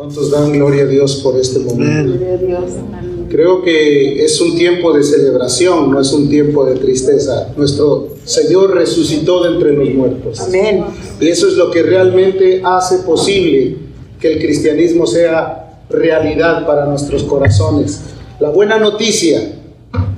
¿Cuántos 0.00 0.30
dan 0.30 0.50
gloria 0.52 0.84
a 0.84 0.86
Dios 0.86 1.16
por 1.16 1.36
este 1.36 1.58
momento? 1.58 2.24
Creo 3.28 3.62
que 3.62 4.24
es 4.24 4.40
un 4.40 4.56
tiempo 4.56 4.94
de 4.94 5.02
celebración, 5.02 5.90
no 5.90 6.00
es 6.00 6.10
un 6.14 6.30
tiempo 6.30 6.64
de 6.64 6.76
tristeza. 6.76 7.52
Nuestro 7.54 8.08
Señor 8.24 8.74
resucitó 8.74 9.42
de 9.42 9.50
entre 9.50 9.74
los 9.74 9.90
muertos. 9.90 10.40
Amén. 10.40 10.86
Y 11.20 11.28
eso 11.28 11.48
es 11.48 11.52
lo 11.58 11.70
que 11.70 11.82
realmente 11.82 12.62
hace 12.64 13.00
posible 13.00 13.76
que 14.18 14.32
el 14.32 14.38
cristianismo 14.38 15.06
sea 15.06 15.82
realidad 15.90 16.66
para 16.66 16.86
nuestros 16.86 17.24
corazones. 17.24 18.00
La 18.40 18.48
buena 18.48 18.78
noticia 18.78 19.52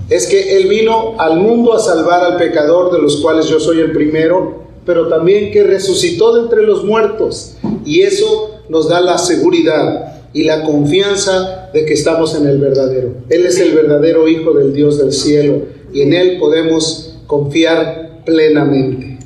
es 0.09 0.29
que 0.29 0.59
Él 0.59 0.69
vino 0.69 1.19
al 1.19 1.41
mundo 1.41 1.73
a 1.73 1.81
salvar 1.81 2.23
al 2.23 2.37
pecador, 2.37 2.93
de 2.93 3.03
los 3.03 3.17
cuales 3.17 3.47
yo 3.49 3.59
soy 3.59 3.81
el 3.81 3.91
primero, 3.91 4.63
pero 4.87 5.09
también 5.09 5.51
que 5.51 5.65
resucitó 5.65 6.37
de 6.37 6.43
entre 6.43 6.63
los 6.63 6.85
muertos. 6.85 7.57
Y 7.85 8.03
eso 8.03 8.63
nos 8.69 8.89
da 8.89 9.01
la 9.01 9.19
seguridad 9.19 10.13
y 10.33 10.45
la 10.45 10.63
confianza 10.65 11.71
de 11.73 11.85
que 11.85 11.95
estamos 11.95 12.35
en 12.35 12.47
el 12.47 12.59
verdadero. 12.59 13.15
Él 13.29 13.47
es 13.47 13.59
el 13.59 13.73
verdadero 13.73 14.29
Hijo 14.29 14.53
del 14.53 14.73
Dios 14.73 14.99
del 14.99 15.13
cielo 15.13 15.63
y 15.93 16.03
en 16.03 16.15
Él 16.15 16.39
podemos 16.39 17.19
confiar 17.27 18.23
plenamente. 18.25 19.19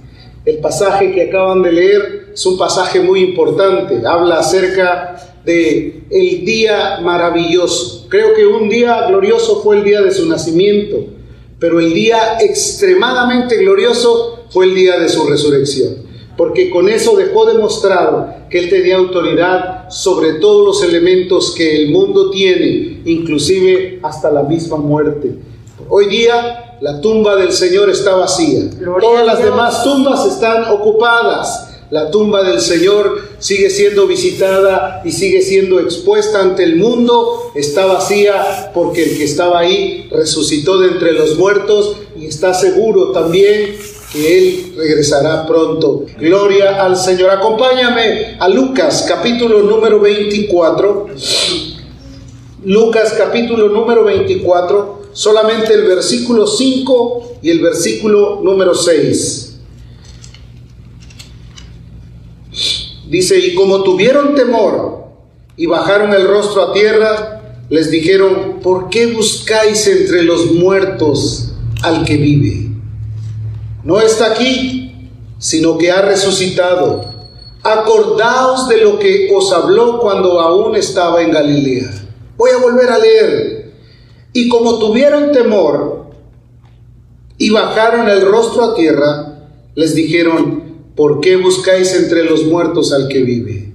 El 0.45 0.59
pasaje 0.59 1.13
que 1.13 1.23
acaban 1.23 1.63
de 1.63 1.73
leer 1.73 2.27
es 2.33 2.47
un 2.47 2.59
pasaje 2.59 3.01
muy 3.01 3.21
importante. 3.21 4.07
Habla 4.07 4.39
acerca 4.39 5.17
de 5.45 6.03
el 6.11 6.45
día 6.45 7.01
maravilloso. 7.03 8.07
Creo 8.09 8.35
que 8.35 8.47
un 8.47 8.69
día 8.69 9.07
glorioso 9.09 9.63
fue 9.63 9.79
el 9.79 9.85
día 9.85 10.01
de 10.03 10.13
su 10.13 10.29
nacimiento, 10.29 11.05
pero 11.59 11.81
el 11.81 11.93
día 11.95 12.39
extremadamente 12.41 13.57
glorioso 13.57 14.45
fue 14.51 14.67
el 14.67 14.75
día 14.75 14.99
de 14.99 15.09
su 15.09 15.25
resurrección 15.27 16.06
porque 16.37 16.71
con 16.71 16.89
eso 16.89 17.17
dejó 17.17 17.47
demostrado 17.47 18.29
que 18.51 18.59
él 18.59 18.69
tenía 18.69 18.97
autoridad 18.97 19.89
sobre 19.91 20.35
todos 20.35 20.67
los 20.67 20.83
elementos 20.83 21.55
que 21.57 21.83
el 21.83 21.91
mundo 21.91 22.31
tiene, 22.31 23.01
inclusive 23.05 24.01
hasta 24.03 24.31
la 24.31 24.43
misma 24.43 24.77
muerte. 24.77 25.35
Hoy 25.89 26.07
día 26.07 26.77
la 26.81 27.01
tumba 27.01 27.37
del 27.37 27.53
Señor 27.53 27.89
está 27.89 28.15
vacía. 28.17 28.71
Todas 29.01 29.25
las 29.25 29.43
demás 29.43 29.83
tumbas 29.83 30.27
están 30.27 30.65
ocupadas. 30.65 31.73
La 31.89 32.11
tumba 32.11 32.43
del 32.43 32.61
Señor 32.61 33.23
sigue 33.39 33.71
siendo 33.71 34.09
visitada 34.09 35.03
y 35.05 35.13
sigue 35.13 35.41
siendo 35.41 35.79
expuesta 35.79 36.41
ante 36.41 36.65
el 36.65 36.77
mundo. 36.77 37.53
Está 37.55 37.87
vacía 37.87 38.73
porque 38.75 39.05
el 39.05 39.17
que 39.17 39.25
estaba 39.25 39.61
ahí 39.61 40.09
resucitó 40.11 40.81
de 40.81 40.89
entre 40.89 41.13
los 41.13 41.37
muertos 41.39 41.97
y 42.19 42.27
está 42.27 42.53
seguro 42.55 43.13
también 43.13 43.77
que 44.17 44.39
Él 44.39 44.75
regresará 44.77 45.47
pronto. 45.47 46.07
Gloria 46.19 46.83
al 46.83 46.97
Señor. 46.97 47.31
Acompáñame 47.31 48.37
a 48.39 48.49
Lucas 48.49 49.05
capítulo 49.07 49.63
número 49.63 50.01
24. 50.01 51.09
Lucas 52.65 53.15
capítulo 53.17 53.69
número 53.69 54.05
24, 54.05 55.03
solamente 55.13 55.73
el 55.73 55.85
versículo 55.85 56.47
5 56.47 57.39
y 57.43 57.51
el 57.51 57.61
versículo 57.61 58.41
número 58.43 58.75
6. 58.75 59.59
Dice, 63.09 63.39
y 63.39 63.55
como 63.55 63.85
tuvieron 63.85 64.35
temor 64.35 65.05
y 65.57 65.67
bajaron 65.67 66.13
el 66.13 66.27
rostro 66.27 66.63
a 66.63 66.73
tierra, 66.73 67.61
les 67.69 67.91
dijeron, 67.91 68.59
¿por 68.63 68.91
qué 68.91 69.07
buscáis 69.07 69.87
entre 69.87 70.25
los 70.25 70.47
muertos 70.53 71.53
al 71.83 72.05
que 72.05 72.17
vive? 72.17 72.66
No 73.87 74.01
está 74.01 74.33
aquí, 74.33 75.11
sino 75.39 75.79
que 75.79 75.93
ha 75.93 76.03
resucitado. 76.03 77.05
Acordaos 77.63 78.69
de 78.69 78.79
lo 78.79 78.99
que 78.99 79.33
os 79.33 79.53
habló 79.53 80.01
cuando 80.01 80.41
aún 80.41 80.75
estaba 80.75 81.23
en 81.23 81.31
Galilea. 81.31 81.89
Voy 82.37 82.51
a 82.51 82.59
volver 82.59 82.91
a 82.91 82.99
leer. 82.99 83.73
Y 84.33 84.49
como 84.49 84.81
tuvieron 84.81 85.31
temor 85.31 86.11
y 87.39 87.51
bajaron 87.51 88.09
el 88.09 88.23
rostro 88.23 88.65
a 88.65 88.75
tierra, 88.75 89.39
les 89.77 89.95
dijeron, 89.95 90.65
¿por 90.97 91.21
qué 91.21 91.37
buscáis 91.37 91.95
entre 91.95 92.25
los 92.25 92.43
muertos 92.43 92.93
al 92.93 93.07
que 93.07 93.23
vive? 93.23 93.73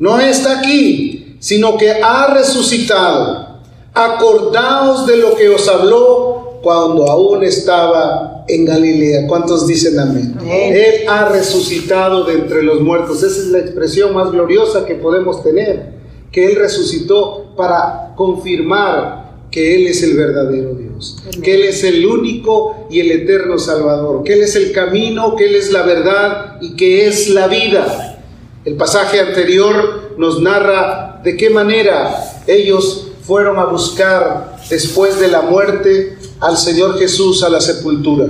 No 0.00 0.18
está 0.18 0.58
aquí, 0.58 1.36
sino 1.38 1.76
que 1.76 1.92
ha 1.92 2.34
resucitado. 2.34 3.60
Acordaos 3.94 5.06
de 5.06 5.18
lo 5.18 5.36
que 5.36 5.50
os 5.50 5.68
habló 5.68 6.31
cuando 6.62 7.10
aún 7.10 7.42
estaba 7.42 8.44
en 8.48 8.64
Galilea. 8.64 9.26
¿Cuántos 9.26 9.66
dicen 9.66 9.98
amén? 9.98 10.38
Él 10.46 11.08
ha 11.08 11.28
resucitado 11.28 12.24
de 12.24 12.34
entre 12.34 12.62
los 12.62 12.80
muertos. 12.80 13.22
Esa 13.22 13.40
es 13.40 13.48
la 13.48 13.58
expresión 13.58 14.14
más 14.14 14.30
gloriosa 14.30 14.86
que 14.86 14.94
podemos 14.94 15.42
tener, 15.42 15.92
que 16.30 16.46
Él 16.46 16.56
resucitó 16.56 17.52
para 17.56 18.14
confirmar 18.16 19.22
que 19.50 19.74
Él 19.74 19.86
es 19.86 20.02
el 20.02 20.16
verdadero 20.16 20.74
Dios, 20.74 21.18
que 21.42 21.54
Él 21.54 21.64
es 21.64 21.84
el 21.84 22.06
único 22.06 22.86
y 22.88 23.00
el 23.00 23.10
eterno 23.10 23.58
Salvador, 23.58 24.22
que 24.22 24.34
Él 24.34 24.42
es 24.42 24.56
el 24.56 24.72
camino, 24.72 25.36
que 25.36 25.46
Él 25.46 25.56
es 25.56 25.70
la 25.72 25.82
verdad 25.82 26.56
y 26.60 26.74
que 26.74 27.06
es 27.06 27.28
la 27.28 27.48
vida. 27.48 28.20
El 28.64 28.76
pasaje 28.76 29.20
anterior 29.20 30.14
nos 30.16 30.40
narra 30.40 31.20
de 31.22 31.36
qué 31.36 31.50
manera 31.50 32.42
ellos 32.46 33.08
fueron 33.22 33.58
a 33.58 33.66
buscar 33.66 34.56
después 34.70 35.20
de 35.20 35.28
la 35.28 35.42
muerte 35.42 36.16
al 36.42 36.58
Señor 36.58 36.98
Jesús 36.98 37.42
a 37.42 37.48
la 37.48 37.60
sepultura. 37.60 38.26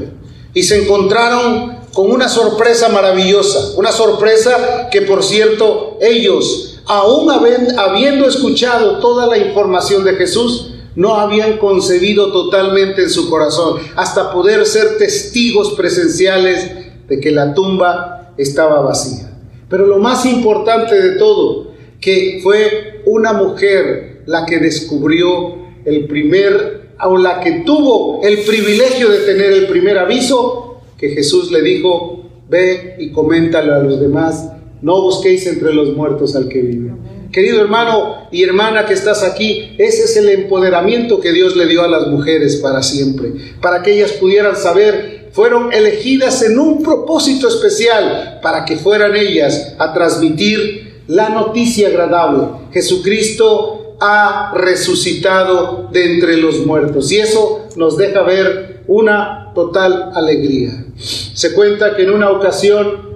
Y 0.54 0.62
se 0.62 0.84
encontraron 0.84 1.78
con 1.92 2.10
una 2.10 2.28
sorpresa 2.28 2.88
maravillosa, 2.90 3.72
una 3.76 3.90
sorpresa 3.90 4.88
que 4.90 5.02
por 5.02 5.24
cierto 5.24 5.98
ellos, 6.00 6.80
aún 6.86 7.30
habiendo 7.30 8.26
escuchado 8.26 8.98
toda 8.98 9.26
la 9.26 9.38
información 9.38 10.04
de 10.04 10.14
Jesús, 10.14 10.74
no 10.94 11.14
habían 11.14 11.56
concebido 11.56 12.32
totalmente 12.32 13.02
en 13.02 13.10
su 13.10 13.30
corazón, 13.30 13.80
hasta 13.96 14.30
poder 14.30 14.66
ser 14.66 14.98
testigos 14.98 15.72
presenciales 15.72 17.06
de 17.08 17.18
que 17.18 17.30
la 17.30 17.54
tumba 17.54 18.34
estaba 18.36 18.82
vacía. 18.82 19.32
Pero 19.70 19.86
lo 19.86 19.98
más 19.98 20.26
importante 20.26 21.00
de 21.00 21.16
todo, 21.16 21.72
que 21.98 22.40
fue 22.42 23.02
una 23.06 23.32
mujer 23.32 24.22
la 24.26 24.44
que 24.44 24.58
descubrió 24.58 25.56
el 25.86 26.06
primer 26.06 26.81
a 27.02 27.08
la 27.18 27.40
que 27.40 27.64
tuvo 27.66 28.20
el 28.22 28.38
privilegio 28.42 29.10
de 29.10 29.18
tener 29.18 29.52
el 29.52 29.66
primer 29.66 29.98
aviso, 29.98 30.82
que 30.96 31.08
Jesús 31.08 31.50
le 31.50 31.60
dijo, 31.60 32.30
ve 32.48 32.94
y 32.98 33.10
coméntalo 33.10 33.74
a 33.74 33.80
los 33.80 33.98
demás, 33.98 34.52
no 34.82 35.02
busquéis 35.02 35.44
entre 35.48 35.74
los 35.74 35.96
muertos 35.96 36.36
al 36.36 36.48
que 36.48 36.60
vive. 36.60 36.92
Querido 37.32 37.60
hermano 37.60 38.28
y 38.30 38.44
hermana 38.44 38.86
que 38.86 38.94
estás 38.94 39.24
aquí, 39.24 39.74
ese 39.78 40.04
es 40.04 40.16
el 40.16 40.28
empoderamiento 40.28 41.18
que 41.18 41.32
Dios 41.32 41.56
le 41.56 41.66
dio 41.66 41.82
a 41.82 41.88
las 41.88 42.06
mujeres 42.06 42.56
para 42.56 42.84
siempre, 42.84 43.32
para 43.60 43.82
que 43.82 43.94
ellas 43.94 44.12
pudieran 44.12 44.54
saber, 44.54 45.30
fueron 45.32 45.72
elegidas 45.72 46.40
en 46.42 46.56
un 46.56 46.84
propósito 46.84 47.48
especial, 47.48 48.38
para 48.42 48.64
que 48.64 48.76
fueran 48.76 49.16
ellas 49.16 49.74
a 49.78 49.92
transmitir 49.92 51.02
la 51.08 51.30
noticia 51.30 51.88
agradable. 51.88 52.46
Jesucristo 52.72 53.81
ha 54.04 54.52
resucitado 54.56 55.88
de 55.92 56.14
entre 56.14 56.36
los 56.36 56.66
muertos. 56.66 57.12
Y 57.12 57.20
eso 57.20 57.68
nos 57.76 57.96
deja 57.96 58.22
ver 58.22 58.82
una 58.88 59.52
total 59.54 60.10
alegría. 60.14 60.86
Se 60.96 61.54
cuenta 61.54 61.94
que 61.94 62.02
en 62.02 62.10
una 62.10 62.30
ocasión 62.30 63.12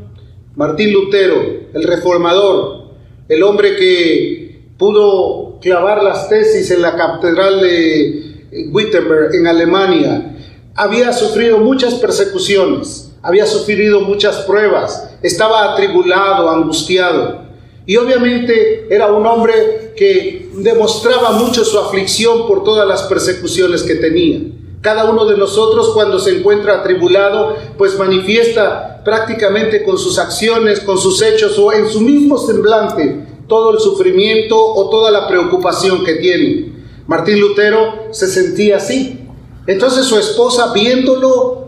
Martín 0.54 0.92
Lutero, 0.92 1.42
el 1.74 1.82
reformador, 1.82 2.84
el 3.28 3.42
hombre 3.42 3.74
que 3.74 4.60
pudo 4.78 5.58
clavar 5.60 6.04
las 6.04 6.28
tesis 6.28 6.70
en 6.70 6.82
la 6.82 6.94
catedral 6.94 7.60
de 7.60 8.46
Wittenberg 8.70 9.34
en 9.34 9.48
Alemania, 9.48 10.36
había 10.76 11.12
sufrido 11.12 11.58
muchas 11.58 11.94
persecuciones, 11.94 13.12
había 13.22 13.46
sufrido 13.46 14.02
muchas 14.02 14.36
pruebas, 14.42 15.10
estaba 15.20 15.72
atribulado, 15.72 16.48
angustiado. 16.48 17.44
Y 17.86 17.96
obviamente 17.96 18.86
era 18.88 19.12
un 19.12 19.26
hombre 19.26 19.92
que 19.96 20.45
demostraba 20.56 21.32
mucho 21.32 21.64
su 21.64 21.78
aflicción 21.78 22.46
por 22.46 22.64
todas 22.64 22.86
las 22.86 23.02
persecuciones 23.02 23.82
que 23.82 23.96
tenía. 23.96 24.40
Cada 24.80 25.10
uno 25.10 25.24
de 25.26 25.36
nosotros 25.36 25.90
cuando 25.94 26.18
se 26.18 26.38
encuentra 26.38 26.80
atribulado, 26.80 27.56
pues 27.76 27.98
manifiesta 27.98 29.02
prácticamente 29.04 29.84
con 29.84 29.98
sus 29.98 30.18
acciones, 30.18 30.80
con 30.80 30.98
sus 30.98 31.22
hechos 31.22 31.58
o 31.58 31.72
en 31.72 31.88
su 31.88 32.00
mismo 32.00 32.38
semblante 32.38 33.26
todo 33.48 33.72
el 33.72 33.78
sufrimiento 33.78 34.56
o 34.56 34.90
toda 34.90 35.10
la 35.10 35.28
preocupación 35.28 36.04
que 36.04 36.14
tiene. 36.14 36.72
Martín 37.06 37.40
Lutero 37.40 38.08
se 38.10 38.26
sentía 38.26 38.76
así. 38.76 39.20
Entonces 39.66 40.06
su 40.06 40.18
esposa 40.18 40.72
viéndolo 40.72 41.66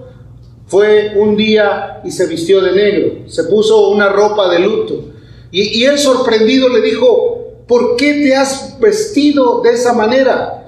fue 0.67 1.14
un 1.17 1.37
día 1.37 2.00
y 2.05 2.11
se 2.11 2.26
vistió 2.26 2.61
de 2.61 2.73
negro, 2.73 3.29
se 3.29 3.44
puso 3.44 3.88
una 3.88 4.08
ropa 4.08 4.49
de 4.50 4.58
luto 4.61 5.05
y, 5.50 5.84
él 5.84 5.99
sorprendido 5.99 6.69
le 6.69 6.82
dijo, 6.82 7.27
¿por 7.69 7.97
qué 7.97 8.15
te 8.15 8.35
has 8.35 8.81
vestido 8.81 9.61
de 9.61 9.70
esa 9.70 9.93
manera? 9.93 10.67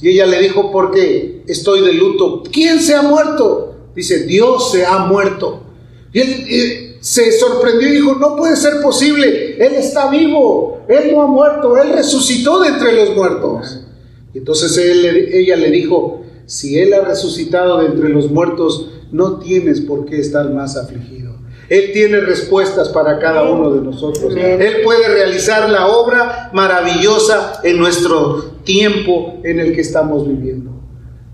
Y 0.00 0.08
ella 0.08 0.26
le 0.26 0.40
dijo, 0.40 0.72
porque 0.72 1.42
estoy 1.46 1.82
de 1.82 1.92
luto. 1.92 2.42
¿Quién 2.50 2.80
se 2.80 2.94
ha 2.94 3.02
muerto? 3.02 3.74
Dice, 3.94 4.24
Dios 4.24 4.72
se 4.72 4.84
ha 4.84 4.98
muerto. 4.98 5.62
Y 6.12 6.20
él 6.20 6.96
se 7.00 7.32
sorprendió 7.32 7.88
y 7.88 7.92
dijo, 7.92 8.14
no 8.16 8.36
puede 8.36 8.56
ser 8.56 8.80
posible, 8.82 9.56
Él 9.64 9.74
está 9.74 10.10
vivo, 10.10 10.80
Él 10.88 11.12
no 11.12 11.22
ha 11.22 11.26
muerto, 11.26 11.76
Él 11.78 11.92
resucitó 11.92 12.60
de 12.60 12.68
entre 12.68 12.92
los 12.92 13.16
muertos. 13.16 13.80
Entonces 14.34 14.76
ella 14.76 15.56
le 15.56 15.70
dijo, 15.70 16.22
si 16.46 16.78
Él 16.78 16.92
ha 16.92 17.00
resucitado 17.02 17.78
de 17.78 17.86
entre 17.86 18.10
los 18.10 18.30
muertos, 18.30 18.90
no 19.12 19.38
tienes 19.38 19.80
por 19.80 20.04
qué 20.04 20.20
estar 20.20 20.52
más 20.52 20.76
afligido. 20.76 21.39
Él 21.70 21.92
tiene 21.92 22.18
respuestas 22.20 22.88
para 22.88 23.20
cada 23.20 23.44
uno 23.44 23.70
de 23.70 23.80
nosotros. 23.80 24.34
Él 24.36 24.78
puede 24.82 25.06
realizar 25.08 25.70
la 25.70 25.86
obra 25.86 26.50
maravillosa 26.52 27.60
en 27.62 27.78
nuestro 27.78 28.44
tiempo 28.64 29.38
en 29.44 29.60
el 29.60 29.72
que 29.72 29.80
estamos 29.80 30.26
viviendo. 30.26 30.72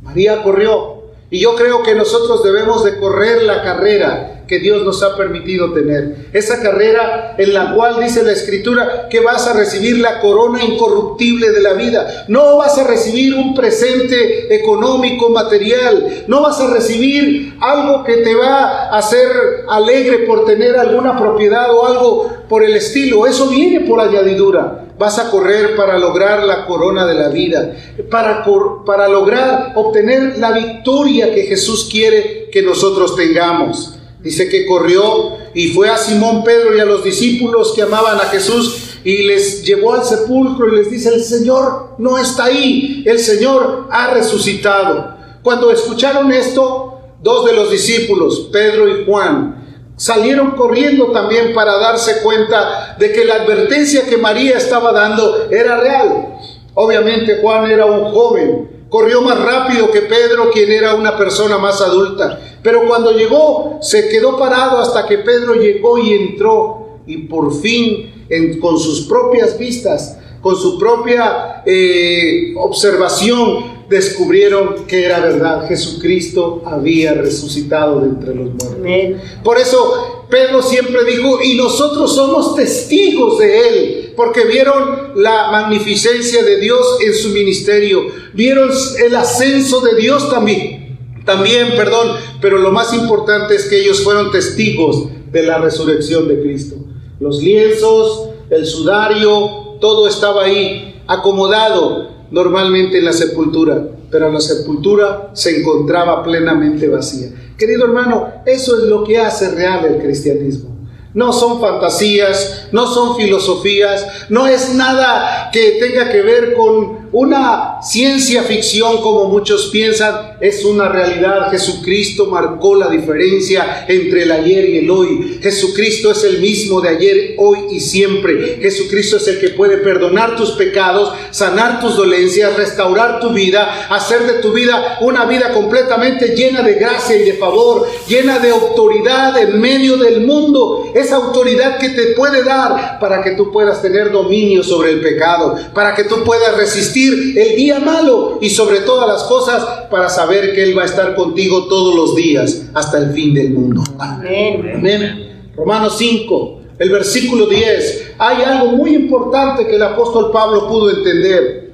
María 0.02 0.42
corrió 0.42 1.04
y 1.30 1.40
yo 1.40 1.56
creo 1.56 1.82
que 1.82 1.94
nosotros 1.94 2.44
debemos 2.44 2.84
de 2.84 2.98
correr 2.98 3.44
la 3.44 3.62
carrera 3.62 4.35
que 4.46 4.58
Dios 4.58 4.84
nos 4.84 5.02
ha 5.02 5.16
permitido 5.16 5.72
tener. 5.72 6.28
Esa 6.32 6.62
carrera 6.62 7.34
en 7.37 7.52
la 7.52 7.75
cual 7.75 8.02
dice 8.02 8.22
la 8.22 8.32
escritura 8.32 9.08
que 9.10 9.20
vas 9.20 9.46
a 9.46 9.54
recibir 9.54 9.98
la 9.98 10.20
corona 10.20 10.62
incorruptible 10.62 11.50
de 11.50 11.60
la 11.60 11.72
vida. 11.72 12.25
No 12.28 12.56
vas 12.58 12.78
a 12.78 12.87
recibir 12.87 13.34
un 13.34 13.54
presente 13.54 14.54
económico, 14.54 15.31
material. 15.31 16.25
No 16.28 16.43
vas 16.43 16.60
a 16.60 16.72
recibir 16.72 17.56
algo 17.60 18.04
que 18.04 18.19
te 18.19 18.34
va 18.34 18.88
a 18.88 18.98
hacer 18.98 19.28
alegre 19.69 20.19
por 20.19 20.44
tener 20.44 20.76
alguna 20.76 21.19
propiedad 21.19 21.75
o 21.75 21.87
algo 21.87 22.31
por 22.48 22.62
el 22.62 22.76
estilo. 22.76 23.26
Eso 23.26 23.48
viene 23.48 23.81
por 23.81 24.00
añadidura. 24.00 24.84
Vas 24.98 25.19
a 25.19 25.31
correr 25.31 25.76
para 25.76 25.98
lograr 25.98 26.44
la 26.44 26.64
corona 26.64 27.04
de 27.04 27.14
la 27.14 27.28
vida, 27.28 27.72
para, 28.10 28.44
para 28.87 29.08
lograr 29.08 29.72
obtener 29.75 30.38
la 30.38 30.52
victoria 30.52 31.34
que 31.34 31.43
Jesús 31.43 31.88
quiere 31.90 32.48
que 32.50 32.62
nosotros 32.62 33.14
tengamos. 33.14 33.95
Dice 34.26 34.49
que 34.49 34.67
corrió 34.67 35.37
y 35.55 35.69
fue 35.69 35.88
a 35.88 35.96
Simón 35.96 36.43
Pedro 36.43 36.76
y 36.76 36.81
a 36.81 36.84
los 36.84 37.05
discípulos 37.05 37.73
que 37.76 37.82
amaban 37.82 38.17
a 38.17 38.25
Jesús 38.25 38.99
y 39.05 39.19
les 39.19 39.62
llevó 39.62 39.94
al 39.94 40.02
sepulcro 40.02 40.67
y 40.67 40.78
les 40.78 40.90
dice, 40.90 41.14
el 41.14 41.23
Señor 41.23 41.94
no 41.99 42.19
está 42.19 42.46
ahí, 42.46 43.05
el 43.06 43.20
Señor 43.20 43.87
ha 43.88 44.12
resucitado. 44.14 45.14
Cuando 45.44 45.70
escucharon 45.70 46.32
esto, 46.32 46.99
dos 47.23 47.46
de 47.46 47.52
los 47.52 47.70
discípulos, 47.70 48.49
Pedro 48.50 48.88
y 48.88 49.05
Juan, 49.05 49.93
salieron 49.94 50.56
corriendo 50.56 51.12
también 51.12 51.55
para 51.55 51.79
darse 51.79 52.20
cuenta 52.20 52.96
de 52.99 53.12
que 53.12 53.25
la 53.26 53.37
advertencia 53.37 54.06
que 54.06 54.17
María 54.17 54.56
estaba 54.56 54.90
dando 54.90 55.46
era 55.52 55.79
real. 55.79 56.37
Obviamente 56.75 57.38
Juan 57.40 57.70
era 57.70 57.87
un 57.87 58.11
joven, 58.11 58.87
corrió 58.88 59.22
más 59.22 59.38
rápido 59.38 59.88
que 59.93 60.02
Pedro, 60.02 60.50
quien 60.50 60.72
era 60.72 60.96
una 60.96 61.17
persona 61.17 61.58
más 61.58 61.81
adulta. 61.81 62.40
Pero 62.66 62.84
cuando 62.84 63.12
llegó, 63.12 63.78
se 63.80 64.08
quedó 64.08 64.36
parado 64.36 64.80
hasta 64.80 65.06
que 65.06 65.18
Pedro 65.18 65.54
llegó 65.54 65.98
y 65.98 66.14
entró. 66.14 66.98
Y 67.06 67.18
por 67.18 67.54
fin, 67.60 68.26
con 68.60 68.76
sus 68.76 69.02
propias 69.02 69.56
vistas, 69.56 70.18
con 70.40 70.56
su 70.56 70.76
propia 70.76 71.62
eh, 71.64 72.54
observación, 72.56 73.86
descubrieron 73.88 74.84
que 74.88 75.04
era 75.04 75.20
verdad. 75.20 75.68
Jesucristo 75.68 76.62
había 76.66 77.14
resucitado 77.14 78.00
de 78.00 78.08
entre 78.08 78.34
los 78.34 78.48
muertos. 78.54 79.22
Por 79.44 79.58
eso 79.58 80.26
Pedro 80.28 80.60
siempre 80.60 81.04
dijo, 81.04 81.40
y 81.40 81.54
nosotros 81.54 82.16
somos 82.16 82.56
testigos 82.56 83.38
de 83.38 83.58
Él, 83.60 84.12
porque 84.16 84.44
vieron 84.44 85.12
la 85.14 85.52
magnificencia 85.52 86.42
de 86.42 86.58
Dios 86.58 86.98
en 87.00 87.14
su 87.14 87.28
ministerio, 87.28 88.06
vieron 88.34 88.70
el 89.04 89.14
ascenso 89.14 89.82
de 89.82 89.94
Dios 89.94 90.28
también, 90.28 90.85
también, 91.26 91.73
perdón, 91.76 92.12
pero 92.40 92.56
lo 92.58 92.70
más 92.70 92.94
importante 92.94 93.56
es 93.56 93.67
que 93.67 93.81
ellos 93.81 94.02
fueron 94.02 94.31
testigos 94.31 95.08
de 95.32 95.43
la 95.43 95.58
resurrección 95.58 96.28
de 96.28 96.40
Cristo. 96.40 96.76
Los 97.20 97.43
lienzos, 97.43 98.31
el 98.49 98.64
sudario, 98.64 99.76
todo 99.81 100.08
estaba 100.08 100.44
ahí 100.44 101.02
acomodado 101.06 102.11
normalmente 102.31 102.99
en 102.99 103.05
la 103.05 103.12
sepultura, 103.12 103.88
pero 104.11 104.31
la 104.31 104.40
sepultura 104.40 105.31
se 105.34 105.61
encontraba 105.61 106.23
plenamente 106.23 106.88
vacía. 106.88 107.29
Querido 107.58 107.84
hermano, 107.84 108.29
eso 108.46 108.79
es 108.79 108.84
lo 108.84 109.02
que 109.02 109.19
hace 109.19 109.50
real 109.50 109.84
el 109.84 109.99
cristianismo. 109.99 110.76
No 111.12 111.32
son 111.32 111.61
fantasías, 111.61 112.69
no 112.72 112.87
son 112.87 113.17
filosofías, 113.17 114.06
no 114.29 114.46
es 114.46 114.75
nada 114.75 115.50
que 115.50 115.79
tenga 115.81 116.11
que 116.12 116.20
ver 116.20 116.55
con 116.55 117.06
una 117.16 117.80
ciencia 117.80 118.42
ficción 118.42 119.00
como 119.00 119.30
muchos 119.30 119.70
piensan, 119.72 120.36
es 120.38 120.62
una 120.66 120.86
realidad. 120.90 121.50
Jesucristo 121.50 122.26
marcó 122.26 122.74
la 122.74 122.90
diferencia 122.90 123.86
entre 123.88 124.24
el 124.24 124.32
ayer 124.32 124.68
y 124.68 124.78
el 124.80 124.90
hoy. 124.90 125.38
Jesucristo 125.42 126.10
es 126.10 126.24
el 126.24 126.40
mismo 126.40 126.82
de 126.82 126.90
ayer, 126.90 127.34
hoy 127.38 127.60
y 127.70 127.80
siempre. 127.80 128.58
Jesucristo 128.60 129.16
es 129.16 129.28
el 129.28 129.40
que 129.40 129.48
puede 129.48 129.78
perdonar 129.78 130.36
tus 130.36 130.50
pecados, 130.52 131.14
sanar 131.30 131.80
tus 131.80 131.96
dolencias, 131.96 132.54
restaurar 132.54 133.19
tu 133.19 133.30
vida, 133.30 133.86
hacer 133.88 134.26
de 134.26 134.42
tu 134.42 134.52
vida 134.52 134.98
una 135.00 135.24
vida 135.24 135.54
completamente 135.54 136.34
llena 136.36 136.60
de 136.60 136.74
gracia 136.74 137.16
y 137.16 137.24
de 137.24 137.32
favor, 137.38 137.86
llena 138.06 138.40
de 138.40 138.50
autoridad 138.50 139.38
en 139.38 139.58
medio 139.58 139.96
del 139.96 140.20
mundo. 140.20 140.92
Esa 140.94 141.16
autoridad 141.16 141.78
que 141.78 141.88
te 141.88 142.08
puede 142.08 142.44
dar 142.44 142.98
para 143.00 143.22
que 143.22 143.30
tú 143.30 143.50
puedas 143.50 143.80
tener 143.80 144.12
dominio 144.12 144.62
sobre 144.62 144.90
el 144.90 145.00
pecado, 145.00 145.56
para 145.72 145.94
que 145.94 146.04
tú 146.04 146.22
puedas 146.22 146.54
resistir 146.58 147.06
el 147.08 147.56
día 147.56 147.79
malo 147.79 148.38
y 148.41 148.50
sobre 148.50 148.81
todas 148.81 149.08
las 149.08 149.25
cosas 149.25 149.64
para 149.91 150.08
saber 150.08 150.55
que 150.55 150.62
Él 150.62 150.76
va 150.76 150.82
a 150.82 150.87
estar 150.87 151.14
contigo 151.14 151.67
todos 151.67 151.94
los 151.94 152.14
días 152.14 152.67
hasta 152.75 152.99
el 152.99 153.12
fin 153.12 153.35
del 153.35 153.50
mundo. 153.50 153.82
Amén. 153.99 155.53
Romanos 155.56 155.97
5, 155.99 156.61
el 156.79 156.91
versículo 156.91 157.47
10. 157.47 158.14
Hay 158.19 158.43
algo 158.43 158.73
muy 158.73 158.94
importante 158.94 159.67
que 159.67 159.76
el 159.76 159.82
apóstol 159.82 160.31
Pablo 160.32 160.69
pudo 160.69 160.91
entender. 160.91 161.73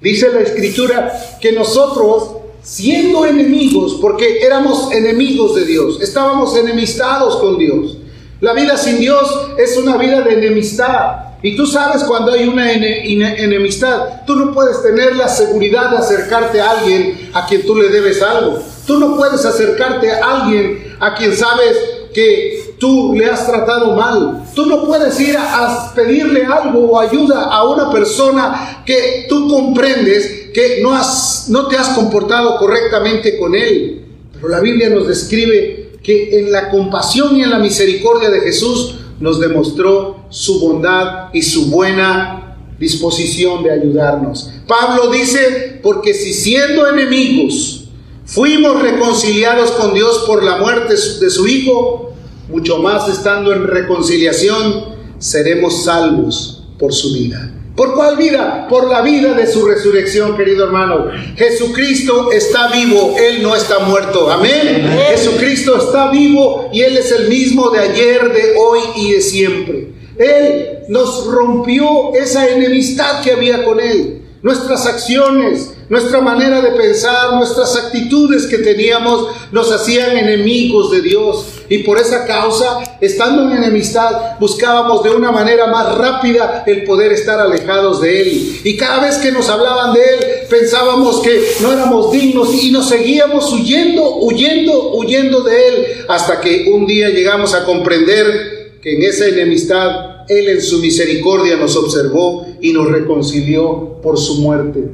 Dice 0.00 0.32
la 0.32 0.40
escritura 0.40 1.12
que 1.40 1.52
nosotros, 1.52 2.36
siendo 2.62 3.26
enemigos, 3.26 3.98
porque 4.00 4.40
éramos 4.40 4.92
enemigos 4.92 5.56
de 5.56 5.64
Dios, 5.64 6.00
estábamos 6.00 6.56
enemistados 6.56 7.36
con 7.36 7.58
Dios. 7.58 7.98
La 8.40 8.52
vida 8.52 8.76
sin 8.76 9.00
Dios 9.00 9.28
es 9.58 9.76
una 9.76 9.96
vida 9.96 10.20
de 10.20 10.34
enemistad. 10.34 11.27
Y 11.42 11.56
tú 11.56 11.66
sabes 11.66 12.02
cuando 12.04 12.32
hay 12.32 12.48
una 12.48 12.72
enemistad, 12.72 14.24
tú 14.26 14.34
no 14.34 14.52
puedes 14.52 14.82
tener 14.82 15.14
la 15.14 15.28
seguridad 15.28 15.90
de 15.90 15.98
acercarte 15.98 16.60
a 16.60 16.70
alguien 16.70 17.30
a 17.32 17.46
quien 17.46 17.64
tú 17.64 17.76
le 17.76 17.88
debes 17.88 18.20
algo. 18.22 18.58
Tú 18.86 18.98
no 18.98 19.16
puedes 19.16 19.44
acercarte 19.44 20.10
a 20.10 20.24
alguien 20.24 20.96
a 20.98 21.14
quien 21.14 21.36
sabes 21.36 21.76
que 22.12 22.74
tú 22.80 23.14
le 23.14 23.26
has 23.26 23.46
tratado 23.46 23.94
mal. 23.94 24.44
Tú 24.54 24.66
no 24.66 24.84
puedes 24.84 25.20
ir 25.20 25.36
a, 25.38 25.92
pedirle 25.94 26.44
algo 26.44 26.90
o 26.90 26.98
ayuda 26.98 27.44
a 27.44 27.68
una 27.68 27.92
persona 27.92 28.82
que 28.84 29.26
tú 29.28 29.48
comprendes 29.48 30.50
que 30.52 30.80
no, 30.82 30.92
has, 30.92 31.46
no 31.48 31.68
te 31.68 31.76
has 31.76 31.90
comportado 31.90 32.58
correctamente 32.58 33.38
con 33.38 33.54
él. 33.54 34.06
Pero 34.32 34.48
la 34.48 34.60
Biblia 34.60 34.88
nos 34.88 35.06
describe 35.06 35.98
que 36.02 36.40
en 36.40 36.50
la 36.50 36.70
compasión 36.70 37.36
y 37.36 37.42
en 37.42 37.50
la 37.50 37.58
misericordia 37.58 38.30
de 38.30 38.40
Jesús 38.40 38.96
nos 39.20 39.40
demostró 39.40 40.24
su 40.28 40.60
bondad 40.60 41.28
y 41.32 41.42
su 41.42 41.66
buena 41.66 42.56
disposición 42.78 43.62
de 43.62 43.72
ayudarnos. 43.72 44.50
Pablo 44.66 45.10
dice, 45.10 45.80
porque 45.82 46.14
si 46.14 46.32
siendo 46.32 46.86
enemigos 46.88 47.84
fuimos 48.24 48.80
reconciliados 48.82 49.72
con 49.72 49.94
Dios 49.94 50.24
por 50.26 50.42
la 50.44 50.58
muerte 50.58 50.94
de 50.94 51.30
su 51.30 51.46
Hijo, 51.46 52.12
mucho 52.48 52.78
más 52.78 53.08
estando 53.08 53.52
en 53.52 53.66
reconciliación, 53.66 54.96
seremos 55.18 55.84
salvos 55.84 56.64
por 56.78 56.92
su 56.92 57.12
vida. 57.12 57.57
¿Por 57.78 57.94
cuál 57.94 58.16
vida? 58.16 58.66
Por 58.68 58.88
la 58.88 59.02
vida 59.02 59.34
de 59.34 59.46
su 59.46 59.64
resurrección, 59.64 60.36
querido 60.36 60.64
hermano. 60.64 61.12
Jesucristo 61.36 62.32
está 62.32 62.72
vivo, 62.72 63.14
Él 63.16 63.40
no 63.40 63.54
está 63.54 63.78
muerto. 63.78 64.28
Amén. 64.28 64.98
Jesucristo 65.10 65.78
está 65.78 66.10
vivo 66.10 66.70
y 66.72 66.80
Él 66.80 66.96
es 66.96 67.12
el 67.12 67.28
mismo 67.28 67.70
de 67.70 67.78
ayer, 67.78 68.32
de 68.32 68.54
hoy 68.58 68.80
y 68.96 69.12
de 69.12 69.20
siempre. 69.20 69.90
Él 70.18 70.80
nos 70.88 71.24
rompió 71.26 72.12
esa 72.16 72.48
enemistad 72.48 73.22
que 73.22 73.30
había 73.30 73.64
con 73.64 73.78
Él. 73.78 74.22
Nuestras 74.40 74.86
acciones, 74.86 75.72
nuestra 75.88 76.20
manera 76.20 76.60
de 76.60 76.70
pensar, 76.70 77.34
nuestras 77.34 77.74
actitudes 77.74 78.46
que 78.46 78.58
teníamos 78.58 79.26
nos 79.50 79.72
hacían 79.72 80.16
enemigos 80.16 80.92
de 80.92 81.02
Dios. 81.02 81.44
Y 81.68 81.78
por 81.78 81.98
esa 81.98 82.24
causa, 82.24 82.98
estando 83.00 83.42
en 83.42 83.58
enemistad, 83.64 84.38
buscábamos 84.38 85.02
de 85.02 85.10
una 85.10 85.32
manera 85.32 85.66
más 85.66 85.98
rápida 85.98 86.62
el 86.68 86.84
poder 86.84 87.12
estar 87.12 87.40
alejados 87.40 88.00
de 88.00 88.22
Él. 88.22 88.60
Y 88.62 88.76
cada 88.76 89.00
vez 89.00 89.16
que 89.16 89.32
nos 89.32 89.48
hablaban 89.48 89.92
de 89.92 90.02
Él, 90.02 90.26
pensábamos 90.48 91.20
que 91.20 91.42
no 91.60 91.72
éramos 91.72 92.12
dignos 92.12 92.54
y 92.54 92.70
nos 92.70 92.88
seguíamos 92.88 93.52
huyendo, 93.52 94.18
huyendo, 94.18 94.92
huyendo 94.94 95.42
de 95.42 95.68
Él, 95.68 95.86
hasta 96.08 96.40
que 96.40 96.70
un 96.72 96.86
día 96.86 97.08
llegamos 97.08 97.54
a 97.54 97.64
comprender 97.64 98.78
que 98.80 98.94
en 98.94 99.02
esa 99.02 99.26
enemistad 99.26 100.07
Él 100.28 100.48
en 100.48 100.62
su 100.62 100.78
misericordia 100.78 101.56
nos 101.56 101.76
observó 101.76 102.46
y 102.60 102.72
nos 102.72 102.90
reconcilió 102.90 104.00
por 104.02 104.18
su 104.18 104.36
muerte. 104.40 104.90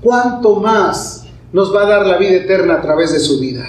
¿Cuánto 0.00 0.56
más 0.56 1.26
nos 1.52 1.74
va 1.74 1.82
a 1.82 1.88
dar 1.88 2.06
la 2.06 2.18
vida 2.18 2.36
eterna 2.36 2.74
a 2.74 2.82
través 2.82 3.12
de 3.12 3.20
su 3.20 3.38
vida? 3.38 3.64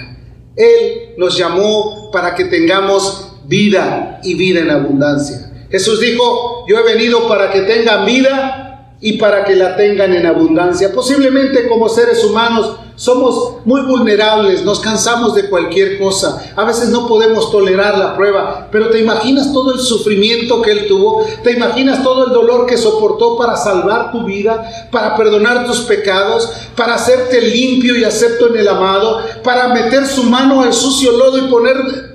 Él 0.56 1.16
nos 1.18 1.38
llamó 1.38 2.10
para 2.12 2.36
que 2.36 2.46
tengamos 2.46 3.34
vida 3.46 4.20
y 4.24 4.36
vida 4.36 4.62
en 4.62 4.70
abundancia. 4.70 5.68
Jesús 5.70 6.00
dijo, 6.00 6.66
yo 6.68 6.78
he 6.80 6.84
venido 6.84 7.28
para 7.28 7.52
que 7.52 7.62
tengan 7.62 8.06
vida 8.06 8.96
y 9.02 9.14
para 9.14 9.46
que 9.46 9.56
la 9.56 9.76
tengan 9.76 10.14
en 10.14 10.26
abundancia. 10.26 10.92
Posiblemente 10.94 11.68
como 11.68 11.90
seres 11.90 12.24
humanos 12.24 12.78
somos 13.00 13.54
muy 13.64 13.80
vulnerables, 13.84 14.66
nos 14.66 14.82
cansamos 14.82 15.34
de 15.34 15.50
cualquier 15.50 15.98
cosa. 15.98 16.52
A 16.58 16.66
veces 16.66 16.90
no 16.90 17.08
podemos 17.08 17.50
tolerar 17.50 17.98
la 17.98 18.18
prueba, 18.18 18.68
pero 18.70 18.90
te 18.90 19.00
imaginas 19.00 19.54
todo 19.54 19.74
el 19.74 19.80
sufrimiento 19.80 20.62
que 20.62 20.72
él 20.74 20.86
tuvo, 20.86 21.26
te 21.42 21.54
imaginas 21.54 22.04
todo 22.04 22.28
el 22.28 22.34
dolor 22.34 22.66
que 22.66 22.78
soportó 22.78 23.38
para 23.38 23.56
salvar 23.56 24.12
tu 24.12 24.26
vida, 24.26 24.90
para 24.92 25.16
perdonar 25.16 25.66
tus 25.66 25.80
pecados, 25.80 26.52
para 26.76 26.96
hacerte 26.96 27.40
limpio 27.40 27.96
y 27.96 28.04
acepto 28.04 28.50
en 28.50 28.58
el 28.58 28.68
amado, 28.68 29.22
para 29.46 29.70
meter 29.70 30.06
su 30.06 30.24
mano 30.24 30.62
al 30.62 30.74
sucio 30.74 31.14
lodo 31.14 31.38
y 31.38 31.50
poner 31.50 32.09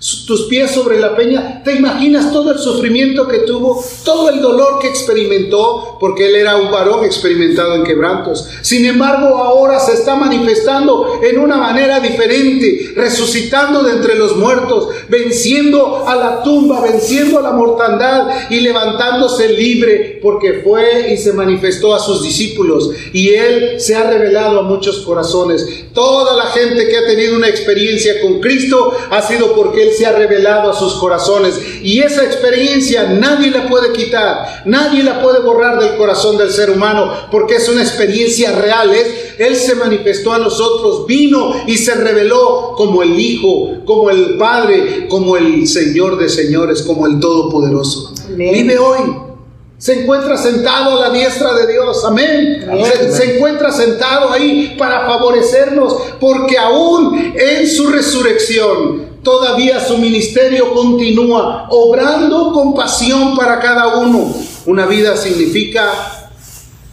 tus 0.00 0.46
pies 0.46 0.70
sobre 0.70 0.98
la 0.98 1.14
peña, 1.14 1.62
¿te 1.62 1.74
imaginas 1.74 2.32
todo 2.32 2.52
el 2.52 2.58
sufrimiento 2.58 3.28
que 3.28 3.40
tuvo, 3.40 3.84
todo 4.02 4.30
el 4.30 4.40
dolor 4.40 4.78
que 4.80 4.88
experimentó, 4.88 5.98
porque 6.00 6.26
él 6.26 6.36
era 6.36 6.56
un 6.56 6.70
varón 6.70 7.04
experimentado 7.04 7.74
en 7.74 7.84
quebrantos? 7.84 8.48
Sin 8.62 8.86
embargo, 8.86 9.36
ahora 9.36 9.78
se 9.78 9.92
está 9.92 10.14
manifestando 10.14 11.20
en 11.22 11.38
una 11.38 11.58
manera 11.58 12.00
diferente, 12.00 12.92
resucitando 12.96 13.82
de 13.82 13.92
entre 13.92 14.14
los 14.14 14.36
muertos, 14.36 14.88
venciendo 15.10 16.08
a 16.08 16.16
la 16.16 16.42
tumba, 16.42 16.80
venciendo 16.80 17.38
a 17.38 17.42
la 17.42 17.52
mortandad 17.52 18.48
y 18.48 18.60
levantándose 18.60 19.50
libre, 19.52 20.18
porque 20.22 20.62
fue 20.64 21.12
y 21.12 21.18
se 21.18 21.34
manifestó 21.34 21.94
a 21.94 22.00
sus 22.00 22.22
discípulos 22.22 22.90
y 23.12 23.34
él 23.34 23.78
se 23.78 23.94
ha 23.96 24.08
revelado 24.08 24.60
a 24.60 24.62
muchos 24.62 25.00
corazones. 25.00 25.66
Toda 25.92 26.36
la 26.36 26.50
gente 26.52 26.88
que 26.88 26.96
ha 26.96 27.06
tenido 27.06 27.36
una 27.36 27.48
experiencia 27.48 28.20
con 28.22 28.40
Cristo 28.40 28.92
ha 29.10 29.20
sido 29.20 29.54
porque 29.54 29.82
él 29.82 29.89
se 29.96 30.06
ha 30.06 30.12
revelado 30.12 30.70
a 30.70 30.74
sus 30.74 30.94
corazones. 30.94 31.60
Y 31.82 32.00
esa 32.00 32.24
experiencia 32.24 33.04
nadie 33.04 33.50
la 33.50 33.68
puede 33.68 33.92
quitar, 33.92 34.62
nadie 34.64 35.02
la 35.02 35.20
puede 35.22 35.40
borrar 35.40 35.80
del 35.80 35.96
corazón 35.96 36.36
del 36.36 36.50
ser 36.50 36.70
humano, 36.70 37.12
porque 37.30 37.56
es 37.56 37.68
una 37.68 37.82
experiencia 37.82 38.52
real. 38.52 38.90
Él 39.38 39.56
se 39.56 39.74
manifestó 39.74 40.32
a 40.32 40.38
nosotros, 40.38 41.06
vino 41.06 41.54
y 41.66 41.76
se 41.76 41.94
reveló 41.94 42.74
como 42.76 43.02
el 43.02 43.18
Hijo, 43.18 43.84
como 43.84 44.10
el 44.10 44.36
Padre, 44.36 45.06
como 45.08 45.36
el 45.36 45.66
Señor 45.66 46.18
de 46.18 46.28
señores, 46.28 46.82
como 46.82 47.06
el 47.06 47.20
Todopoderoso. 47.20 48.12
Vive 48.36 48.78
hoy. 48.78 49.30
Se 49.78 50.02
encuentra 50.02 50.36
sentado 50.36 50.98
a 50.98 51.08
la 51.08 51.10
diestra 51.10 51.54
de 51.54 51.72
Dios. 51.72 52.04
Amén. 52.04 52.68
Se, 52.84 53.12
se, 53.12 53.36
encuentra 53.36 53.72
sentado 53.72 54.30
ahí 54.30 54.76
para 54.78 55.06
favorecernos 55.06 55.96
porque 56.20 56.58
aún 56.58 57.32
en 57.34 57.66
su 57.66 57.88
resurrección 57.88 59.09
Todavía 59.22 59.84
su 59.84 59.98
ministerio 59.98 60.72
continúa 60.72 61.66
obrando 61.70 62.52
con 62.52 62.74
pasión 62.74 63.36
para 63.36 63.60
cada 63.60 63.98
uno. 63.98 64.32
Una 64.64 64.86
vida 64.86 65.14
significa, 65.16 66.30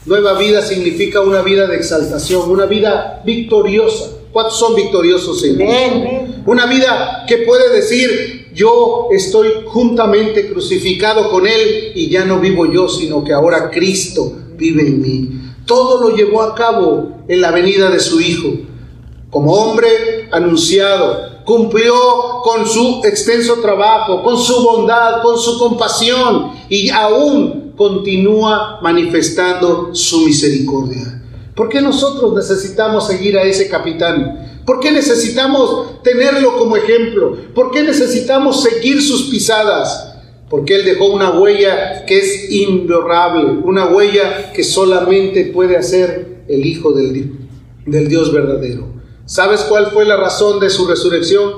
nueva 0.05 0.33
vida 0.33 0.61
significa 0.61 1.21
una 1.21 1.41
vida 1.41 1.67
de 1.67 1.77
exaltación, 1.77 2.49
una 2.49 2.65
vida 2.65 3.21
victoriosa. 3.25 4.11
¿Cuántos 4.33 4.59
son 4.59 4.75
victoriosos 4.75 5.41
en 5.45 5.57
Dios? 5.57 5.71
Una 6.45 6.65
vida 6.65 7.23
que 7.27 7.37
puede 7.37 7.73
decir, 7.73 8.49
yo 8.53 9.07
estoy 9.11 9.47
juntamente 9.65 10.49
crucificado 10.49 11.31
con 11.31 11.47
Él 11.47 11.93
y 11.95 12.09
ya 12.09 12.25
no 12.25 12.41
vivo 12.41 12.71
yo, 12.71 12.89
sino 12.89 13.23
que 13.23 13.31
ahora 13.31 13.71
Cristo 13.71 14.33
vive 14.57 14.81
en 14.81 15.01
mí. 15.01 15.29
Todo 15.65 16.01
lo 16.01 16.15
llevó 16.15 16.41
a 16.41 16.55
cabo 16.55 17.21
en 17.27 17.39
la 17.39 17.51
venida 17.51 17.89
de 17.89 17.99
su 17.99 18.19
Hijo. 18.19 18.49
Como 19.29 19.53
hombre 19.53 20.27
anunciado, 20.31 21.36
cumplió 21.47 21.93
con 22.43 22.67
su 22.67 22.99
extenso 23.05 23.61
trabajo, 23.61 24.21
con 24.21 24.37
su 24.37 24.61
bondad, 24.61 25.21
con 25.21 25.39
su 25.39 25.57
compasión 25.57 26.51
y 26.67 26.89
aún 26.89 27.71
continúa 27.77 28.79
manifestando 28.81 29.95
su 29.95 30.25
misericordia. 30.25 31.23
¿Por 31.55 31.69
qué 31.69 31.79
nosotros 31.79 32.35
necesitamos 32.35 33.07
seguir 33.07 33.37
a 33.37 33.43
ese 33.43 33.69
capitán? 33.69 34.61
¿Por 34.65 34.81
qué 34.81 34.91
necesitamos 34.91 36.03
tenerlo 36.03 36.57
como 36.57 36.75
ejemplo? 36.75 37.37
¿Por 37.55 37.71
qué 37.71 37.81
necesitamos 37.81 38.61
seguir 38.61 39.01
sus 39.01 39.29
pisadas? 39.29 40.15
Porque 40.49 40.75
Él 40.75 40.83
dejó 40.83 41.05
una 41.05 41.29
huella 41.31 42.03
que 42.05 42.17
es 42.17 42.51
imborrable, 42.51 43.61
una 43.63 43.85
huella 43.87 44.51
que 44.51 44.65
solamente 44.65 45.45
puede 45.45 45.77
hacer 45.77 46.43
el 46.49 46.65
Hijo 46.65 46.91
del, 46.91 47.37
del 47.85 48.09
Dios 48.09 48.33
verdadero. 48.33 48.96
¿Sabes 49.27 49.63
cuál 49.63 49.91
fue 49.91 50.05
la 50.05 50.15
razón 50.15 50.61
de 50.61 50.69
su 50.69 50.87
resurrección? 50.87 51.51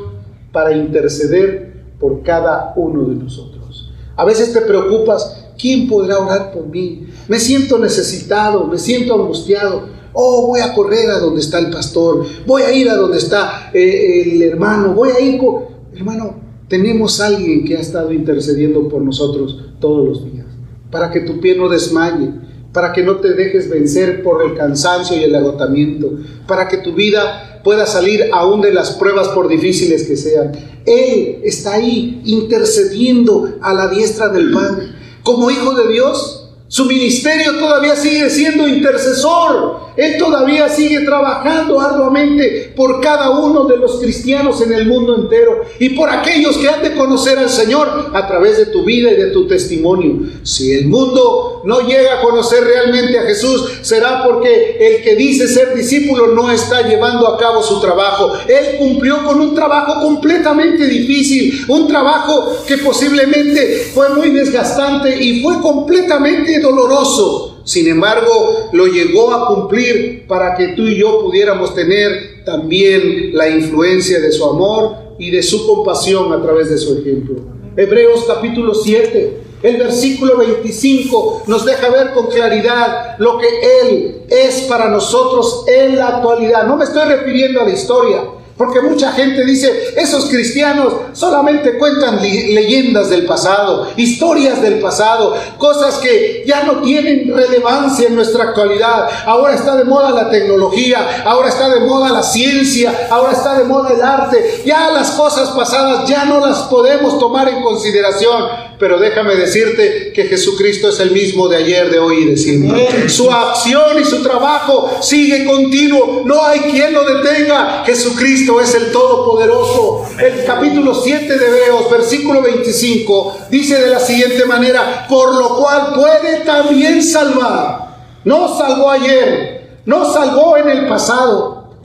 Para 0.51 0.75
interceder 0.75 1.83
por 1.99 2.23
cada 2.23 2.73
uno 2.75 3.07
de 3.07 3.13
nosotros. 3.13 3.91
A 4.15 4.25
veces 4.25 4.51
te 4.51 4.61
preocupas, 4.61 5.51
¿quién 5.55 5.87
podrá 5.87 6.17
orar 6.17 6.51
por 6.51 6.65
mí? 6.65 7.07
Me 7.27 7.39
siento 7.39 7.77
necesitado, 7.77 8.65
me 8.65 8.79
siento 8.79 9.13
angustiado. 9.13 9.83
Oh, 10.13 10.47
voy 10.47 10.61
a 10.61 10.73
correr 10.73 11.11
a 11.11 11.19
donde 11.19 11.41
está 11.41 11.59
el 11.59 11.69
pastor, 11.69 12.25
voy 12.47 12.63
a 12.63 12.73
ir 12.73 12.89
a 12.89 12.95
donde 12.95 13.19
está 13.19 13.69
eh, 13.71 14.23
el 14.23 14.41
hermano, 14.41 14.95
voy 14.95 15.11
a 15.11 15.19
ir 15.19 15.37
con... 15.37 15.65
Hermano, 15.93 16.37
tenemos 16.67 17.21
alguien 17.21 17.65
que 17.65 17.77
ha 17.77 17.79
estado 17.79 18.11
intercediendo 18.11 18.89
por 18.89 19.03
nosotros 19.03 19.59
todos 19.79 20.07
los 20.07 20.25
días, 20.25 20.47
para 20.89 21.11
que 21.11 21.19
tu 21.19 21.39
pie 21.39 21.55
no 21.55 21.69
desmaye, 21.69 22.31
para 22.71 22.93
que 22.93 23.03
no 23.03 23.17
te 23.17 23.33
dejes 23.33 23.69
vencer 23.69 24.21
por 24.23 24.43
el 24.43 24.55
cansancio 24.55 25.17
y 25.17 25.23
el 25.23 25.35
agotamiento, 25.35 26.11
para 26.47 26.67
que 26.67 26.77
tu 26.77 26.93
vida 26.93 27.61
pueda 27.63 27.85
salir 27.85 28.29
aún 28.31 28.61
de 28.61 28.73
las 28.73 28.91
pruebas 28.91 29.29
por 29.29 29.47
difíciles 29.47 30.03
que 30.07 30.15
sean. 30.15 30.51
Él 30.85 31.39
está 31.43 31.73
ahí 31.73 32.21
intercediendo 32.25 33.57
a 33.61 33.73
la 33.73 33.87
diestra 33.87 34.29
del 34.29 34.51
Padre. 34.51 34.87
Como 35.23 35.51
hijo 35.51 35.73
de 35.75 35.91
Dios, 35.91 36.38
su 36.69 36.85
ministerio 36.85 37.57
todavía 37.57 37.95
sigue 37.95 38.29
siendo 38.29 38.67
intercesor. 38.67 39.89
Él 39.97 40.17
todavía 40.19 40.69
sigue 40.69 41.01
trabajando 41.01 41.81
arduamente 41.81 42.71
por 42.75 43.01
cada 43.01 43.31
uno 43.31 43.65
de 43.65 43.75
los 43.75 43.99
cristianos 43.99 44.61
en 44.61 44.73
el 44.73 44.85
mundo 44.85 45.15
entero 45.15 45.61
y 45.79 45.89
por 45.89 46.09
aquellos 46.09 46.57
que 46.57 46.69
han 46.69 46.83
de 46.83 46.95
conocer 46.95 47.39
al 47.39 47.49
Señor 47.49 48.11
a 48.13 48.27
través 48.27 48.57
de 48.57 48.67
tu 48.67 48.85
vida 48.85 49.11
y 49.11 49.15
de 49.15 49.31
tu 49.31 49.47
testimonio. 49.47 50.19
Si 50.43 50.71
el 50.71 50.87
mundo 50.87 51.63
no 51.65 51.81
llega 51.81 52.19
a 52.19 52.21
conocer 52.21 52.63
realmente 52.63 53.17
a 53.17 53.23
Jesús, 53.23 53.79
será 53.81 54.23
porque 54.23 54.77
el 54.79 55.03
que 55.03 55.15
dice 55.15 55.47
ser 55.47 55.75
discípulo 55.75 56.27
no 56.27 56.51
está 56.51 56.87
llevando 56.87 57.27
a 57.27 57.37
cabo 57.37 57.63
su 57.63 57.81
trabajo. 57.81 58.33
Él 58.47 58.77
cumplió 58.77 59.25
con 59.25 59.41
un 59.41 59.55
trabajo 59.55 60.01
completamente 60.01 60.85
difícil, 60.85 61.65
un 61.67 61.87
trabajo 61.87 62.63
que 62.67 62.77
posiblemente 62.77 63.89
fue 63.93 64.09
muy 64.09 64.29
desgastante 64.29 65.21
y 65.21 65.41
fue 65.41 65.59
completamente 65.59 66.58
doloroso 66.59 67.49
sin 67.69 67.87
embargo, 67.87 68.69
lo 68.71 68.87
llegó 68.87 69.31
a 69.31 69.47
cumplir 69.47 70.25
para 70.25 70.55
que 70.55 70.69
tú 70.69 70.87
y 70.87 70.97
yo 70.97 71.21
pudiéramos 71.21 71.75
tener 71.75 72.43
también 72.43 73.29
la 73.33 73.47
influencia 73.47 74.19
de 74.19 74.31
su 74.31 74.43
amor 74.43 74.95
y 75.19 75.29
de 75.29 75.43
su 75.43 75.67
compasión 75.67 76.33
a 76.33 76.41
través 76.41 76.71
de 76.71 76.79
su 76.79 76.97
ejemplo. 76.97 77.35
Hebreos 77.77 78.25
capítulo 78.27 78.73
7, 78.73 79.41
el 79.61 79.77
versículo 79.77 80.37
25 80.37 81.43
nos 81.45 81.63
deja 81.63 81.91
ver 81.91 82.13
con 82.15 82.25
claridad 82.25 83.17
lo 83.19 83.37
que 83.37 83.47
Él 83.83 84.21
es 84.27 84.61
para 84.61 84.89
nosotros 84.89 85.65
en 85.67 85.95
la 85.95 86.07
actualidad. 86.07 86.65
No 86.65 86.75
me 86.75 86.85
estoy 86.85 87.07
refiriendo 87.07 87.61
a 87.61 87.65
la 87.65 87.73
historia, 87.73 88.23
porque 88.59 88.81
mucha 88.81 89.13
gente 89.13 89.45
dice, 89.45 89.93
esos 89.95 90.25
cristianos 90.25 90.93
solamente 91.13 91.77
cuentan 91.77 92.21
leyendas 92.21 93.09
del 93.09 93.25
pasado, 93.25 93.87
historias 93.95 94.61
del 94.61 94.79
pasado, 94.81 95.33
cosas 95.57 95.97
que 95.99 96.43
ya 96.45 96.63
no 96.63 96.81
tienen 96.81 97.33
relevancia 97.33 98.09
en 98.09 98.15
nuestra 98.15 98.49
actualidad. 98.49 99.07
Ahora 99.25 99.55
está 99.55 99.77
de 99.77 99.85
moda 99.85 100.11
la 100.11 100.29
tecnología, 100.29 101.23
ahora 101.23 101.47
está 101.47 101.69
de 101.69 101.79
moda 101.79 102.09
la 102.09 102.21
ciencia, 102.21 103.07
ahora 103.09 103.31
está 103.31 103.57
de 103.57 103.63
moda 103.63 103.91
el 103.93 104.01
arte. 104.01 104.61
Ya 104.65 104.91
las 104.91 105.11
cosas 105.11 105.51
pasadas 105.51 106.09
ya 106.09 106.25
no 106.25 106.45
las 106.45 106.63
podemos 106.63 107.17
tomar 107.17 107.47
en 107.47 107.61
consideración. 107.63 108.69
Pero 108.79 108.97
déjame 108.97 109.35
decirte 109.35 110.13
que 110.15 110.23
Jesucristo 110.23 110.87
es 110.87 111.01
el 111.01 111.11
mismo 111.11 111.49
de 111.49 111.57
ayer, 111.57 111.89
de 111.89 111.99
hoy 111.99 112.23
y 112.23 112.25
de 112.29 112.37
siempre. 112.37 113.09
Su 113.09 113.29
acción 113.29 114.01
y 114.01 114.05
su 114.05 114.23
trabajo 114.23 114.89
sigue 115.01 115.45
continuo. 115.45 116.23
No 116.25 116.41
hay 116.45 116.59
quien 116.61 116.93
lo 116.93 117.03
detenga. 117.03 117.83
Jesucristo 117.85 118.48
es 118.57 118.73
el 118.73 118.91
Todopoderoso. 118.91 120.05
El 120.17 120.45
capítulo 120.45 120.95
7 120.95 121.37
de 121.37 121.45
Hebreos, 121.45 121.91
versículo 121.91 122.41
25, 122.41 123.37
dice 123.49 123.79
de 123.79 123.89
la 123.89 123.99
siguiente 123.99 124.45
manera, 124.45 125.05
por 125.07 125.35
lo 125.35 125.57
cual 125.57 125.93
puede 125.93 126.39
también 126.45 127.03
salvar. 127.03 127.89
No 128.23 128.57
salvó 128.57 128.89
ayer, 128.89 129.79
no 129.85 130.11
salvó 130.11 130.57
en 130.57 130.69
el 130.69 130.87
pasado. 130.87 131.75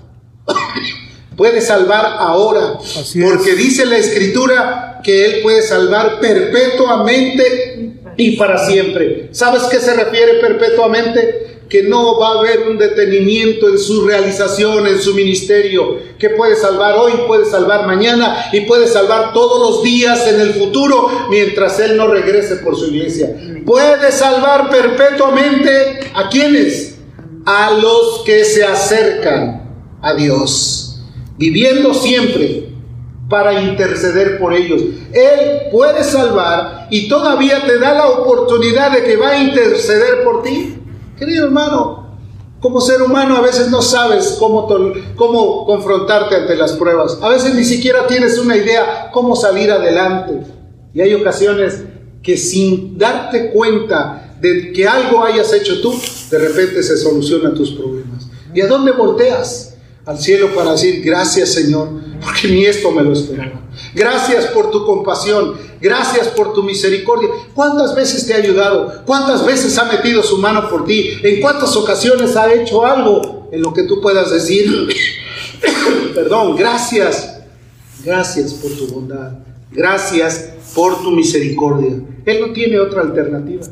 puede 1.36 1.60
salvar 1.60 2.16
ahora. 2.18 2.78
porque 3.28 3.54
dice 3.54 3.84
la 3.86 3.96
escritura 3.96 5.00
que 5.02 5.24
Él 5.26 5.42
puede 5.42 5.62
salvar 5.62 6.20
perpetuamente 6.20 7.94
y 8.16 8.36
para 8.36 8.64
siempre. 8.64 9.28
¿Sabes 9.32 9.64
qué 9.64 9.78
se 9.78 9.94
refiere 9.94 10.34
perpetuamente? 10.40 11.43
Que 11.68 11.82
no 11.82 12.18
va 12.18 12.28
a 12.28 12.38
haber 12.38 12.68
un 12.68 12.78
detenimiento 12.78 13.68
en 13.68 13.78
su 13.78 14.06
realización, 14.06 14.86
en 14.86 15.00
su 15.00 15.14
ministerio, 15.14 15.98
que 16.18 16.30
puede 16.30 16.56
salvar 16.56 16.96
hoy, 16.96 17.12
puede 17.26 17.44
salvar 17.44 17.86
mañana 17.86 18.46
y 18.52 18.62
puede 18.62 18.86
salvar 18.86 19.32
todos 19.32 19.60
los 19.60 19.82
días 19.82 20.26
en 20.28 20.40
el 20.40 20.54
futuro 20.54 21.08
mientras 21.30 21.80
Él 21.80 21.96
no 21.96 22.08
regrese 22.08 22.56
por 22.56 22.76
su 22.76 22.86
iglesia. 22.86 23.34
Puede 23.64 24.12
salvar 24.12 24.70
perpetuamente 24.70 26.10
a 26.14 26.28
quienes? 26.28 26.96
A 27.46 27.72
los 27.72 28.22
que 28.24 28.44
se 28.44 28.64
acercan 28.64 29.64
a 30.00 30.14
Dios, 30.14 31.00
viviendo 31.36 31.94
siempre 31.94 32.68
para 33.28 33.60
interceder 33.62 34.38
por 34.38 34.54
ellos. 34.54 34.82
Él 35.12 35.70
puede 35.72 36.04
salvar 36.04 36.88
y 36.90 37.08
todavía 37.08 37.64
te 37.66 37.78
da 37.78 37.94
la 37.94 38.08
oportunidad 38.08 38.92
de 38.92 39.04
que 39.04 39.16
va 39.16 39.30
a 39.30 39.42
interceder 39.42 40.22
por 40.24 40.42
ti. 40.42 40.76
Querido 41.18 41.46
hermano, 41.46 42.04
como 42.60 42.80
ser 42.80 43.02
humano 43.02 43.36
a 43.36 43.42
veces 43.42 43.70
no 43.70 43.82
sabes 43.82 44.36
cómo, 44.38 44.66
cómo 45.16 45.66
confrontarte 45.66 46.34
ante 46.34 46.56
las 46.56 46.72
pruebas. 46.72 47.18
A 47.20 47.28
veces 47.28 47.54
ni 47.54 47.64
siquiera 47.64 48.06
tienes 48.06 48.38
una 48.38 48.56
idea 48.56 49.10
cómo 49.12 49.36
salir 49.36 49.70
adelante. 49.70 50.40
Y 50.94 51.00
hay 51.00 51.14
ocasiones 51.14 51.82
que 52.22 52.36
sin 52.36 52.96
darte 52.96 53.50
cuenta 53.50 54.36
de 54.40 54.72
que 54.72 54.88
algo 54.88 55.22
hayas 55.22 55.52
hecho 55.52 55.80
tú, 55.80 55.94
de 56.30 56.38
repente 56.38 56.82
se 56.82 56.96
solucionan 56.96 57.54
tus 57.54 57.72
problemas. 57.72 58.26
¿Y 58.54 58.60
a 58.60 58.66
dónde 58.66 58.92
volteas? 58.92 59.73
Al 60.06 60.18
cielo 60.18 60.54
para 60.54 60.72
decir 60.72 61.02
gracias 61.02 61.52
Señor, 61.52 61.88
porque 62.22 62.48
ni 62.48 62.64
esto 62.64 62.90
me 62.90 63.02
lo 63.02 63.12
esperaba. 63.12 63.60
Gracias 63.94 64.46
por 64.46 64.70
tu 64.70 64.84
compasión, 64.84 65.54
gracias 65.80 66.28
por 66.28 66.52
tu 66.52 66.62
misericordia. 66.62 67.28
¿Cuántas 67.54 67.94
veces 67.94 68.26
te 68.26 68.34
ha 68.34 68.38
ayudado? 68.38 69.02
¿Cuántas 69.06 69.44
veces 69.44 69.76
ha 69.78 69.84
metido 69.84 70.22
su 70.22 70.38
mano 70.38 70.68
por 70.68 70.84
ti? 70.84 71.18
¿En 71.22 71.40
cuántas 71.40 71.74
ocasiones 71.76 72.36
ha 72.36 72.52
hecho 72.52 72.84
algo 72.84 73.48
en 73.52 73.62
lo 73.62 73.72
que 73.72 73.84
tú 73.84 74.00
puedas 74.00 74.30
decir, 74.30 74.88
perdón, 76.14 76.56
gracias, 76.56 77.40
gracias 78.04 78.54
por 78.54 78.70
tu 78.72 78.88
bondad, 78.88 79.32
gracias 79.70 80.50
por 80.74 81.02
tu 81.02 81.10
misericordia? 81.10 82.00
Él 82.24 82.40
no 82.40 82.52
tiene 82.52 82.78
otra 82.78 83.02
alternativa. 83.02 83.64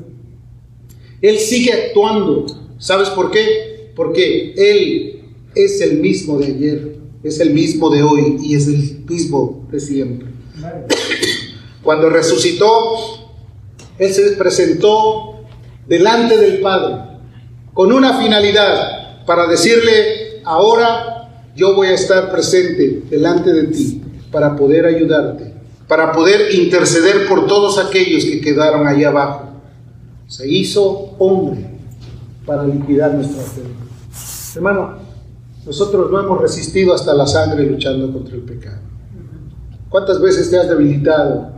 Él 1.20 1.38
sigue 1.38 1.72
actuando. 1.72 2.46
¿Sabes 2.78 3.08
por 3.10 3.30
qué? 3.30 3.92
Porque 3.94 4.54
Él 4.56 5.21
es 5.54 5.80
el 5.80 5.98
mismo 5.98 6.38
de 6.38 6.46
ayer, 6.46 6.96
es 7.22 7.40
el 7.40 7.50
mismo 7.50 7.90
de 7.90 8.02
hoy 8.02 8.36
y 8.40 8.54
es 8.54 8.66
el 8.66 9.04
mismo 9.08 9.66
de 9.70 9.80
siempre. 9.80 10.28
Cuando 11.82 12.10
resucitó, 12.10 12.68
Él 13.98 14.12
se 14.12 14.32
presentó 14.32 15.44
delante 15.86 16.36
del 16.36 16.60
Padre 16.60 17.18
con 17.74 17.92
una 17.92 18.18
finalidad 18.20 19.24
para 19.24 19.46
decirle, 19.46 20.40
ahora 20.44 21.28
yo 21.56 21.74
voy 21.74 21.88
a 21.88 21.94
estar 21.94 22.30
presente 22.30 23.02
delante 23.10 23.52
de 23.52 23.64
ti 23.64 24.02
para 24.30 24.56
poder 24.56 24.86
ayudarte, 24.86 25.54
para 25.88 26.12
poder 26.12 26.54
interceder 26.54 27.26
por 27.28 27.46
todos 27.46 27.78
aquellos 27.78 28.24
que 28.24 28.40
quedaron 28.40 28.86
allá 28.86 29.08
abajo. 29.08 29.48
Se 30.26 30.48
hizo 30.48 31.14
hombre 31.18 31.66
para 32.46 32.64
liquidar 32.64 33.14
nuestras 33.14 33.56
deudas. 33.56 34.56
Hermano, 34.56 35.01
nosotros 35.64 36.10
no 36.10 36.20
hemos 36.20 36.40
resistido 36.40 36.92
hasta 36.92 37.14
la 37.14 37.26
sangre 37.26 37.66
luchando 37.66 38.12
contra 38.12 38.34
el 38.34 38.42
pecado. 38.42 38.80
¿Cuántas 39.88 40.20
veces 40.20 40.50
te 40.50 40.58
has 40.58 40.68
debilitado 40.68 41.52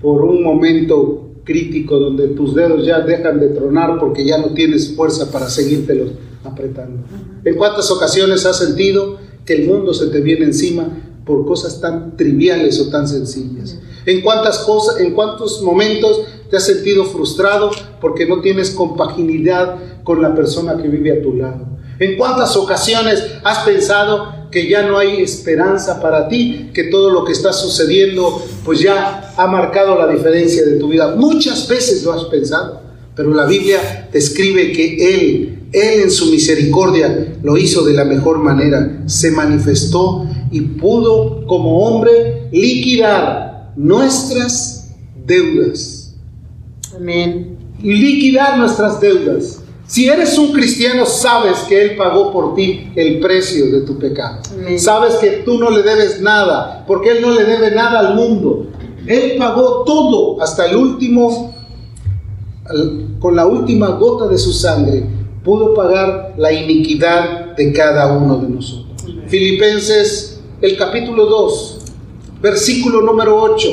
por 0.00 0.24
un 0.24 0.42
momento 0.42 1.30
crítico 1.44 1.98
donde 1.98 2.28
tus 2.28 2.54
dedos 2.54 2.84
ya 2.84 3.00
dejan 3.00 3.40
de 3.40 3.48
tronar 3.48 3.98
porque 3.98 4.26
ya 4.26 4.38
no 4.38 4.48
tienes 4.48 4.94
fuerza 4.94 5.30
para 5.30 5.48
seguírtelos 5.48 6.10
apretando? 6.44 7.04
¿En 7.44 7.54
cuántas 7.54 7.90
ocasiones 7.90 8.44
has 8.44 8.58
sentido 8.58 9.18
que 9.46 9.54
el 9.54 9.68
mundo 9.68 9.94
se 9.94 10.08
te 10.08 10.20
viene 10.20 10.46
encima 10.46 10.88
por 11.24 11.46
cosas 11.46 11.80
tan 11.80 12.16
triviales 12.16 12.78
o 12.80 12.90
tan 12.90 13.08
sencillas? 13.08 13.78
¿En 14.04 14.20
cuántas 14.20 14.58
cosas, 14.58 15.00
en 15.00 15.14
cuántos 15.14 15.62
momentos 15.62 16.22
te 16.50 16.56
has 16.56 16.64
sentido 16.64 17.04
frustrado 17.04 17.70
porque 18.00 18.26
no 18.26 18.40
tienes 18.40 18.70
compaginidad 18.70 20.02
con 20.04 20.20
la 20.20 20.34
persona 20.34 20.76
que 20.76 20.88
vive 20.88 21.18
a 21.18 21.22
tu 21.22 21.34
lado? 21.34 21.75
¿En 21.98 22.16
cuántas 22.16 22.56
ocasiones 22.56 23.24
has 23.42 23.58
pensado 23.60 24.48
que 24.50 24.68
ya 24.68 24.82
no 24.82 24.98
hay 24.98 25.22
esperanza 25.22 26.00
para 26.00 26.28
ti, 26.28 26.70
que 26.74 26.84
todo 26.84 27.10
lo 27.10 27.24
que 27.24 27.32
está 27.32 27.52
sucediendo 27.52 28.44
pues 28.64 28.80
ya 28.80 29.32
ha 29.36 29.46
marcado 29.46 29.98
la 29.98 30.06
diferencia 30.12 30.64
de 30.64 30.76
tu 30.76 30.88
vida? 30.88 31.14
Muchas 31.16 31.66
veces 31.68 32.04
lo 32.04 32.12
has 32.12 32.24
pensado, 32.24 32.82
pero 33.14 33.32
la 33.32 33.46
Biblia 33.46 34.08
describe 34.12 34.72
que 34.72 35.14
Él, 35.14 35.68
Él 35.72 36.00
en 36.02 36.10
su 36.10 36.26
misericordia 36.26 37.38
lo 37.42 37.56
hizo 37.56 37.82
de 37.84 37.94
la 37.94 38.04
mejor 38.04 38.38
manera, 38.38 39.02
se 39.06 39.30
manifestó 39.30 40.26
y 40.50 40.60
pudo 40.60 41.46
como 41.46 41.86
hombre 41.86 42.48
liquidar 42.52 43.72
nuestras 43.76 44.94
deudas. 45.24 46.14
Amén. 46.94 47.56
Liquidar 47.82 48.58
nuestras 48.58 49.00
deudas. 49.00 49.60
Si 49.86 50.08
eres 50.08 50.36
un 50.36 50.52
cristiano, 50.52 51.06
sabes 51.06 51.58
que 51.68 51.80
Él 51.80 51.96
pagó 51.96 52.32
por 52.32 52.56
ti 52.56 52.90
el 52.96 53.20
precio 53.20 53.70
de 53.70 53.82
tu 53.82 53.98
pecado. 53.98 54.40
Sabes 54.78 55.14
que 55.16 55.42
tú 55.44 55.58
no 55.58 55.70
le 55.70 55.82
debes 55.82 56.20
nada, 56.20 56.84
porque 56.86 57.10
Él 57.10 57.22
no 57.22 57.30
le 57.30 57.44
debe 57.44 57.70
nada 57.70 58.00
al 58.00 58.16
mundo. 58.16 58.66
Él 59.06 59.36
pagó 59.38 59.84
todo 59.84 60.42
hasta 60.42 60.66
el 60.66 60.76
último, 60.76 61.54
con 63.20 63.36
la 63.36 63.46
última 63.46 63.90
gota 63.90 64.26
de 64.26 64.38
su 64.38 64.52
sangre, 64.52 65.04
pudo 65.44 65.72
pagar 65.74 66.34
la 66.36 66.52
iniquidad 66.52 67.54
de 67.54 67.72
cada 67.72 68.12
uno 68.12 68.38
de 68.38 68.48
nosotros. 68.48 68.86
Filipenses, 69.28 70.40
el 70.60 70.76
capítulo 70.76 71.26
2, 71.26 71.78
versículo 72.42 73.02
número 73.02 73.40
8. 73.40 73.68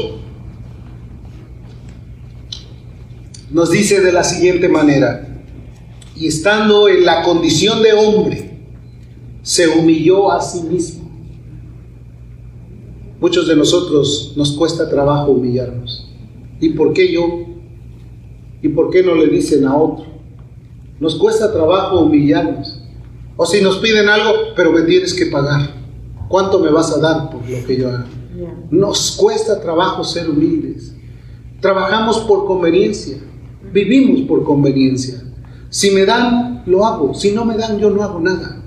Nos 3.50 3.72
dice 3.72 4.02
de 4.02 4.12
la 4.12 4.24
siguiente 4.24 4.70
manera, 4.70 5.33
y 6.24 6.28
estando 6.28 6.88
en 6.88 7.04
la 7.04 7.22
condición 7.22 7.84
de 7.84 7.92
hombre, 7.92 8.58
se 9.42 9.68
humilló 9.68 10.32
a 10.32 10.40
sí 10.40 10.62
mismo. 10.62 11.12
Muchos 13.20 13.46
de 13.46 13.58
nosotros 13.58 14.32
nos 14.38 14.54
cuesta 14.54 14.90
trabajo 14.90 15.32
humillarnos. 15.32 16.10
¿Y 16.62 16.70
por 16.70 16.94
qué 16.94 17.12
yo? 17.12 17.26
¿Y 18.62 18.70
por 18.70 18.90
qué 18.90 19.04
no 19.04 19.16
le 19.16 19.28
dicen 19.28 19.66
a 19.66 19.76
otro? 19.76 20.06
Nos 20.98 21.16
cuesta 21.16 21.52
trabajo 21.52 22.00
humillarnos. 22.00 22.80
O 23.36 23.46
si 23.46 23.62
nos 23.62 23.80
piden 23.80 24.08
algo, 24.08 24.32
pero 24.56 24.72
me 24.72 24.84
tienes 24.84 25.14
que 25.14 25.26
pagar. 25.26 25.72
¿Cuánto 26.30 26.58
me 26.60 26.70
vas 26.70 26.96
a 26.96 27.02
dar 27.02 27.32
por 27.32 27.42
lo 27.42 27.68
que 27.68 27.78
yo 27.78 27.90
haga? 27.90 28.06
Nos 28.72 29.18
cuesta 29.18 29.60
trabajo 29.60 30.06
ser 30.06 30.30
humildes. 30.30 30.96
Trabajamos 31.60 32.20
por 32.20 32.46
conveniencia. 32.46 33.18
Vivimos 33.74 34.22
por 34.22 34.46
conveniencia. 34.46 35.22
Si 35.74 35.90
me 35.90 36.06
dan, 36.06 36.62
lo 36.68 36.86
hago. 36.86 37.16
Si 37.16 37.32
no 37.32 37.46
me 37.46 37.58
dan, 37.58 37.80
yo 37.80 37.90
no 37.90 38.04
hago 38.04 38.20
nada. 38.20 38.62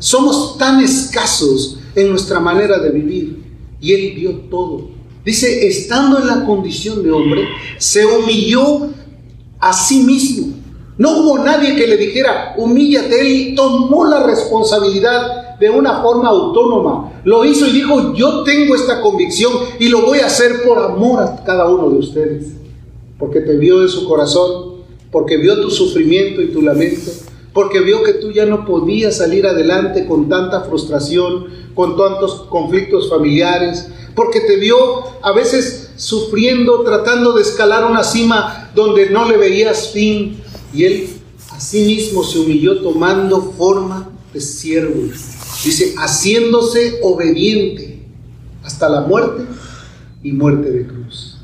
Somos 0.00 0.58
tan 0.58 0.80
escasos 0.80 1.78
en 1.94 2.10
nuestra 2.10 2.40
manera 2.40 2.80
de 2.80 2.90
vivir. 2.90 3.44
Y 3.80 3.92
Él 3.92 4.14
vio 4.16 4.32
todo. 4.50 4.88
Dice, 5.24 5.68
estando 5.68 6.18
en 6.18 6.26
la 6.26 6.44
condición 6.44 7.04
de 7.04 7.12
hombre, 7.12 7.44
se 7.78 8.04
humilló 8.04 8.88
a 9.60 9.72
sí 9.72 10.00
mismo. 10.00 10.48
No 10.96 11.20
hubo 11.20 11.38
nadie 11.38 11.76
que 11.76 11.86
le 11.86 11.96
dijera, 11.96 12.56
humíllate. 12.58 13.20
Él 13.20 13.54
tomó 13.54 14.04
la 14.06 14.26
responsabilidad 14.26 15.56
de 15.60 15.70
una 15.70 16.02
forma 16.02 16.30
autónoma. 16.30 17.20
Lo 17.22 17.44
hizo 17.44 17.68
y 17.68 17.70
dijo, 17.70 18.14
yo 18.14 18.42
tengo 18.42 18.74
esta 18.74 19.00
convicción 19.00 19.52
y 19.78 19.90
lo 19.90 20.02
voy 20.02 20.18
a 20.18 20.26
hacer 20.26 20.64
por 20.66 20.80
amor 20.80 21.22
a 21.22 21.44
cada 21.44 21.68
uno 21.68 21.88
de 21.88 21.98
ustedes. 21.98 22.48
Porque 23.16 23.42
te 23.42 23.56
vio 23.56 23.78
de 23.78 23.88
su 23.88 24.08
corazón 24.08 24.67
porque 25.10 25.36
vio 25.36 25.60
tu 25.60 25.70
sufrimiento 25.70 26.42
y 26.42 26.48
tu 26.48 26.62
lamento, 26.62 27.10
porque 27.52 27.80
vio 27.80 28.02
que 28.02 28.14
tú 28.14 28.30
ya 28.30 28.46
no 28.46 28.64
podías 28.64 29.16
salir 29.16 29.46
adelante 29.46 30.06
con 30.06 30.28
tanta 30.28 30.62
frustración, 30.62 31.46
con 31.74 31.96
tantos 31.96 32.46
conflictos 32.48 33.08
familiares, 33.08 33.88
porque 34.14 34.40
te 34.40 34.56
vio 34.56 34.76
a 35.22 35.32
veces 35.32 35.92
sufriendo, 35.96 36.82
tratando 36.82 37.32
de 37.32 37.42
escalar 37.42 37.84
una 37.84 38.04
cima 38.04 38.70
donde 38.74 39.10
no 39.10 39.28
le 39.28 39.36
veías 39.36 39.88
fin, 39.88 40.40
y 40.74 40.84
él 40.84 41.08
sí 41.58 41.84
mismo 41.84 42.22
se 42.22 42.38
humilló 42.38 42.80
tomando 42.80 43.40
forma 43.56 44.10
de 44.32 44.40
siervo, 44.40 45.02
dice, 45.64 45.94
haciéndose 45.96 47.00
obediente 47.02 48.02
hasta 48.62 48.88
la 48.88 49.00
muerte 49.00 49.44
y 50.22 50.32
muerte 50.32 50.70
de 50.70 50.86
cruz. 50.86 51.38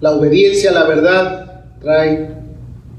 La 0.00 0.12
obediencia 0.12 0.70
a 0.70 0.74
la 0.74 0.84
verdad 0.84 1.64
trae 1.80 2.31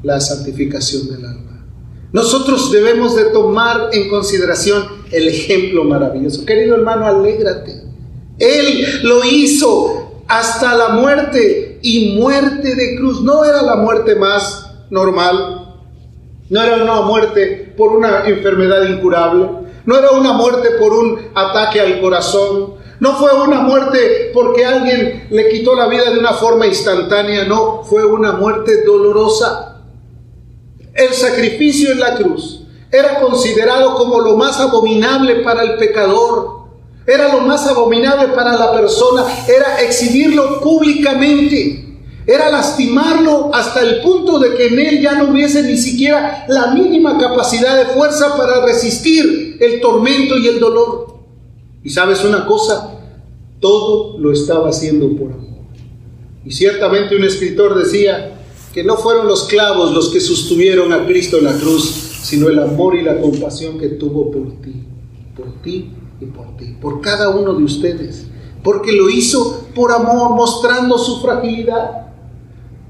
la 0.04 0.20
santificación 0.20 1.10
del 1.10 1.26
alma. 1.26 1.66
Nosotros 2.12 2.72
debemos 2.72 3.16
de 3.16 3.26
tomar 3.26 3.90
en 3.92 4.08
consideración 4.08 4.86
el 5.12 5.28
ejemplo 5.28 5.84
maravilloso. 5.84 6.46
Querido 6.46 6.76
hermano, 6.76 7.08
alégrate. 7.08 7.82
Él 8.38 8.86
lo 9.04 9.24
hizo 9.24 10.22
hasta 10.28 10.76
la 10.76 10.90
muerte 10.90 11.80
y 11.82 12.16
muerte 12.20 12.76
de 12.76 12.96
cruz. 12.98 13.22
No 13.22 13.44
era 13.44 13.64
la 13.64 13.78
muerte 13.78 14.16
más 14.16 14.70
normal. 14.92 15.76
No 16.50 16.62
era 16.62 16.84
una 16.84 17.02
muerte 17.02 17.74
por 17.76 17.94
una 17.94 18.28
enfermedad 18.28 18.88
incurable. 18.88 19.50
No 19.86 19.98
era 19.98 20.12
una 20.12 20.34
muerte 20.34 20.70
por 20.80 20.94
un 20.94 21.20
ataque 21.34 21.82
al 21.82 22.00
corazón. 22.00 22.76
No 23.00 23.18
fue 23.18 23.34
una 23.34 23.62
muerte 23.62 24.30
porque 24.36 24.64
alguien 24.64 25.28
le 25.32 25.50
quitó 25.50 25.74
la 25.74 25.88
vida 25.88 26.12
de 26.12 26.20
una 26.20 26.34
forma 26.34 26.68
instantánea. 26.68 27.46
No, 27.46 27.84
fue 27.84 28.06
una 28.06 28.34
muerte 28.34 28.84
dolorosa. 28.86 29.73
El 30.94 31.14
sacrificio 31.14 31.92
en 31.92 32.00
la 32.00 32.16
cruz 32.16 32.62
era 32.92 33.20
considerado 33.20 33.96
como 33.96 34.20
lo 34.20 34.38
más 34.38 34.60
abominable 34.60 35.38
para 35.38 35.64
el 35.64 35.78
pecador. 35.78 36.64
Era 37.08 37.34
lo 37.34 37.42
más 37.42 37.66
abominable 37.68 38.28
para 38.36 38.54
la 38.54 38.72
persona. 38.72 39.26
Era 39.48 39.82
exhibirlo 39.82 40.62
públicamente. 40.62 41.84
Era 42.28 42.50
lastimarlo 42.50 43.50
hasta 43.54 43.82
el 43.82 44.02
punto 44.02 44.40
de 44.40 44.54
que 44.56 44.68
en 44.68 44.80
él 44.80 45.02
ya 45.02 45.14
no 45.14 45.32
hubiese 45.32 45.64
ni 45.64 45.76
siquiera 45.76 46.46
la 46.48 46.68
mínima 46.68 47.18
capacidad 47.18 47.78
de 47.78 47.94
fuerza 47.94 48.38
para 48.38 48.64
resistir 48.64 49.58
el 49.60 49.82
tormento 49.82 50.38
y 50.38 50.48
el 50.48 50.60
dolor. 50.60 51.18
Y 51.84 51.90
sabes 51.90 52.24
una 52.24 52.46
cosa, 52.46 52.92
todo 53.60 54.18
lo 54.20 54.32
estaba 54.32 54.70
haciendo 54.70 55.10
por 55.18 55.34
amor. 55.34 55.64
Y 56.46 56.52
ciertamente 56.52 57.16
un 57.16 57.24
escritor 57.24 57.78
decía 57.78 58.43
que 58.74 58.84
no 58.84 58.98
fueron 58.98 59.28
los 59.28 59.44
clavos 59.44 59.94
los 59.94 60.10
que 60.10 60.20
sostuvieron 60.20 60.92
a 60.94 61.06
Cristo 61.06 61.38
en 61.38 61.46
la 61.46 61.54
cruz, 61.54 61.84
sino 62.24 62.50
el 62.50 62.58
amor 62.58 62.96
y 62.96 63.04
la 63.04 63.22
compasión 63.22 63.78
que 63.78 63.90
tuvo 63.90 64.32
por 64.32 64.62
ti, 64.62 64.84
por 65.36 65.62
ti 65.62 65.92
y 66.20 66.26
por 66.26 66.58
ti, 66.58 66.76
por 66.82 67.00
cada 67.00 67.30
uno 67.30 67.54
de 67.54 67.64
ustedes, 67.64 68.26
porque 68.64 68.92
lo 68.92 69.10
hizo 69.10 69.68
por 69.76 69.92
amor, 69.92 70.32
mostrando 70.32 70.98
su 70.98 71.22
fragilidad. 71.22 72.13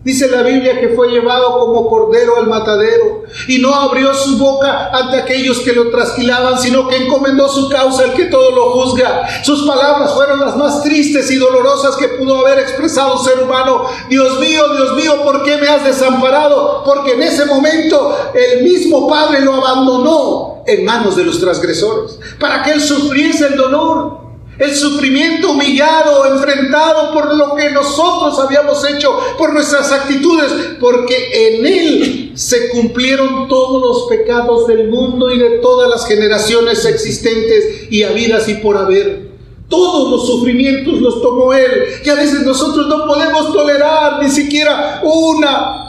Dice 0.04 0.28
la 0.28 0.42
Biblia 0.42 0.82
que 0.82 0.89
fue 0.89 1.08
llevado 1.08 1.60
como 1.60 1.88
cordero 1.88 2.38
al 2.38 2.48
matadero 2.48 3.24
y 3.48 3.60
no 3.60 3.74
abrió 3.74 4.13
su 4.13 4.38
boca 4.38 4.89
ante 4.92 5.16
aquellos 5.16 5.62
que 5.62 5.72
lo 5.72 5.92
trasquilaban, 5.92 6.60
sino 6.60 6.89
que 6.89 6.98
encomendó 6.98 7.48
su 7.48 7.70
causa 7.70 8.04
al 8.04 8.13
que 8.13 8.26
todo 8.26 8.52
lo 8.52 8.72
juzga. 8.72 9.44
Sus 9.44 9.66
palabras 9.66 10.13
fueron 10.13 10.42
las 10.42 10.58
más 10.58 10.84
tristes 10.84 11.32
y 11.32 11.38
dolorosas 11.38 11.96
que 11.96 12.10
pudo 12.10 12.46
haber 12.46 12.60
expresado 12.60 13.18
un 13.18 13.24
ser 13.24 13.39
humano. 13.39 13.86
Dios 14.10 14.42
mío, 14.42 14.74
Dios 14.76 14.94
mío, 14.96 15.24
¿por 15.24 15.42
qué 15.44 15.56
me 15.56 15.70
has 15.70 15.86
desamparado? 15.86 16.84
Porque 16.84 17.13
en 17.13 17.24
ese 17.24 17.46
momento 17.46 18.18
el 18.34 18.63
mismo 18.63 19.08
Padre 19.08 19.39
lo 19.39 19.54
abandonó 19.54 20.63
en 20.68 20.84
manos 20.84 21.16
de 21.16 21.24
los 21.24 21.39
transgresores 21.39 22.20
para 22.39 22.62
que 22.62 22.72
él 22.72 22.82
sufriese 22.82 23.48
el 23.48 23.56
dolor 23.56 24.23
el 24.60 24.76
sufrimiento 24.76 25.52
humillado, 25.52 26.26
enfrentado 26.26 27.13
por 27.13 27.36
lo 27.36 27.56
que 27.56 27.72
nosotros 27.72 28.39
habíamos 28.39 28.88
hecho, 28.88 29.18
por 29.38 29.54
nuestras 29.54 29.92
actitudes, 29.92 30.52
porque 30.80 31.58
en 31.58 31.66
Él 31.66 32.32
se 32.36 32.70
cumplieron 32.70 33.48
todos 33.48 33.82
los 33.82 34.04
pecados 34.10 34.68
del 34.68 34.89
mundo 34.89 35.32
y 35.32 35.39
de 35.39 35.60
todas 35.60 35.89
las 35.89 36.06
generaciones 36.06 36.86
existentes 36.86 37.92
y 37.92 38.04
habidas 38.04 38.48
y 38.48 38.56
por 38.56 38.78
haber. 38.78 39.34
Todos 39.70 40.12
los 40.12 40.28
sufrimientos 40.28 41.02
los 41.02 41.22
tomó 41.22 41.54
Él 41.54 41.86
y 42.04 42.10
a 42.10 42.16
veces 42.16 42.42
nosotros 42.42 42.88
no 42.88 43.08
podemos 43.08 43.52
tolerar 43.54 44.22
ni 44.22 44.30
siquiera 44.30 45.02
una 45.04 45.84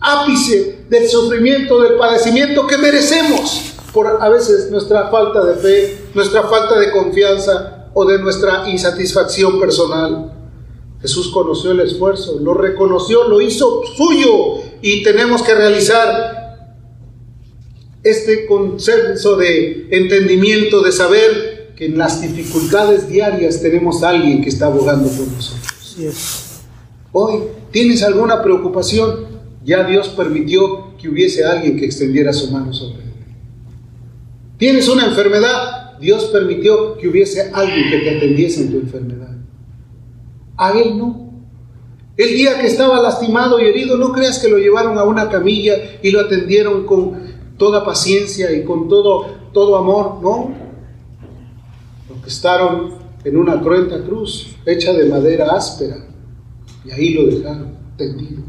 ápice 0.00 0.86
del 0.88 1.08
sufrimiento, 1.08 1.80
del 1.82 1.94
padecimiento 1.94 2.66
que 2.66 2.78
merecemos 2.78 3.72
por 3.92 4.18
a 4.20 4.28
veces 4.28 4.70
nuestra 4.70 5.08
falta 5.08 5.42
de 5.44 5.54
fe, 5.54 5.98
nuestra 6.14 6.42
falta 6.44 6.78
de 6.78 6.92
confianza, 6.92 7.75
o 7.98 8.04
de 8.04 8.18
nuestra 8.18 8.68
insatisfacción 8.68 9.58
personal. 9.58 10.30
Jesús 11.00 11.28
conoció 11.28 11.70
el 11.70 11.80
esfuerzo, 11.80 12.38
lo 12.42 12.52
reconoció, 12.52 13.26
lo 13.26 13.40
hizo 13.40 13.84
suyo 13.96 14.62
y 14.82 15.02
tenemos 15.02 15.42
que 15.42 15.54
realizar 15.54 16.68
este 18.02 18.44
consenso 18.44 19.36
de 19.36 19.88
entendimiento, 19.90 20.82
de 20.82 20.92
saber 20.92 21.72
que 21.74 21.86
en 21.86 21.96
las 21.96 22.20
dificultades 22.20 23.08
diarias 23.08 23.62
tenemos 23.62 24.02
a 24.02 24.10
alguien 24.10 24.42
que 24.42 24.50
está 24.50 24.66
abogando 24.66 25.08
por 25.08 25.26
nosotros. 25.28 25.96
Hoy, 27.12 27.44
¿tienes 27.70 28.02
alguna 28.02 28.42
preocupación? 28.42 29.24
Ya 29.64 29.84
Dios 29.84 30.08
permitió 30.08 30.94
que 30.98 31.08
hubiese 31.08 31.46
alguien 31.46 31.78
que 31.78 31.86
extendiera 31.86 32.34
su 32.34 32.50
mano 32.50 32.74
sobre 32.74 33.04
él. 33.04 33.12
¿Tienes 34.58 34.86
una 34.86 35.06
enfermedad? 35.06 35.85
Dios 36.00 36.26
permitió 36.26 36.96
que 36.96 37.08
hubiese 37.08 37.50
alguien 37.52 37.90
que 37.90 37.98
te 37.98 38.16
atendiese 38.16 38.62
en 38.62 38.70
tu 38.70 38.76
enfermedad. 38.78 39.36
A 40.56 40.72
él 40.72 40.96
no. 40.98 41.26
El 42.16 42.28
día 42.30 42.58
que 42.60 42.66
estaba 42.66 43.00
lastimado 43.00 43.60
y 43.60 43.66
herido, 43.66 43.98
no 43.98 44.12
creas 44.12 44.38
que 44.38 44.48
lo 44.48 44.58
llevaron 44.58 44.96
a 44.96 45.04
una 45.04 45.28
camilla 45.28 45.74
y 46.02 46.10
lo 46.10 46.20
atendieron 46.20 46.86
con 46.86 47.36
toda 47.58 47.84
paciencia 47.84 48.52
y 48.52 48.64
con 48.64 48.88
todo, 48.88 49.26
todo 49.52 49.76
amor, 49.76 50.20
no. 50.22 50.54
Lo 52.08 52.22
que 52.22 52.28
estaron 52.28 52.94
en 53.24 53.36
una 53.36 53.60
cruenta 53.60 54.02
cruz 54.02 54.56
hecha 54.64 54.92
de 54.92 55.06
madera 55.06 55.48
áspera 55.52 56.06
y 56.84 56.90
ahí 56.90 57.14
lo 57.14 57.26
dejaron 57.26 57.76
tendido. 57.96 58.42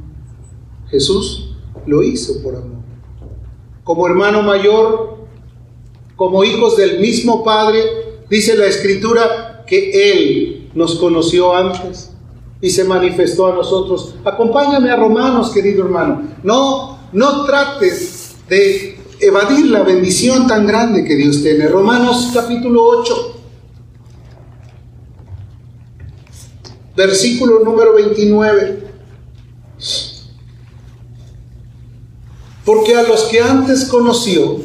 Jesús 0.90 1.56
lo 1.86 2.04
hizo 2.04 2.42
por 2.42 2.56
amor. 2.56 2.78
Como 3.84 4.08
hermano 4.08 4.44
mayor, 4.44 5.17
como 6.18 6.44
hijos 6.44 6.76
del 6.76 7.00
mismo 7.00 7.46
Padre, 7.46 7.80
dice 8.30 8.58
la 8.58 8.66
Escritura 8.66 9.64
que 9.66 10.12
Él 10.12 10.70
nos 10.74 10.96
conoció 10.96 11.56
antes 11.56 12.12
y 12.60 12.70
se 12.72 12.84
manifestó 12.84 13.48
a 13.48 13.56
nosotros. 13.56 14.16
Acompáñame 14.26 14.90
a 14.90 14.96
Romanos, 14.96 15.52
querido 15.52 15.86
hermano. 15.86 16.24
No, 16.44 17.00
no 17.14 17.46
trates 17.46 18.36
de 18.50 19.00
evadir 19.20 19.68
la 19.68 19.84
bendición 19.84 20.48
tan 20.48 20.66
grande 20.66 21.06
que 21.06 21.16
Dios 21.16 21.42
tiene. 21.44 21.68
Romanos 21.68 22.32
capítulo 22.34 22.84
8. 22.84 23.34
Versículo 26.96 27.60
número 27.64 27.94
29. 27.94 28.88
Porque 32.66 32.96
a 32.96 33.04
los 33.04 33.26
que 33.26 33.40
antes 33.40 33.86
conoció, 33.86 34.58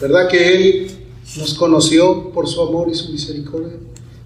¿Verdad 0.00 0.28
que 0.28 0.54
Él 0.54 0.90
nos 1.38 1.54
conoció 1.54 2.30
por 2.30 2.48
su 2.48 2.62
amor 2.62 2.88
y 2.90 2.94
su 2.94 3.10
misericordia? 3.12 3.78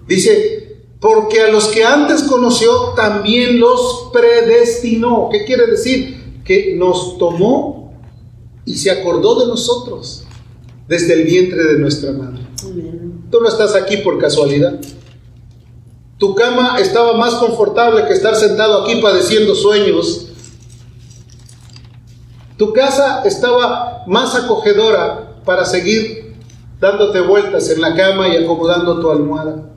Dice, 0.07 0.69
porque 0.99 1.41
a 1.41 1.51
los 1.51 1.67
que 1.67 1.83
antes 1.83 2.23
conoció 2.23 2.93
también 2.95 3.59
los 3.59 4.09
predestinó. 4.11 5.29
¿Qué 5.31 5.45
quiere 5.45 5.67
decir? 5.67 6.41
Que 6.43 6.75
nos 6.75 7.17
tomó 7.17 7.93
y 8.65 8.75
se 8.75 8.91
acordó 8.91 9.39
de 9.39 9.47
nosotros 9.47 10.25
desde 10.87 11.13
el 11.13 11.23
vientre 11.23 11.63
de 11.63 11.79
nuestra 11.79 12.11
madre. 12.11 12.41
Tú 13.31 13.39
no 13.39 13.47
estás 13.47 13.75
aquí 13.75 13.97
por 13.97 14.19
casualidad. 14.19 14.79
Tu 16.17 16.35
cama 16.35 16.77
estaba 16.79 17.15
más 17.15 17.35
confortable 17.35 18.05
que 18.05 18.13
estar 18.13 18.35
sentado 18.35 18.83
aquí 18.83 18.99
padeciendo 19.01 19.55
sueños. 19.55 20.27
Tu 22.57 22.73
casa 22.73 23.21
estaba 23.23 24.03
más 24.05 24.35
acogedora 24.35 25.28
para 25.45 25.65
seguir 25.65 26.35
dándote 26.79 27.21
vueltas 27.21 27.69
en 27.69 27.81
la 27.81 27.95
cama 27.95 28.29
y 28.29 28.37
acomodando 28.37 28.99
tu 28.99 29.09
almohada. 29.09 29.69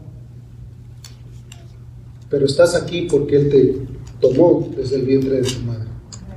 Pero 2.31 2.47
estás 2.47 2.75
aquí 2.75 3.09
porque 3.11 3.37
Él 3.37 3.49
te 3.51 3.87
tomó 4.21 4.69
desde 4.77 4.97
el 4.97 5.03
vientre 5.03 5.43
de 5.43 5.43
tu 5.43 5.61
madre. 5.61 5.89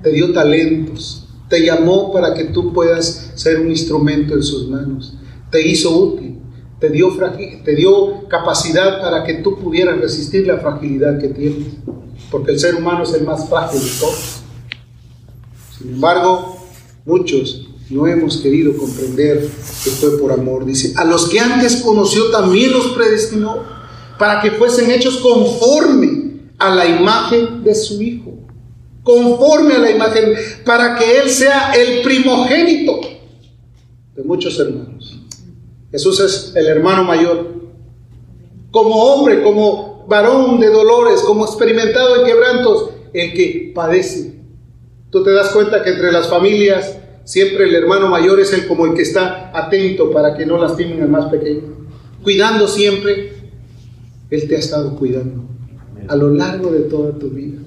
Te 0.03 0.11
dio 0.11 0.33
talentos. 0.33 1.27
Te 1.49 1.63
llamó 1.63 2.11
para 2.11 2.33
que 2.33 2.45
tú 2.45 2.73
puedas 2.73 3.31
ser 3.35 3.59
un 3.59 3.69
instrumento 3.69 4.33
en 4.33 4.43
sus 4.43 4.67
manos. 4.67 5.15
Te 5.51 5.65
hizo 5.65 5.95
útil. 5.95 6.39
Te 6.79 6.89
dio, 6.89 7.15
te 7.63 7.75
dio 7.75 8.27
capacidad 8.27 8.99
para 8.99 9.23
que 9.23 9.35
tú 9.35 9.57
pudieras 9.57 9.97
resistir 9.99 10.45
la 10.45 10.57
fragilidad 10.57 11.19
que 11.19 11.29
tienes. 11.29 11.67
Porque 12.29 12.51
el 12.51 12.59
ser 12.59 12.75
humano 12.75 13.03
es 13.03 13.13
el 13.13 13.23
más 13.23 13.47
frágil 13.47 13.79
de 13.79 13.91
todos. 13.99 14.41
Sin 15.77 15.93
embargo, 15.93 16.57
muchos 17.05 17.69
no 17.89 18.07
hemos 18.07 18.37
querido 18.37 18.75
comprender 18.75 19.47
que 19.83 19.89
fue 19.91 20.17
por 20.17 20.31
amor. 20.31 20.65
Dice, 20.65 20.93
a 20.95 21.05
los 21.05 21.29
que 21.29 21.39
antes 21.39 21.77
conoció 21.77 22.31
también 22.31 22.71
los 22.71 22.87
predestinó 22.87 23.63
para 24.17 24.41
que 24.41 24.51
fuesen 24.51 24.91
hechos 24.91 25.17
conforme 25.17 26.49
a 26.57 26.73
la 26.73 26.87
imagen 26.87 27.63
de 27.63 27.75
su 27.75 28.01
Hijo. 28.01 28.33
Conforme 29.03 29.75
a 29.75 29.79
la 29.79 29.91
imagen, 29.91 30.33
para 30.65 30.95
que 30.95 31.19
Él 31.19 31.29
sea 31.29 31.73
el 31.73 32.01
primogénito 32.01 33.01
de 34.15 34.23
muchos 34.23 34.59
hermanos. 34.59 35.19
Jesús 35.91 36.19
es 36.19 36.53
el 36.55 36.65
hermano 36.65 37.03
mayor. 37.03 37.53
Como 38.71 38.95
hombre, 38.95 39.43
como 39.43 40.05
varón 40.07 40.59
de 40.59 40.69
dolores, 40.69 41.21
como 41.21 41.45
experimentado 41.45 42.17
en 42.17 42.25
quebrantos, 42.25 42.89
el 43.13 43.33
que 43.33 43.71
padece. 43.75 44.39
Tú 45.11 45.23
te 45.23 45.31
das 45.31 45.49
cuenta 45.49 45.83
que 45.83 45.91
entre 45.91 46.11
las 46.11 46.27
familias 46.27 46.97
Siempre 47.25 47.65
el 47.65 47.73
hermano 47.73 48.07
mayor 48.07 48.39
es 48.39 48.53
el 48.53 48.67
como 48.67 48.85
el 48.85 48.93
que 48.93 49.01
está 49.01 49.51
atento 49.51 50.11
para 50.11 50.38
que 50.38 50.45
no 50.45 50.59
lastimen 50.59 51.01
al 51.01 51.09
más 51.09 51.25
pequeño. 51.31 51.75
Cuidando 52.23 52.67
siempre, 52.67 53.33
Él 54.29 54.47
te 54.47 54.55
ha 54.55 54.59
estado 54.59 54.95
cuidando 54.95 55.43
a 56.07 56.15
lo 56.15 56.29
largo 56.29 56.71
de 56.71 56.81
toda 56.81 57.17
tu 57.17 57.29
vida. 57.31 57.61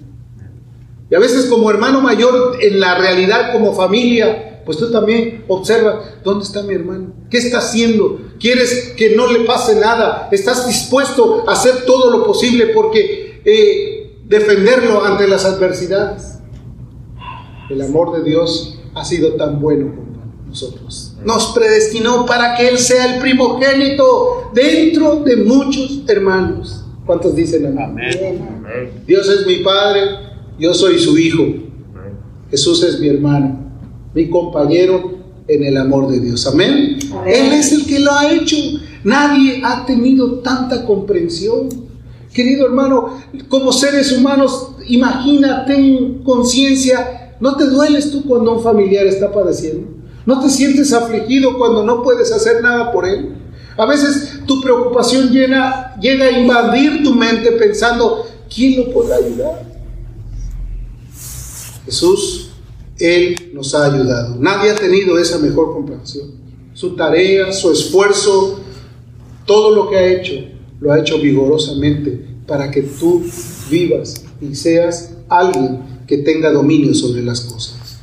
Y 1.11 1.15
a 1.15 1.19
veces 1.19 1.47
como 1.47 1.71
hermano 1.71 2.01
mayor, 2.01 2.57
en 2.61 2.79
la 2.79 2.99
realidad 2.99 3.53
como 3.53 3.75
familia, 3.75 4.63
pues 4.65 4.79
tú 4.79 4.93
también 4.93 5.45
observa, 5.49 6.05
¿dónde 6.23 6.45
está 6.45 6.63
mi 6.63 6.75
hermano? 6.75 7.15
¿Qué 7.29 7.39
está 7.39 7.59
haciendo? 7.59 8.21
¿Quieres 8.39 8.95
que 8.97 9.17
no 9.17 9.33
le 9.33 9.41
pase 9.41 9.81
nada? 9.81 10.29
¿Estás 10.31 10.69
dispuesto 10.69 11.49
a 11.49 11.53
hacer 11.55 11.85
todo 11.85 12.17
lo 12.17 12.25
posible 12.25 12.69
porque 12.69 13.41
eh, 13.45 14.19
defenderlo 14.25 15.05
ante 15.05 15.27
las 15.27 15.45
adversidades? 15.45 16.39
El 17.71 17.83
amor 17.83 18.17
de 18.17 18.23
Dios 18.23 18.78
ha 18.99 19.05
sido 19.05 19.35
tan 19.35 19.61
bueno 19.61 19.95
con 19.95 20.49
nosotros. 20.49 21.15
Nos 21.25 21.53
predestinó 21.55 22.27
para 22.27 22.57
que 22.57 22.69
Él 22.69 22.79
sea 22.79 23.15
el 23.15 23.21
primogénito 23.21 24.51
dentro 24.55 25.17
de 25.25 25.37
muchos 25.37 26.03
hermanos. 26.09 26.85
¿Cuántos 27.07 27.35
dicen 27.35 27.67
amén? 27.67 28.11
amén. 28.19 29.03
Dios 29.07 29.29
es 29.29 29.47
mi 29.47 29.57
Padre, 29.57 30.03
yo 30.59 30.75
soy 30.75 30.99
su 30.99 31.17
Hijo. 31.19 31.45
Jesús 32.51 32.83
es 32.83 32.99
mi 32.99 33.09
hermano, 33.09 33.59
mi 34.15 34.29
compañero 34.31 35.19
en 35.47 35.65
el 35.65 35.77
amor 35.77 36.09
de 36.09 36.21
Dios. 36.21 36.47
Amén. 36.47 36.99
Él 37.27 37.53
es 37.53 37.73
el 37.73 37.87
que 37.87 37.99
lo 38.01 38.13
ha 38.13 38.33
hecho. 38.33 38.57
Nadie 39.05 39.63
ha 39.65 39.85
tenido 39.87 40.41
tanta 40.41 40.85
comprensión. 40.85 41.69
Querido 42.33 42.67
hermano, 42.67 43.19
como 43.49 43.73
seres 43.73 44.13
humanos, 44.13 44.73
imagina, 44.87 45.65
ten 45.65 46.23
conciencia. 46.23 47.28
¿No 47.41 47.57
te 47.57 47.67
dueles 47.67 48.11
tú 48.11 48.25
cuando 48.25 48.53
un 48.53 48.63
familiar 48.63 49.07
está 49.07 49.33
padeciendo? 49.33 49.89
¿No 50.27 50.41
te 50.41 50.51
sientes 50.51 50.93
afligido 50.93 51.57
cuando 51.57 51.85
no 51.85 52.03
puedes 52.03 52.33
hacer 52.33 52.63
nada 52.63 52.93
por 52.93 53.07
él? 53.07 53.35
A 53.77 53.87
veces 53.87 54.41
tu 54.47 54.61
preocupación 54.61 55.31
llega 55.31 55.97
a 56.01 56.31
invadir 56.39 57.03
tu 57.03 57.15
mente 57.15 57.53
pensando, 57.53 58.27
¿quién 58.53 58.81
lo 58.81 58.93
podrá 58.93 59.17
ayudar? 59.17 59.65
Jesús, 61.85 62.51
Él 62.99 63.51
nos 63.55 63.75
ha 63.75 63.87
ayudado. 63.87 64.37
Nadie 64.39 64.73
ha 64.73 64.75
tenido 64.75 65.19
esa 65.19 65.39
mejor 65.39 65.73
comprensión. 65.73 66.33
Su 66.75 66.95
tarea, 66.97 67.53
su 67.53 67.71
esfuerzo, 67.71 68.61
todo 69.47 69.75
lo 69.75 69.89
que 69.89 69.97
ha 69.97 70.07
hecho, 70.07 70.35
lo 70.81 70.93
ha 70.93 71.01
hecho 71.01 71.19
vigorosamente 71.19 72.27
para 72.47 72.71
que 72.71 72.83
tú 72.83 73.23
vivas 73.71 74.25
y 74.41 74.55
seas 74.55 75.15
alguien 75.29 75.98
que 76.09 76.19
tenga 76.19 76.51
dominio 76.51 76.95
sobre 76.95 77.23
las 77.23 77.43
cosas. 77.43 78.01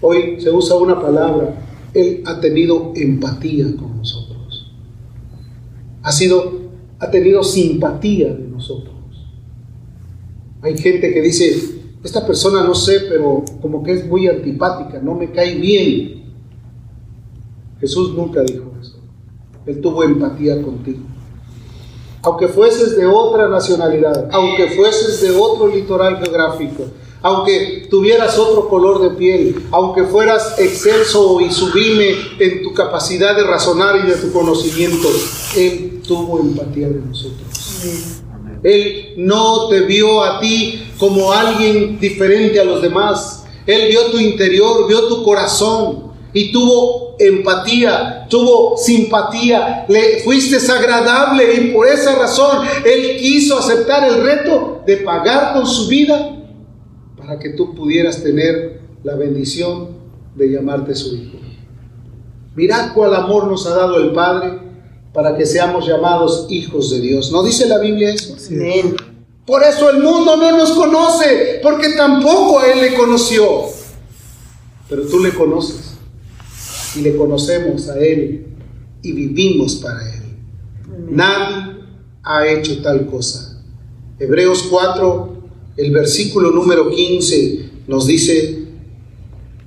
Hoy 0.00 0.40
se 0.40 0.50
usa 0.50 0.76
una 0.76 1.00
palabra, 1.00 1.60
Él 1.92 2.22
ha 2.24 2.40
tenido 2.40 2.92
empatía 2.94 3.66
con 3.76 3.98
nosotros. 3.98 4.72
Ha 6.02 6.12
sido, 6.12 6.70
ha 7.00 7.10
tenido 7.10 7.42
simpatía 7.42 8.32
de 8.32 8.46
nosotros. 8.46 8.94
Hay 10.62 10.78
gente 10.78 11.12
que 11.12 11.20
dice, 11.20 11.80
esta 12.04 12.24
persona 12.24 12.62
no 12.62 12.74
sé, 12.74 13.00
pero 13.08 13.44
como 13.60 13.82
que 13.82 13.92
es 13.92 14.06
muy 14.06 14.28
antipática, 14.28 15.00
no 15.02 15.14
me 15.14 15.32
cae 15.32 15.56
bien. 15.56 16.22
Jesús 17.80 18.14
nunca 18.14 18.42
dijo 18.42 18.72
eso. 18.80 18.98
Él 19.66 19.80
tuvo 19.80 20.04
empatía 20.04 20.62
contigo. 20.62 21.00
Aunque 22.22 22.48
fueses 22.48 22.96
de 22.96 23.06
otra 23.06 23.48
nacionalidad, 23.48 24.28
aunque 24.32 24.70
fueses 24.70 25.20
de 25.20 25.30
otro 25.30 25.68
litoral 25.68 26.18
geográfico, 26.18 26.84
aunque 27.22 27.86
tuvieras 27.90 28.38
otro 28.38 28.68
color 28.68 29.02
de 29.02 29.10
piel, 29.10 29.66
aunque 29.72 30.04
fueras 30.04 30.58
excelso 30.58 31.40
y 31.40 31.50
sublime 31.50 32.14
en 32.38 32.62
tu 32.62 32.72
capacidad 32.72 33.36
de 33.36 33.44
razonar 33.44 34.04
y 34.04 34.08
de 34.08 34.16
tu 34.16 34.32
conocimiento, 34.32 35.08
Él 35.56 36.00
tuvo 36.06 36.40
empatía 36.40 36.88
de 36.88 37.00
nosotros. 37.00 37.48
Él 38.62 39.14
no 39.16 39.68
te 39.68 39.80
vio 39.82 40.22
a 40.22 40.40
ti 40.40 40.82
como 40.98 41.32
alguien 41.32 41.98
diferente 42.00 42.60
a 42.60 42.64
los 42.64 42.82
demás. 42.82 43.44
Él 43.66 43.88
vio 43.88 44.06
tu 44.06 44.18
interior, 44.18 44.86
vio 44.88 45.06
tu 45.08 45.22
corazón 45.22 46.07
y 46.32 46.52
tuvo 46.52 47.16
empatía, 47.18 48.26
tuvo 48.28 48.76
simpatía, 48.76 49.86
le 49.88 50.20
fuiste 50.20 50.58
agradable 50.70 51.54
y 51.54 51.70
por 51.72 51.88
esa 51.88 52.16
razón 52.16 52.66
Él 52.84 53.16
quiso 53.18 53.58
aceptar 53.58 54.08
el 54.08 54.22
reto 54.22 54.82
de 54.86 54.98
pagar 54.98 55.54
con 55.54 55.66
su 55.66 55.88
vida 55.88 56.36
para 57.16 57.38
que 57.38 57.50
tú 57.50 57.74
pudieras 57.74 58.22
tener 58.22 58.80
la 59.02 59.14
bendición 59.14 59.88
de 60.34 60.50
llamarte 60.50 60.94
su 60.94 61.16
hijo. 61.16 61.38
Mirad 62.54 62.92
cuál 62.92 63.14
amor 63.14 63.46
nos 63.46 63.66
ha 63.66 63.74
dado 63.74 63.98
el 63.98 64.12
Padre 64.12 64.58
para 65.12 65.36
que 65.36 65.46
seamos 65.46 65.86
llamados 65.86 66.46
hijos 66.50 66.90
de 66.90 67.00
Dios. 67.00 67.32
¿No 67.32 67.42
dice 67.42 67.66
la 67.66 67.78
Biblia 67.78 68.12
eso? 68.12 68.36
Por 69.46 69.62
eso 69.62 69.88
el 69.90 70.02
mundo 70.02 70.36
no 70.36 70.58
nos 70.58 70.72
conoce, 70.72 71.60
porque 71.62 71.90
tampoco 71.96 72.58
a 72.58 72.66
Él 72.66 72.80
le 72.82 72.94
conoció. 72.94 73.62
Pero 74.88 75.06
tú 75.06 75.20
le 75.20 75.32
conoces 75.32 75.87
y 76.96 77.00
le 77.00 77.16
conocemos 77.16 77.88
a 77.88 77.98
Él 77.98 78.46
y 79.02 79.12
vivimos 79.12 79.76
para 79.76 80.00
Él. 80.14 80.22
Nadie 81.10 81.76
ha 82.22 82.46
hecho 82.46 82.82
tal 82.82 83.06
cosa. 83.06 83.62
Hebreos 84.18 84.66
4, 84.70 85.36
el 85.76 85.90
versículo 85.92 86.50
número 86.50 86.90
15 86.90 87.70
nos 87.86 88.06
dice 88.06 88.64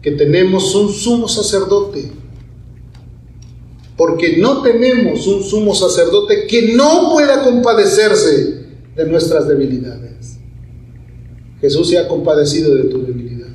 que 0.01 0.11
tenemos 0.11 0.75
un 0.75 0.91
sumo 0.91 1.27
sacerdote 1.27 2.11
porque 4.01 4.37
no 4.37 4.63
tenemos 4.63 5.27
un 5.27 5.43
sumo 5.43 5.75
sacerdote 5.75 6.47
que 6.47 6.73
no 6.73 7.11
pueda 7.11 7.43
compadecerse 7.43 8.65
de 8.95 9.05
nuestras 9.05 9.47
debilidades. 9.47 10.37
Jesús 11.59 11.89
se 11.89 11.99
ha 11.99 12.07
compadecido 12.07 12.73
de 12.73 12.85
tu 12.85 13.05
debilidad. 13.05 13.49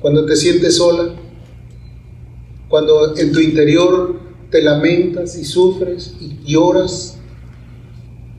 Cuando 0.00 0.24
te 0.24 0.36
sientes 0.36 0.76
sola, 0.76 1.16
cuando 2.68 3.16
en 3.16 3.32
tu 3.32 3.40
interior 3.40 4.16
te 4.50 4.62
lamentas 4.62 5.36
y 5.36 5.44
sufres 5.44 6.14
y 6.20 6.38
lloras, 6.44 7.18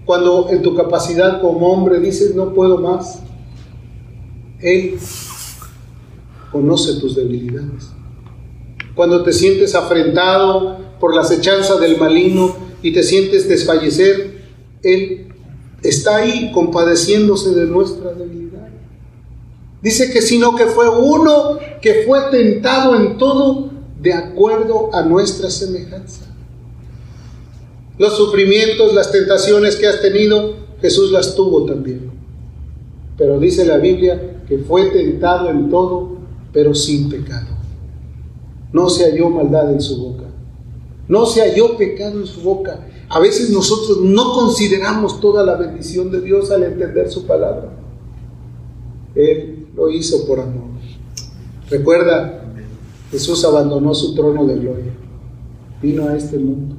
cuando 0.05 0.49
en 0.49 0.61
tu 0.61 0.75
capacidad 0.75 1.41
como 1.41 1.67
hombre 1.71 1.99
dices 1.99 2.33
no 2.35 2.53
puedo 2.53 2.77
más, 2.77 3.19
Él 4.59 4.97
conoce 6.51 6.99
tus 6.99 7.15
debilidades. 7.15 7.89
Cuando 8.95 9.23
te 9.23 9.31
sientes 9.31 9.75
afrentado 9.75 10.77
por 10.99 11.13
las 11.15 11.29
hechanzas 11.29 11.79
del 11.79 11.97
maligno 11.97 12.55
y 12.81 12.93
te 12.93 13.03
sientes 13.03 13.47
desfallecer, 13.47 14.41
Él 14.81 15.27
está 15.83 16.17
ahí 16.17 16.51
compadeciéndose 16.51 17.51
de 17.51 17.65
nuestra 17.65 18.13
debilidad. 18.13 18.69
Dice 19.81 20.11
que 20.11 20.21
sino 20.21 20.55
que 20.55 20.65
fue 20.65 20.89
uno 20.89 21.59
que 21.81 22.03
fue 22.07 22.19
tentado 22.31 22.95
en 22.95 23.17
todo 23.17 23.76
de 24.01 24.13
acuerdo 24.13 24.89
a 24.93 25.03
nuestra 25.03 25.49
semejanza. 25.49 26.25
Los 27.97 28.15
sufrimientos, 28.15 28.93
las 28.93 29.11
tentaciones 29.11 29.75
que 29.75 29.87
has 29.87 30.01
tenido, 30.01 30.53
Jesús 30.81 31.11
las 31.11 31.35
tuvo 31.35 31.65
también. 31.65 32.11
Pero 33.17 33.39
dice 33.39 33.65
la 33.65 33.77
Biblia 33.77 34.43
que 34.47 34.59
fue 34.59 34.91
tentado 34.91 35.49
en 35.49 35.69
todo, 35.69 36.17
pero 36.53 36.75
sin 36.75 37.09
pecado. 37.09 37.47
No 38.71 38.89
se 38.89 39.05
halló 39.05 39.29
maldad 39.29 39.71
en 39.71 39.81
su 39.81 39.97
boca. 39.97 40.25
No 41.07 41.25
se 41.25 41.41
halló 41.41 41.77
pecado 41.77 42.19
en 42.19 42.27
su 42.27 42.41
boca. 42.41 42.87
A 43.09 43.19
veces 43.19 43.49
nosotros 43.49 44.01
no 44.01 44.33
consideramos 44.33 45.19
toda 45.19 45.43
la 45.43 45.55
bendición 45.55 46.11
de 46.11 46.21
Dios 46.21 46.51
al 46.51 46.63
entender 46.63 47.09
su 47.09 47.25
palabra. 47.25 47.73
Él 49.15 49.67
lo 49.75 49.89
hizo 49.89 50.27
por 50.27 50.39
amor. 50.39 50.67
Recuerda, 51.69 52.46
Jesús 53.11 53.43
abandonó 53.45 53.93
su 53.93 54.13
trono 54.15 54.45
de 54.45 54.55
gloria. 54.55 54.93
Vino 55.81 56.07
a 56.07 56.15
este 56.15 56.37
mundo. 56.37 56.75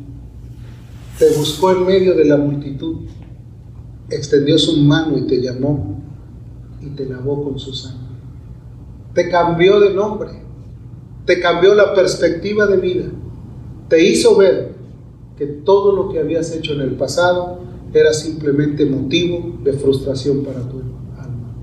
Te 1.19 1.31
buscó 1.37 1.73
en 1.73 1.87
medio 1.87 2.15
de 2.15 2.25
la 2.25 2.37
multitud. 2.37 2.97
Extendió 4.11 4.59
su 4.59 4.77
mano 4.79 5.17
y 5.19 5.23
te 5.23 5.41
llamó 5.41 6.01
y 6.81 6.87
te 6.91 7.07
lavó 7.07 7.45
con 7.45 7.59
su 7.59 7.73
sangre. 7.75 8.09
Te 9.15 9.29
cambió 9.29 9.81
de 9.81 9.95
nombre. 9.95 10.31
Te 11.25 11.41
cambió 11.41 11.75
la 11.75 11.95
perspectiva 11.95 12.67
de 12.67 12.77
vida 12.77 13.07
te 13.89 14.07
hizo 14.07 14.37
ver 14.37 14.73
que 15.37 15.47
todo 15.47 15.97
lo 15.97 16.09
que 16.11 16.21
habías 16.21 16.55
hecho 16.55 16.75
en 16.75 16.83
el 16.83 16.93
pasado 16.93 17.61
era 17.93 18.13
simplemente 18.13 18.85
motivo 18.85 19.59
de 19.65 19.73
frustración 19.73 20.45
para 20.45 20.61
tu 20.69 20.79
alma. 21.17 21.55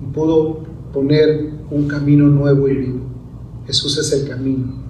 Y 0.00 0.12
pudo 0.12 0.60
poner 0.92 1.50
un 1.70 1.88
camino 1.88 2.26
nuevo 2.28 2.68
y 2.68 2.76
vivo. 2.76 3.00
Jesús 3.66 3.98
es 3.98 4.12
el 4.12 4.28
camino, 4.28 4.82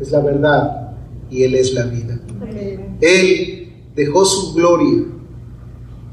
es 0.00 0.10
la 0.10 0.20
verdad 0.20 0.96
y 1.30 1.42
Él 1.42 1.54
es 1.54 1.74
la 1.74 1.84
vida. 1.84 2.20
Él 3.00 3.72
dejó 3.94 4.24
su 4.24 4.54
gloria. 4.54 5.04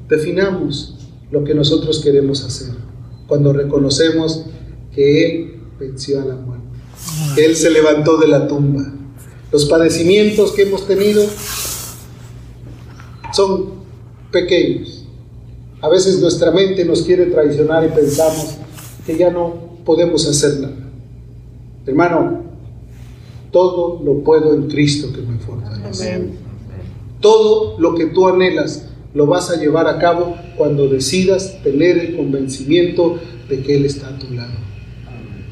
Definamos 0.10 1.10
lo 1.32 1.44
que 1.44 1.54
nosotros 1.54 2.00
queremos 2.00 2.44
hacer 2.44 2.76
cuando 3.28 3.54
reconocemos 3.54 4.46
que 4.94 5.26
Él 5.26 5.62
venció 5.80 6.22
a 6.22 6.26
la 6.26 6.36
muerte, 6.36 6.66
que 7.36 7.46
Él 7.46 7.56
se 7.56 7.70
levantó 7.70 8.18
de 8.18 8.28
la 8.28 8.48
tumba 8.48 8.94
los 9.54 9.66
padecimientos 9.66 10.52
que 10.54 10.64
hemos 10.64 10.88
tenido 10.88 11.24
son 13.32 13.84
pequeños. 14.32 15.06
A 15.80 15.90
veces 15.90 16.20
nuestra 16.20 16.50
mente 16.50 16.84
nos 16.84 17.04
quiere 17.04 17.28
traicionar 17.28 17.86
y 17.86 17.90
pensamos 17.90 18.56
que 19.06 19.16
ya 19.16 19.30
no 19.30 19.78
podemos 19.86 20.28
hacer 20.28 20.60
nada. 20.60 20.83
Hermano, 21.86 22.42
todo 23.52 24.02
lo 24.04 24.24
puedo 24.24 24.54
en 24.54 24.68
Cristo 24.68 25.12
que 25.14 25.22
me 25.22 25.38
fortalece. 25.38 26.30
Todo 27.20 27.78
lo 27.80 27.96
que 27.96 28.08
tú 28.08 28.28
anhelas 28.28 28.90
lo 29.14 29.28
vas 29.28 29.50
a 29.52 29.60
llevar 29.60 29.88
a 29.88 30.00
cabo 30.00 30.36
cuando 30.58 30.88
decidas 30.88 31.62
tener 31.64 31.98
el 31.98 32.18
convencimiento 32.18 33.20
de 33.50 33.62
que 33.62 33.76
Él 33.76 33.86
está 33.86 34.10
a 34.10 34.18
tu 34.18 34.34
lado. 34.34 34.54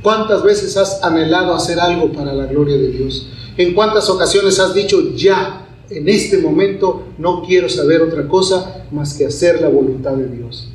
¿Cuántas 0.02 0.44
veces 0.44 0.78
has 0.78 1.04
anhelado 1.04 1.54
hacer 1.54 1.80
algo 1.80 2.12
para 2.12 2.34
la 2.34 2.48
gloria 2.48 2.76
de 2.76 2.92
Dios? 2.92 3.30
¿En 3.58 3.76
cuántas 3.76 4.10
ocasiones 4.10 4.60
has 4.60 4.74
dicho, 4.74 5.14
ya, 5.16 5.68
en 5.90 6.10
este 6.10 6.40
momento 6.40 7.04
no 7.20 7.44
quiero 7.44 7.70
saber 7.70 8.02
otra 8.02 8.28
cosa 8.28 8.86
más 8.92 9.14
que 9.14 9.26
hacer 9.26 9.62
la 9.62 9.68
voluntad 9.68 10.14
de 10.14 10.28
Dios? 10.28 10.70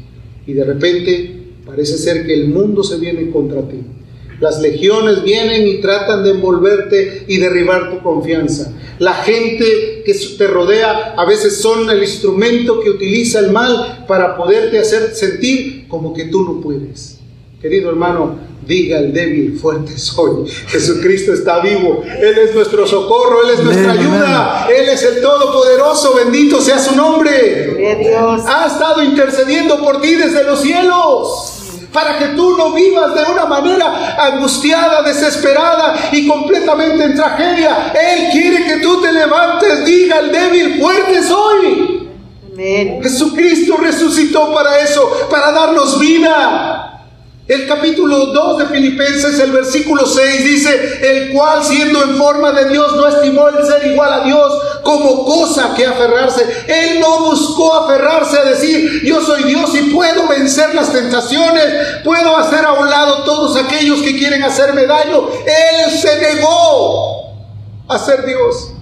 Y 0.47 0.53
de 0.53 0.65
repente 0.65 1.55
parece 1.67 1.99
ser 1.99 2.25
que 2.25 2.35
el 2.35 2.49
mundo 2.49 2.85
se 2.85 2.99
viene 2.99 3.31
contra 3.31 3.63
ti. 3.63 3.81
Las 4.41 4.61
legiones 4.61 5.23
vienen 5.23 5.67
y 5.67 5.81
tratan 5.81 6.23
de 6.23 6.31
envolverte 6.31 7.25
y 7.27 7.39
derribar 7.39 7.91
tu 7.91 8.03
confianza. 8.03 8.73
La 8.99 9.15
gente 9.15 10.03
que 10.05 10.15
te 10.37 10.47
rodea 10.47 11.15
a 11.17 11.25
veces 11.25 11.61
son 11.61 11.89
el 11.89 12.03
instrumento 12.03 12.81
que 12.81 12.91
utiliza 12.91 13.39
el 13.39 13.51
mal 13.51 14.05
para 14.07 14.37
poderte 14.37 14.79
hacer 14.79 15.15
sentir 15.15 15.89
como 15.89 16.13
que 16.13 16.25
tú 16.25 16.43
no 16.43 16.61
puedes. 16.61 17.19
Querido 17.61 17.89
hermano, 17.89 18.39
diga 18.67 18.99
el 18.99 19.13
débil, 19.15 19.59
fuerte 19.59 19.97
soy. 19.97 20.47
Jesucristo 20.69 21.33
está 21.33 21.61
vivo. 21.61 22.03
Él 22.05 22.39
es 22.39 22.55
nuestro 22.55 22.87
socorro, 22.87 23.43
Él 23.45 23.55
es 23.55 23.65
nuestra 23.65 23.93
ayuda. 23.93 24.69
Él 24.69 24.89
es 24.91 25.03
el 25.03 25.23
Todopoderoso, 25.23 26.15
bendito 26.15 26.61
sea 26.61 26.79
su 26.79 26.95
nombre. 26.95 27.97
Dios. 28.01 28.43
Ha 28.47 28.67
estado 28.67 29.03
intercediendo 29.03 29.79
por 29.79 30.03
ti 30.03 30.15
desde 30.15 30.45
los 30.45 30.61
cielos 30.61 31.56
para 31.97 32.19
que 32.19 32.27
tú 32.37 32.55
no 32.59 32.73
vivas 32.73 33.15
de 33.15 33.23
una 33.33 33.47
manera 33.47 34.17
angustiada, 34.19 35.01
desesperada 35.01 36.11
y 36.13 36.29
completamente 36.29 37.05
en 37.05 37.15
tragedia. 37.15 37.91
Él 37.95 38.29
quiere 38.33 38.67
que 38.67 38.77
tú 38.81 39.01
te 39.01 39.11
levantes, 39.11 39.83
diga 39.87 40.19
al 40.19 40.31
débil, 40.31 40.79
fuerte 40.79 41.23
soy. 41.23 42.11
Jesucristo 43.03 43.79
resucitó 43.79 44.53
para 44.53 44.79
eso, 44.81 45.27
para 45.31 45.53
darnos 45.53 45.99
vida. 45.99 46.86
El 47.49 47.69
capítulo 47.69 48.27
2 48.27 48.59
de 48.59 48.67
Filipenses, 48.67 49.39
el 49.39 49.53
versículo 49.53 50.05
6 50.05 50.45
dice, 50.45 50.99
el 51.01 51.33
cual 51.33 51.63
siendo 51.63 52.03
en 52.03 52.17
forma 52.17 52.51
de 52.51 52.71
Dios 52.71 52.97
no 52.97 53.07
estimó 53.07 53.49
el 53.49 53.65
ser 53.65 53.87
igual 53.87 54.13
a 54.13 54.25
Dios 54.25 54.53
como 54.83 55.25
cosa 55.25 55.73
que 55.77 55.87
aferrarse. 55.87 56.43
Él 56.67 56.99
no 56.99 57.21
buscó 57.21 57.73
aferrarse 57.73 58.37
a 58.37 58.45
decir, 58.47 59.03
yo 59.05 59.21
soy 59.23 59.45
Dios 59.45 59.73
y 59.77 59.95
puedo 59.95 60.27
vencer 60.27 60.75
las 60.75 60.93
tentaciones, 60.93 62.03
puedo 62.03 62.37
hacer 62.37 62.65
a 62.65 62.73
un 62.73 62.91
lado 62.91 63.23
todos 63.23 63.57
aquellos 63.57 64.03
que 64.03 64.19
quieren 64.19 64.43
hacerme 64.43 64.85
daño. 64.87 65.29
Él 65.29 65.93
se 65.97 66.19
negó 66.19 67.33
a 67.87 67.97
ser 67.97 68.27
Dios 68.27 68.73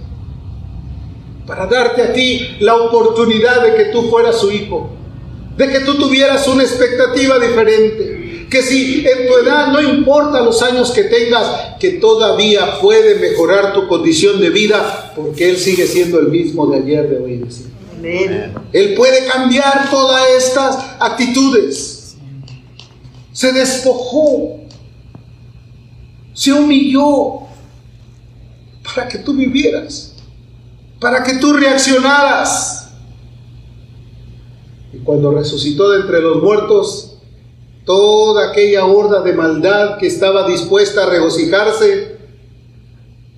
para 1.45 1.67
darte 1.67 2.01
a 2.01 2.13
ti 2.13 2.57
la 2.61 2.73
oportunidad 2.77 3.61
de 3.61 3.75
que 3.75 3.85
tú 3.91 4.09
fueras 4.09 4.39
su 4.39 4.51
hijo, 4.51 4.89
de 5.55 5.69
que 5.69 5.81
tú 5.81 5.99
tuvieras 5.99 6.47
una 6.47 6.63
expectativa 6.63 7.37
diferente 7.37 8.25
que 8.49 8.61
si 8.61 9.05
en 9.05 9.27
tu 9.27 9.37
edad 9.37 9.71
no 9.71 9.81
importa 9.81 10.41
los 10.41 10.61
años 10.61 10.91
que 10.91 11.03
tengas, 11.03 11.77
que 11.79 11.91
todavía 11.93 12.79
puede 12.79 13.15
mejorar 13.15 13.73
tu 13.73 13.87
condición 13.87 14.39
de 14.39 14.49
vida, 14.49 15.13
porque 15.15 15.49
Él 15.49 15.57
sigue 15.57 15.87
siendo 15.87 16.19
el 16.19 16.29
mismo 16.29 16.67
de 16.67 16.77
ayer, 16.77 17.09
de 17.09 17.17
hoy 17.17 17.33
y 17.33 17.37
de 17.37 17.51
siempre. 17.51 17.75
Él 18.71 18.93
puede 18.95 19.25
cambiar 19.25 19.89
todas 19.89 20.21
estas 20.37 20.77
actitudes. 20.99 22.17
Se 23.31 23.51
despojó, 23.51 24.59
se 26.33 26.53
humilló 26.53 27.41
para 28.83 29.07
que 29.07 29.17
tú 29.19 29.33
vivieras, 29.33 30.13
para 30.99 31.23
que 31.23 31.35
tú 31.35 31.53
reaccionaras. 31.53 32.89
Y 34.93 34.97
cuando 34.99 35.31
resucitó 35.31 35.89
de 35.91 36.01
entre 36.01 36.21
los 36.21 36.41
muertos, 36.41 37.14
toda 37.85 38.49
aquella 38.49 38.85
horda 38.85 39.21
de 39.21 39.33
maldad 39.33 39.97
que 39.97 40.07
estaba 40.07 40.47
dispuesta 40.47 41.03
a 41.03 41.09
regocijarse, 41.09 42.15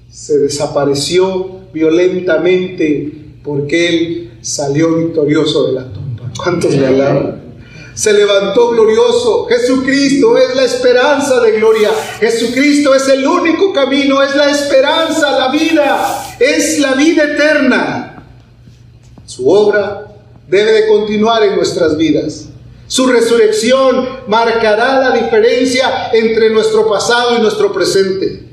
se 0.10 0.38
desapareció 0.40 1.62
violentamente 1.74 3.14
porque 3.44 3.90
Él 3.90 4.32
salió 4.42 4.96
victorioso 4.96 5.68
de 5.68 5.74
la 5.74 5.94
tumba. 5.94 6.32
¿Cuántos 6.42 6.74
le 6.74 6.88
alaban? 6.88 7.48
Se 7.94 8.14
levantó 8.14 8.70
glorioso. 8.70 9.46
Jesucristo 9.46 10.38
es 10.38 10.56
la 10.56 10.64
esperanza 10.64 11.40
de 11.42 11.54
gloria. 11.54 11.90
Jesucristo 12.20 12.94
es 12.94 13.08
el 13.10 13.26
único 13.26 13.74
camino, 13.74 14.22
es 14.22 14.36
la 14.36 14.52
esperanza, 14.52 15.38
la 15.38 15.52
vida, 15.52 16.36
es 16.40 16.80
la 16.80 16.94
vida 16.94 17.24
eterna. 17.24 18.24
Su 19.26 19.50
obra 19.50 20.16
debe 20.48 20.72
de 20.74 20.88
continuar 20.88 21.44
en 21.44 21.56
nuestras 21.56 21.98
vidas. 21.98 22.50
Su 22.88 23.08
resurrección 23.08 24.08
marcará 24.28 25.00
la 25.00 25.12
diferencia 25.12 26.10
entre 26.14 26.50
nuestro 26.52 26.90
pasado 26.90 27.38
y 27.38 27.42
nuestro 27.42 27.74
presente. 27.74 28.48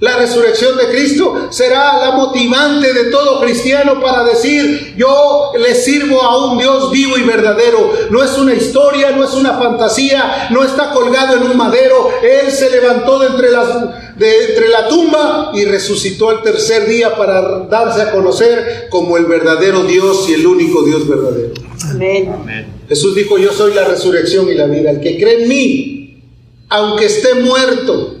La 0.00 0.16
resurrección 0.16 0.76
de 0.76 0.88
Cristo 0.88 1.46
será 1.50 1.98
la 1.98 2.12
motivante 2.16 2.92
de 2.92 3.04
todo 3.04 3.40
cristiano 3.40 4.00
para 4.00 4.24
decir, 4.24 4.94
yo 4.96 5.52
le 5.56 5.74
sirvo 5.74 6.20
a 6.20 6.46
un 6.46 6.58
Dios 6.58 6.90
vivo 6.90 7.16
y 7.16 7.22
verdadero. 7.22 7.92
No 8.10 8.22
es 8.22 8.36
una 8.36 8.54
historia, 8.54 9.12
no 9.12 9.24
es 9.24 9.32
una 9.34 9.54
fantasía, 9.54 10.48
no 10.50 10.64
está 10.64 10.90
colgado 10.90 11.36
en 11.36 11.44
un 11.44 11.56
madero. 11.56 12.10
Él 12.22 12.50
se 12.50 12.70
levantó 12.70 13.20
de 13.20 13.28
entre, 13.28 13.50
las, 13.50 13.68
de 14.16 14.44
entre 14.46 14.68
la 14.68 14.88
tumba 14.88 15.52
y 15.54 15.64
resucitó 15.64 16.32
el 16.32 16.42
tercer 16.42 16.86
día 16.86 17.16
para 17.16 17.60
darse 17.60 18.02
a 18.02 18.10
conocer 18.10 18.88
como 18.90 19.16
el 19.16 19.26
verdadero 19.26 19.84
Dios 19.84 20.28
y 20.28 20.34
el 20.34 20.46
único 20.46 20.82
Dios 20.82 21.08
verdadero. 21.08 21.54
Amén. 21.90 22.73
Jesús 22.88 23.14
dijo, 23.14 23.38
yo 23.38 23.52
soy 23.52 23.74
la 23.74 23.84
resurrección 23.84 24.48
y 24.48 24.54
la 24.54 24.66
vida. 24.66 24.90
El 24.90 25.00
que 25.00 25.16
cree 25.18 25.42
en 25.42 25.48
mí, 25.48 26.22
aunque 26.68 27.06
esté 27.06 27.34
muerto, 27.34 28.16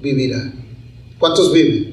vivirá. 0.00 0.52
¿Cuántos 1.18 1.52
viven? 1.52 1.89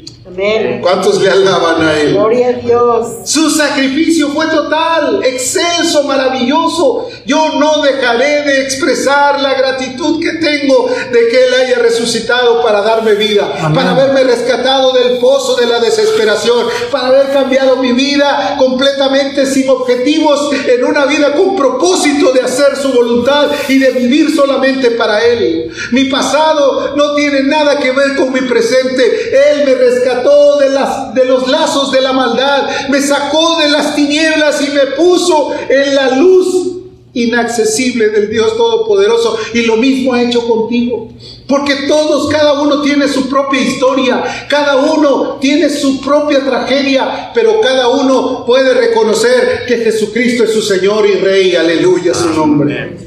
¿Cuántos 0.82 1.22
le 1.22 1.30
alaban 1.30 1.82
a 1.82 2.00
Él? 2.00 2.14
Gloria 2.14 2.50
a 2.50 2.54
Dios. 2.54 3.08
Su 3.24 3.50
sacrificio 3.50 4.30
fue 4.30 4.46
total, 4.48 5.22
excelso, 5.24 6.04
maravilloso. 6.04 7.08
Yo 7.26 7.54
no 7.58 7.82
dejaré 7.82 8.44
de 8.44 8.62
expresar 8.64 9.40
la 9.40 9.54
gratitud 9.54 10.22
que 10.22 10.34
tengo 10.34 10.90
de 11.12 11.28
que 11.30 11.46
Él 11.46 11.54
haya 11.54 11.80
resucitado 11.80 12.62
para 12.62 12.82
darme 12.82 13.14
vida, 13.14 13.48
para 13.74 13.92
haberme 13.92 14.26
rescatado 14.26 14.92
del 14.94 15.18
pozo 15.20 15.56
de 15.56 15.66
la 15.66 15.80
desesperación, 15.80 16.68
para 16.92 17.08
haber 17.08 17.32
cambiado 17.32 17.78
mi 17.78 17.94
vida 17.94 18.56
completamente 18.58 19.46
sin 19.46 19.70
objetivos 19.70 20.50
en 20.68 20.84
una 20.84 21.06
vida 21.06 21.34
con 21.34 21.56
propósito 21.56 22.34
de 22.34 22.42
hacer 22.42 22.76
su 22.76 22.92
voluntad 22.92 23.48
y 23.70 23.80
de 23.80 23.92
vivir 23.92 24.36
solamente 24.36 24.92
para 24.92 25.24
Él. 25.24 25.72
Mi 25.92 26.06
pasado 26.06 26.96
no 26.98 27.16
tiene 27.16 27.44
nada 27.44 27.80
que 27.80 27.92
ver 27.92 28.18
con 28.18 28.34
mi 28.34 28.42
presente. 28.42 29.32
Él 29.52 29.66
me 29.66 29.74
rescató 29.76 30.17
de, 30.60 30.70
las, 30.70 31.14
de 31.14 31.26
los 31.26 31.48
lazos 31.48 31.92
de 31.92 32.02
la 32.02 32.14
maldad, 32.14 32.90
me 32.90 33.02
sacó 33.02 33.58
de 33.58 33.70
las 33.70 33.96
tinieblas 33.96 34.62
y 34.62 34.72
me 34.72 34.88
puso 34.96 35.52
en 35.70 35.96
la 35.96 36.18
luz 36.18 36.68
inaccesible 37.14 38.10
del 38.10 38.30
Dios 38.30 38.56
Todopoderoso. 38.56 39.38
Y 39.54 39.64
lo 39.64 39.78
mismo 39.78 40.14
ha 40.14 40.22
hecho 40.22 40.48
contigo. 40.48 41.10
Porque 41.48 41.88
todos, 41.88 42.30
cada 42.30 42.62
uno 42.62 42.82
tiene 42.82 43.08
su 43.08 43.28
propia 43.30 43.62
historia, 43.62 44.24
cada 44.50 44.76
uno 44.78 45.38
tiene 45.40 45.70
su 45.70 46.02
propia 46.02 46.46
tragedia, 46.46 47.32
pero 47.34 47.60
cada 47.62 47.88
uno 47.90 48.46
puede 48.46 48.74
reconocer 48.74 49.66
que 49.68 49.78
Jesucristo 49.78 50.44
es 50.44 50.54
su 50.54 50.62
Señor 50.62 51.08
y 51.08 51.16
Rey. 51.16 51.56
Aleluya 51.56 52.14
su 52.14 52.30
nombre. 52.30 52.98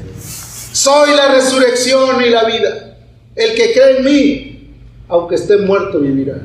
Soy 0.73 1.15
la 1.15 1.33
resurrección 1.33 2.21
y 2.25 2.29
la 2.29 2.43
vida. 2.45 2.97
El 3.35 3.53
que 3.53 3.71
cree 3.71 3.97
en 3.97 4.03
mí, 4.03 4.73
aunque 5.07 5.35
esté 5.35 5.57
muerto, 5.57 5.99
vivirá. 5.99 6.41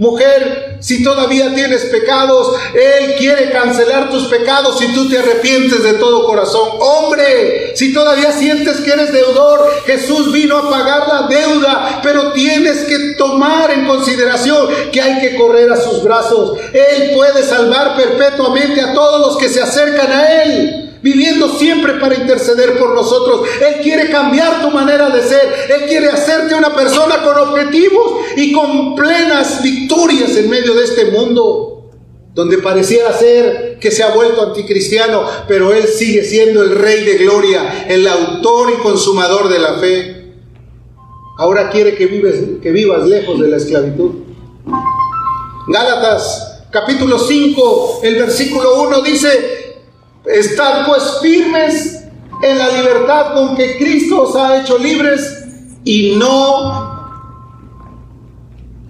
Mujer, 0.00 0.78
si 0.80 1.04
todavía 1.04 1.54
tienes 1.54 1.84
pecados, 1.84 2.56
Él 2.72 3.16
quiere 3.18 3.50
cancelar 3.50 4.08
tus 4.08 4.28
pecados 4.28 4.78
si 4.78 4.94
tú 4.94 5.10
te 5.10 5.18
arrepientes 5.18 5.82
de 5.82 5.92
todo 5.92 6.24
corazón. 6.24 6.70
Hombre, 6.80 7.76
si 7.76 7.92
todavía 7.92 8.32
sientes 8.32 8.80
que 8.80 8.92
eres 8.92 9.12
deudor, 9.12 9.60
Jesús 9.84 10.32
vino 10.32 10.56
a 10.56 10.70
pagar 10.70 11.06
la 11.06 11.26
deuda, 11.28 12.00
pero 12.02 12.32
tienes 12.32 12.84
que 12.84 13.12
tomar 13.18 13.72
en 13.72 13.84
consideración 13.84 14.68
que 14.90 15.02
hay 15.02 15.20
que 15.20 15.36
correr 15.36 15.70
a 15.70 15.76
sus 15.76 16.02
brazos. 16.02 16.58
Él 16.72 17.10
puede 17.14 17.42
salvar 17.42 17.94
perpetuamente 17.94 18.80
a 18.80 18.94
todos 18.94 19.20
los 19.20 19.36
que 19.36 19.50
se 19.50 19.60
acercan 19.60 20.10
a 20.10 20.42
Él 20.44 20.89
viviendo 21.02 21.48
siempre 21.48 21.94
para 21.94 22.14
interceder 22.14 22.78
por 22.78 22.94
nosotros. 22.94 23.48
Él 23.60 23.82
quiere 23.82 24.10
cambiar 24.10 24.62
tu 24.62 24.70
manera 24.70 25.08
de 25.10 25.22
ser. 25.22 25.40
Él 25.68 25.88
quiere 25.88 26.08
hacerte 26.08 26.54
una 26.54 26.74
persona 26.74 27.22
con 27.22 27.36
objetivos 27.38 28.20
y 28.36 28.52
con 28.52 28.94
plenas 28.94 29.62
victorias 29.62 30.36
en 30.36 30.50
medio 30.50 30.74
de 30.74 30.84
este 30.84 31.06
mundo. 31.06 31.90
Donde 32.34 32.58
pareciera 32.58 33.12
ser 33.12 33.78
que 33.80 33.90
se 33.90 34.02
ha 34.02 34.14
vuelto 34.14 34.42
anticristiano, 34.42 35.24
pero 35.48 35.74
Él 35.74 35.88
sigue 35.88 36.22
siendo 36.22 36.62
el 36.62 36.76
Rey 36.76 37.04
de 37.04 37.18
Gloria, 37.18 37.86
el 37.88 38.06
autor 38.06 38.72
y 38.78 38.82
consumador 38.82 39.48
de 39.48 39.58
la 39.58 39.74
fe. 39.74 40.16
Ahora 41.38 41.70
quiere 41.70 41.96
que, 41.96 42.06
vives, 42.06 42.36
que 42.62 42.70
vivas 42.70 43.06
lejos 43.08 43.40
de 43.40 43.48
la 43.48 43.56
esclavitud. 43.56 44.12
Gálatas 45.66 46.50
capítulo 46.70 47.18
5, 47.18 48.00
el 48.04 48.14
versículo 48.16 48.82
1 48.82 49.00
dice, 49.02 49.59
estad 50.24 50.86
pues 50.86 51.18
firmes 51.22 52.04
en 52.42 52.58
la 52.58 52.68
libertad 52.68 53.34
con 53.34 53.56
que 53.56 53.76
Cristo 53.78 54.22
os 54.22 54.36
ha 54.36 54.60
hecho 54.60 54.78
libres 54.78 55.44
y 55.84 56.16
no 56.16 57.00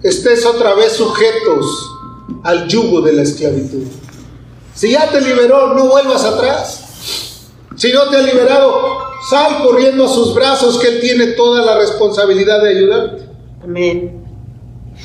estés 0.03 0.45
otra 0.45 0.73
vez 0.73 0.93
sujetos 0.93 1.65
al 2.43 2.67
yugo 2.67 3.01
de 3.01 3.13
la 3.13 3.23
esclavitud. 3.23 3.83
Si 4.73 4.91
ya 4.91 5.09
te 5.09 5.21
liberó, 5.21 5.73
no 5.73 5.87
vuelvas 5.87 6.23
atrás. 6.23 7.47
Si 7.75 7.91
no 7.91 8.09
te 8.09 8.17
ha 8.17 8.21
liberado, 8.21 8.99
sal 9.29 9.63
corriendo 9.63 10.05
a 10.05 10.07
sus 10.07 10.33
brazos, 10.33 10.79
que 10.79 10.87
Él 10.87 11.01
tiene 11.01 11.27
toda 11.27 11.63
la 11.65 11.77
responsabilidad 11.77 12.61
de 12.61 12.69
ayudarte. 12.69 13.29
Amén. 13.63 14.20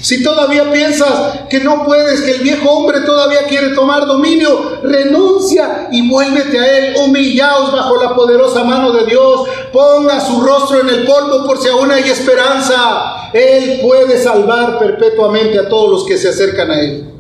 Si 0.01 0.23
todavía 0.23 0.71
piensas 0.71 1.41
que 1.49 1.61
no 1.61 1.85
puedes, 1.85 2.21
que 2.21 2.33
el 2.33 2.43
viejo 2.43 2.71
hombre 2.71 3.01
todavía 3.01 3.45
quiere 3.49 3.71
tomar 3.71 4.07
dominio, 4.07 4.81
renuncia 4.83 5.89
y 5.91 6.09
vuélvete 6.09 6.59
a 6.59 6.79
Él. 6.79 6.95
Humillaos 6.97 7.73
bajo 7.73 7.97
la 8.01 8.15
poderosa 8.15 8.63
mano 8.63 8.93
de 8.93 9.07
Dios. 9.07 9.49
Ponga 9.73 10.21
su 10.21 10.41
rostro 10.41 10.81
en 10.81 10.91
el 10.91 11.05
polvo 11.05 11.47
por 11.47 11.59
si 11.59 11.69
aún 11.69 11.91
hay 11.91 12.05
esperanza. 12.05 13.31
Él 13.33 13.81
puede 13.83 14.23
salvar 14.23 14.79
perpetuamente 14.79 15.59
a 15.59 15.69
todos 15.69 15.91
los 15.91 16.05
que 16.05 16.19
se 16.19 16.29
acercan 16.29 16.71
a 16.71 16.81
Él. 16.81 17.16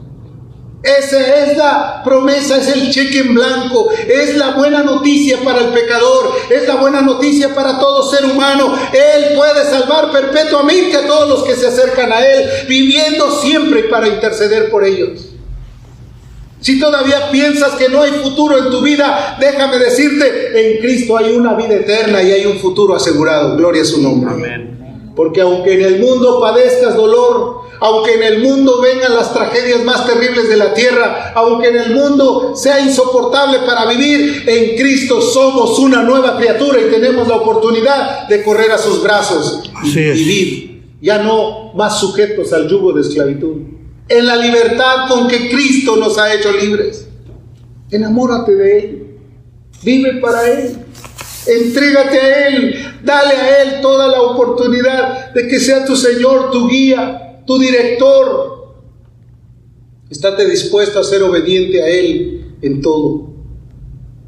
Esa 0.87 1.45
es 1.45 1.57
la 1.57 2.01
promesa, 2.05 2.59
es 2.59 2.69
el 2.69 2.91
cheque 2.91 3.19
en 3.19 3.35
blanco, 3.35 3.89
es 3.91 4.37
la 4.37 4.53
buena 4.53 4.85
noticia 4.85 5.39
para 5.43 5.59
el 5.59 5.69
pecador, 5.73 6.33
es 6.49 6.69
la 6.69 6.77
buena 6.77 7.01
noticia 7.01 7.53
para 7.55 7.81
todo 7.81 8.09
ser 8.09 8.25
humano. 8.25 8.73
Él 8.93 9.35
puede 9.37 9.65
salvar 9.65 10.13
perpetuamente 10.13 10.97
a 10.97 11.07
todos 11.07 11.29
los 11.29 11.43
que 11.43 11.57
se 11.57 11.67
acercan 11.67 12.13
a 12.13 12.25
Él, 12.25 12.49
viviendo 12.69 13.33
siempre 13.33 13.85
para 13.85 14.07
interceder 14.07 14.71
por 14.71 14.85
ellos. 14.85 15.33
Si 16.61 16.79
todavía 16.79 17.31
piensas 17.31 17.73
que 17.75 17.89
no 17.89 18.03
hay 18.03 18.13
futuro 18.13 18.57
en 18.59 18.71
tu 18.71 18.81
vida, 18.81 19.37
déjame 19.41 19.79
decirte, 19.79 20.73
en 20.75 20.81
Cristo 20.81 21.17
hay 21.17 21.35
una 21.35 21.55
vida 21.55 21.75
eterna 21.75 22.23
y 22.23 22.31
hay 22.31 22.47
un 22.47 22.59
futuro 22.59 22.95
asegurado. 22.95 23.57
Gloria 23.57 23.83
a 23.83 23.85
su 23.85 24.01
nombre. 24.01 24.86
Porque 25.17 25.41
aunque 25.41 25.73
en 25.73 25.81
el 25.81 25.99
mundo 25.99 26.39
padezcas 26.41 26.95
dolor, 26.95 27.63
aunque 27.81 28.15
en 28.15 28.23
el 28.23 28.43
mundo 28.43 28.83
vengan 28.83 29.15
las 29.15 29.33
tragedias 29.33 29.83
más 29.83 30.07
terribles 30.07 30.49
de 30.49 30.59
la 30.59 30.75
tierra, 30.75 31.33
aunque 31.35 31.69
en 31.69 31.77
el 31.77 31.95
mundo 31.95 32.55
sea 32.55 32.81
insoportable 32.81 33.61
para 33.61 33.87
vivir, 33.87 34.45
en 34.47 34.77
Cristo 34.77 35.23
somos 35.23 35.79
una 35.79 36.03
nueva 36.03 36.37
criatura 36.37 36.79
y 36.81 36.91
tenemos 36.91 37.27
la 37.29 37.37
oportunidad 37.37 38.29
de 38.29 38.45
correr 38.45 38.71
a 38.71 38.79
sus 38.79 39.03
brazos 39.03 39.63
y 39.83 39.91
vivir, 39.91 40.83
ya 41.01 41.23
no 41.23 41.73
más 41.75 41.99
sujetos 41.99 42.53
al 42.53 42.69
yugo 42.69 42.93
de 42.93 43.01
esclavitud, 43.01 43.57
en 44.09 44.27
la 44.27 44.37
libertad 44.37 45.09
con 45.09 45.29
que 45.29 45.49
Cristo 45.49 45.97
nos 45.97 46.19
ha 46.19 46.33
hecho 46.35 46.53
libres. 46.53 47.09
Enamórate 47.91 48.55
de 48.55 48.79
Él, 48.79 49.07
vive 49.83 50.21
para 50.21 50.47
Él. 50.51 50.77
Entrégate 51.47 52.19
a 52.19 52.49
Él, 52.49 52.75
dale 53.05 53.35
a 53.35 53.63
Él 53.63 53.81
toda 53.81 54.09
la 54.09 54.21
oportunidad 54.23 55.33
de 55.33 55.47
que 55.47 55.61
sea 55.61 55.85
tu 55.85 55.97
Señor, 55.97 56.51
tu 56.51 56.69
guía, 56.69 57.43
tu 57.47 57.59
director. 57.59 58.75
Estate 60.11 60.49
dispuesto 60.49 60.99
a 60.99 61.05
ser 61.05 61.23
obediente 61.23 61.83
a 61.83 61.89
Él 61.89 62.55
en 62.63 62.81
todo. 62.81 63.31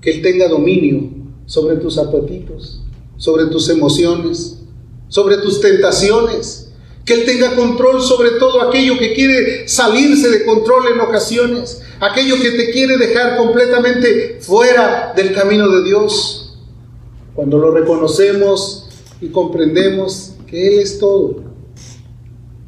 Que 0.00 0.10
Él 0.10 0.22
tenga 0.22 0.48
dominio 0.48 1.10
sobre 1.46 1.76
tus 1.76 1.98
apetitos, 1.98 2.82
sobre 3.16 3.46
tus 3.46 3.68
emociones, 3.68 4.58
sobre 5.08 5.38
tus 5.38 5.60
tentaciones. 5.60 6.72
Que 7.04 7.14
Él 7.14 7.24
tenga 7.24 7.54
control 7.56 8.02
sobre 8.02 8.32
todo 8.32 8.60
aquello 8.62 8.98
que 8.98 9.14
quiere 9.14 9.66
salirse 9.66 10.28
de 10.28 10.44
control 10.44 10.92
en 10.92 11.00
ocasiones. 11.00 11.82
Aquello 12.00 12.36
que 12.40 12.52
te 12.52 12.70
quiere 12.70 12.96
dejar 12.96 13.36
completamente 13.36 14.38
fuera 14.40 15.14
del 15.16 15.32
camino 15.32 15.68
de 15.68 15.84
Dios. 15.84 16.47
Cuando 17.38 17.56
lo 17.56 17.70
reconocemos 17.70 18.88
y 19.20 19.28
comprendemos 19.28 20.34
que 20.48 20.66
Él 20.66 20.80
es 20.80 20.98
todo, 20.98 21.44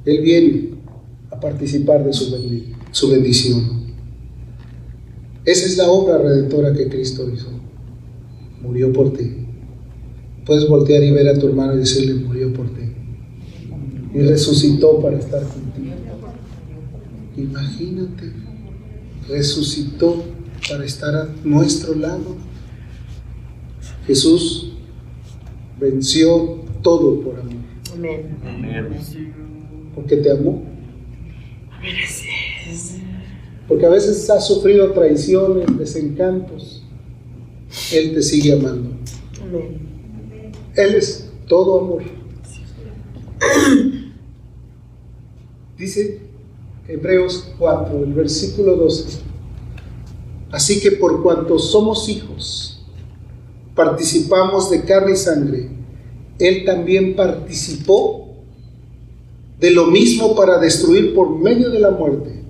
él 0.05 0.21
viene 0.21 0.75
a 1.29 1.41
participar 1.41 2.05
de 2.05 2.13
su 2.13 3.11
bendición. 3.11 3.97
Esa 5.45 5.67
es 5.67 5.77
la 5.77 5.91
obra 5.91 6.19
redentora 6.19 6.73
que 6.73 6.89
Cristo 6.89 7.29
hizo. 7.35 7.49
Murió 8.63 8.93
por 8.93 9.13
ti. 9.13 9.39
Puedes 10.47 10.69
voltear 10.69 11.03
y 11.03 11.11
ver 11.11 11.27
a 11.31 11.37
tu 11.37 11.49
hermano 11.49 11.75
y 11.75 11.79
decirle, 11.79 12.15
murió 12.15 12.53
por 12.53 12.69
ti. 12.69 12.93
Y 14.15 14.21
resucitó 14.21 15.01
para 15.01 15.19
estar 15.19 15.43
contigo. 15.49 15.97
Imagínate, 17.37 18.33
resucitó 19.29 20.23
para 20.69 20.85
estar 20.85 21.13
a 21.13 21.29
nuestro 21.43 21.97
lado. 21.97 22.50
Jesús 24.07 24.73
venció 25.79 26.61
todo 26.83 27.21
por 27.21 27.41
amor. 27.41 27.55
Amén. 27.93 28.37
Amén 28.45 29.31
porque 30.01 30.17
te 30.17 30.31
amó. 30.31 30.63
Porque 33.69 33.87
a 33.87 33.91
veces 33.91 34.29
has 34.31 34.47
sufrido 34.47 34.93
traiciones, 34.93 35.67
desencantos. 35.79 36.83
Él 37.93 38.15
te 38.15 38.23
sigue 38.23 38.53
amando. 38.53 38.91
Él 40.75 40.95
es 40.95 41.31
todo 41.47 41.81
amor. 41.81 42.03
Dice 45.79 46.21
Hebreos 46.89 47.53
4, 47.59 48.05
el 48.05 48.13
versículo 48.13 48.77
12. 48.77 49.21
Así 50.51 50.81
que 50.81 50.93
por 50.93 51.23
cuanto 51.23 51.59
somos 51.59 52.09
hijos, 52.09 52.70
participamos 53.81 54.69
de 54.69 54.83
carne 54.83 55.13
y 55.13 55.17
sangre, 55.17 55.69
Él 56.39 56.67
también 56.67 57.17
participó 57.17 58.29
de 59.59 59.71
lo 59.71 59.87
mismo 59.87 60.37
para 60.37 60.59
destruir 60.59 61.15
por 61.15 61.39
medio 61.39 61.71
de 61.71 61.81
la 61.81 61.91
muerte 61.91 62.43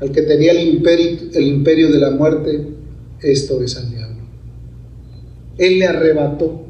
al 0.00 0.12
que 0.12 0.20
tenía 0.20 0.52
el 0.52 0.68
imperio, 0.68 1.18
el 1.32 1.46
imperio 1.46 1.90
de 1.90 1.98
la 1.98 2.10
muerte, 2.10 2.68
esto 3.22 3.62
es 3.62 3.74
al 3.78 3.90
diablo. 3.90 4.18
Él 5.56 5.78
le 5.78 5.86
arrebató 5.86 6.60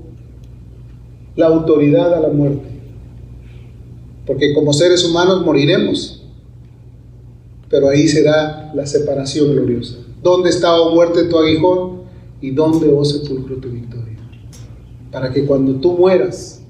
la 1.35 1.47
autoridad 1.47 2.15
a 2.15 2.21
la 2.21 2.29
muerte, 2.29 2.69
porque 4.25 4.55
como 4.55 4.73
seres 4.73 5.05
humanos 5.05 5.45
moriremos, 5.45 6.23
pero 7.69 7.89
ahí 7.89 8.07
será 8.07 8.73
la 8.73 8.87
separación 8.87 9.53
gloriosa. 9.53 9.97
¿Dónde 10.23 10.49
estaba 10.49 10.81
oh 10.81 10.95
muerte 10.95 11.25
tu 11.25 11.37
aguijón 11.37 11.98
y 12.41 12.51
dónde, 12.53 12.93
oh 12.93 13.05
sepulcro, 13.05 13.57
tu 13.57 13.71
victoria? 13.71 14.19
Para 15.11 15.33
que 15.33 15.45
cuando 15.45 15.75
tú 15.75 15.97
mueras, 15.97 16.63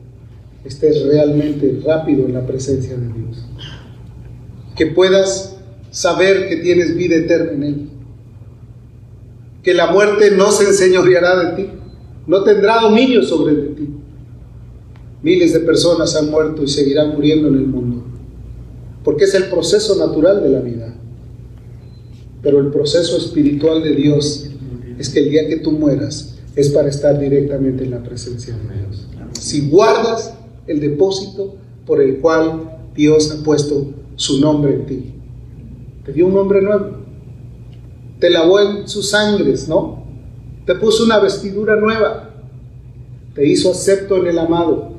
estés 0.64 1.02
realmente 1.04 1.80
rápido 1.84 2.26
en 2.26 2.34
la 2.34 2.46
presencia 2.46 2.96
de 2.96 3.06
Dios. 3.06 3.46
Que 4.76 4.86
puedas 4.86 5.56
saber 5.90 6.48
que 6.48 6.56
tienes 6.56 6.96
vida 6.96 7.16
eterna 7.16 7.52
en 7.52 7.62
Él. 7.62 7.88
Que 9.62 9.74
la 9.74 9.90
muerte 9.90 10.30
no 10.30 10.50
se 10.50 10.68
enseñoreará 10.68 11.50
de 11.50 11.56
ti, 11.56 11.70
no 12.26 12.42
tendrá 12.44 12.80
dominio 12.80 13.22
sobre 13.22 13.54
ti. 13.54 13.88
Miles 15.22 15.52
de 15.52 15.60
personas 15.60 16.14
han 16.14 16.30
muerto 16.30 16.62
y 16.62 16.68
seguirán 16.68 17.14
muriendo 17.14 17.48
en 17.48 17.54
el 17.54 17.66
mundo, 17.66 18.04
porque 19.02 19.24
es 19.24 19.34
el 19.34 19.44
proceso 19.44 19.96
natural 19.96 20.42
de 20.42 20.48
la 20.48 20.60
vida. 20.60 20.94
Pero 22.40 22.60
el 22.60 22.68
proceso 22.68 23.16
espiritual 23.16 23.82
de 23.82 23.96
Dios 23.96 24.47
es 24.98 25.08
que 25.10 25.20
el 25.20 25.30
día 25.30 25.48
que 25.48 25.56
tú 25.56 25.72
mueras 25.72 26.34
es 26.56 26.70
para 26.70 26.88
estar 26.88 27.18
directamente 27.18 27.84
en 27.84 27.92
la 27.92 28.02
presencia 28.02 28.54
de 28.54 28.60
Dios. 28.78 29.06
Si 29.38 29.68
guardas 29.68 30.34
el 30.66 30.80
depósito 30.80 31.54
por 31.86 32.02
el 32.02 32.18
cual 32.18 32.78
Dios 32.94 33.30
ha 33.30 33.42
puesto 33.44 33.86
su 34.16 34.40
nombre 34.40 34.74
en 34.74 34.86
ti. 34.86 35.14
Te 36.04 36.12
dio 36.12 36.26
un 36.26 36.34
nombre 36.34 36.60
nuevo. 36.60 36.98
Te 38.18 38.28
lavó 38.28 38.60
en 38.60 38.88
sus 38.88 39.10
sangres, 39.10 39.68
¿no? 39.68 40.04
Te 40.66 40.74
puso 40.74 41.04
una 41.04 41.18
vestidura 41.18 41.76
nueva. 41.76 42.30
Te 43.34 43.46
hizo 43.46 43.70
acepto 43.70 44.16
en 44.16 44.26
el 44.26 44.38
amado. 44.38 44.92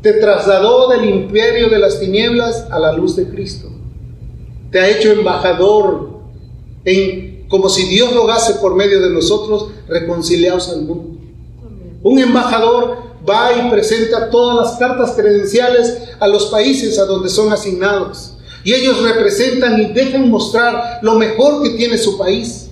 Te 0.00 0.12
trasladó 0.14 0.88
del 0.88 1.08
imperio 1.08 1.68
de 1.68 1.78
las 1.78 1.98
tinieblas 1.98 2.68
a 2.70 2.78
la 2.78 2.92
luz 2.92 3.16
de 3.16 3.26
Cristo. 3.28 3.68
Te 4.70 4.78
ha 4.78 4.88
hecho 4.88 5.10
embajador 5.10 6.20
en 6.84 7.33
como 7.48 7.68
si 7.68 7.84
Dios 7.88 8.14
rogase 8.14 8.54
por 8.54 8.74
medio 8.74 9.00
de 9.00 9.10
nosotros 9.10 9.68
reconciliados 9.88 10.68
al 10.68 10.82
mundo. 10.82 11.20
Un 12.02 12.18
embajador 12.18 12.98
va 13.28 13.52
y 13.52 13.70
presenta 13.70 14.30
todas 14.30 14.56
las 14.56 14.78
cartas 14.78 15.12
credenciales 15.12 15.98
a 16.20 16.28
los 16.28 16.46
países 16.46 16.98
a 16.98 17.06
donde 17.06 17.28
son 17.28 17.52
asignados. 17.52 18.34
Y 18.64 18.72
ellos 18.72 19.02
representan 19.02 19.80
y 19.80 19.92
dejan 19.92 20.30
mostrar 20.30 21.00
lo 21.02 21.14
mejor 21.14 21.62
que 21.62 21.70
tiene 21.70 21.98
su 21.98 22.16
país. 22.16 22.63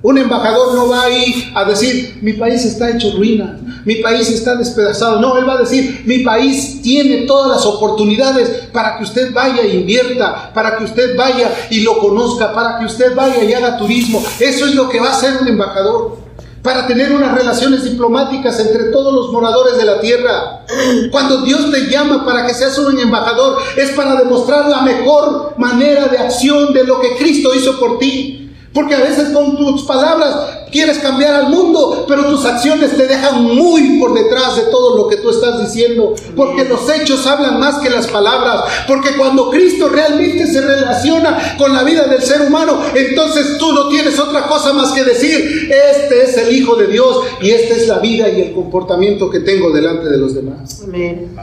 Un 0.00 0.16
embajador 0.16 0.74
no 0.74 0.88
va 0.88 1.04
ahí 1.04 1.50
a 1.54 1.64
decir, 1.64 2.18
mi 2.22 2.34
país 2.34 2.64
está 2.64 2.90
hecho 2.90 3.16
ruina, 3.16 3.58
mi 3.84 3.96
país 3.96 4.30
está 4.30 4.54
despedazado. 4.54 5.20
No, 5.20 5.36
él 5.38 5.48
va 5.48 5.54
a 5.54 5.58
decir, 5.58 6.02
mi 6.06 6.20
país 6.20 6.80
tiene 6.82 7.26
todas 7.26 7.50
las 7.50 7.66
oportunidades 7.66 8.48
para 8.72 8.96
que 8.96 9.04
usted 9.04 9.32
vaya 9.32 9.62
e 9.62 9.76
invierta, 9.76 10.52
para 10.54 10.76
que 10.76 10.84
usted 10.84 11.16
vaya 11.16 11.50
y 11.70 11.80
lo 11.80 11.98
conozca, 11.98 12.52
para 12.52 12.78
que 12.78 12.84
usted 12.84 13.14
vaya 13.16 13.42
y 13.42 13.52
haga 13.52 13.76
turismo. 13.76 14.22
Eso 14.38 14.66
es 14.66 14.74
lo 14.74 14.88
que 14.88 15.00
va 15.00 15.08
a 15.08 15.12
hacer 15.12 15.32
un 15.40 15.48
embajador 15.48 16.28
para 16.62 16.86
tener 16.86 17.12
unas 17.12 17.34
relaciones 17.34 17.84
diplomáticas 17.84 18.58
entre 18.60 18.90
todos 18.90 19.14
los 19.14 19.32
moradores 19.32 19.76
de 19.78 19.84
la 19.84 20.00
tierra. 20.00 20.64
Cuando 21.10 21.42
Dios 21.42 21.70
te 21.70 21.88
llama 21.88 22.24
para 22.24 22.46
que 22.46 22.54
seas 22.54 22.76
un 22.78 22.98
embajador, 22.98 23.58
es 23.76 23.90
para 23.92 24.16
demostrar 24.16 24.68
la 24.68 24.82
mejor 24.82 25.54
manera 25.56 26.08
de 26.08 26.18
acción 26.18 26.72
de 26.72 26.84
lo 26.84 27.00
que 27.00 27.16
Cristo 27.16 27.54
hizo 27.54 27.78
por 27.78 27.98
ti. 27.98 28.37
Porque 28.78 28.94
a 28.94 29.00
veces 29.00 29.30
con 29.30 29.56
tus 29.56 29.82
palabras 29.82 30.36
quieres 30.70 30.98
cambiar 30.98 31.34
al 31.34 31.48
mundo, 31.48 32.04
pero 32.06 32.26
tus 32.26 32.44
acciones 32.44 32.96
te 32.96 33.08
dejan 33.08 33.42
muy 33.42 33.98
por 33.98 34.14
detrás 34.14 34.54
de 34.54 34.70
todo 34.70 34.96
lo 34.96 35.08
que 35.08 35.16
tú 35.16 35.30
estás 35.30 35.60
diciendo. 35.60 36.14
Porque 36.36 36.64
los 36.64 36.88
hechos 36.88 37.26
hablan 37.26 37.58
más 37.58 37.80
que 37.80 37.90
las 37.90 38.06
palabras. 38.06 38.62
Porque 38.86 39.16
cuando 39.16 39.50
Cristo 39.50 39.88
realmente 39.88 40.46
se 40.46 40.60
relaciona 40.60 41.56
con 41.58 41.74
la 41.74 41.82
vida 41.82 42.04
del 42.04 42.22
ser 42.22 42.42
humano, 42.42 42.80
entonces 42.94 43.58
tú 43.58 43.72
no 43.72 43.88
tienes 43.88 44.16
otra 44.16 44.46
cosa 44.46 44.72
más 44.72 44.92
que 44.92 45.02
decir, 45.02 45.72
este 45.96 46.22
es 46.22 46.36
el 46.36 46.54
Hijo 46.54 46.76
de 46.76 46.86
Dios 46.86 47.18
y 47.40 47.50
esta 47.50 47.74
es 47.74 47.88
la 47.88 47.98
vida 47.98 48.28
y 48.28 48.42
el 48.42 48.52
comportamiento 48.52 49.28
que 49.28 49.40
tengo 49.40 49.72
delante 49.72 50.08
de 50.08 50.18
los 50.18 50.36
demás. 50.36 50.82
Amén. 50.84 51.36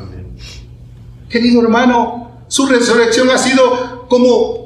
Querido 1.27 1.61
hermano, 1.61 2.45
su 2.47 2.65
resurrección 2.65 3.29
ha 3.29 3.37
sido 3.37 4.05
como 4.07 4.64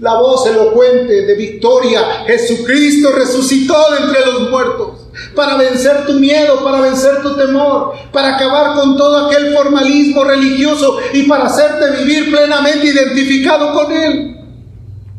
la 0.00 0.14
voz 0.18 0.46
elocuente 0.46 1.26
de 1.26 1.34
victoria. 1.34 2.24
Jesucristo 2.26 3.12
resucitó 3.12 3.74
de 3.92 4.06
entre 4.06 4.26
los 4.26 4.50
muertos 4.50 5.08
para 5.36 5.56
vencer 5.56 6.06
tu 6.06 6.14
miedo, 6.14 6.64
para 6.64 6.80
vencer 6.80 7.22
tu 7.22 7.36
temor, 7.36 7.92
para 8.10 8.36
acabar 8.36 8.74
con 8.74 8.96
todo 8.96 9.26
aquel 9.26 9.52
formalismo 9.54 10.24
religioso 10.24 10.98
y 11.12 11.24
para 11.24 11.44
hacerte 11.44 12.02
vivir 12.02 12.30
plenamente 12.30 12.86
identificado 12.86 13.74
con 13.74 13.92
Él. 13.92 14.36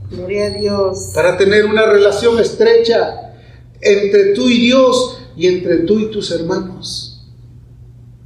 Gloria 0.10 0.48
a 0.48 0.50
Dios. 0.50 1.12
Para 1.14 1.38
tener 1.38 1.66
una 1.66 1.86
relación 1.86 2.40
estrecha 2.40 3.34
entre 3.80 4.34
tú 4.34 4.50
y 4.50 4.60
Dios 4.60 5.20
y 5.38 5.48
entre 5.48 5.78
tú 5.80 6.00
y 6.00 6.08
tus 6.08 6.32
hermanos. 6.32 7.30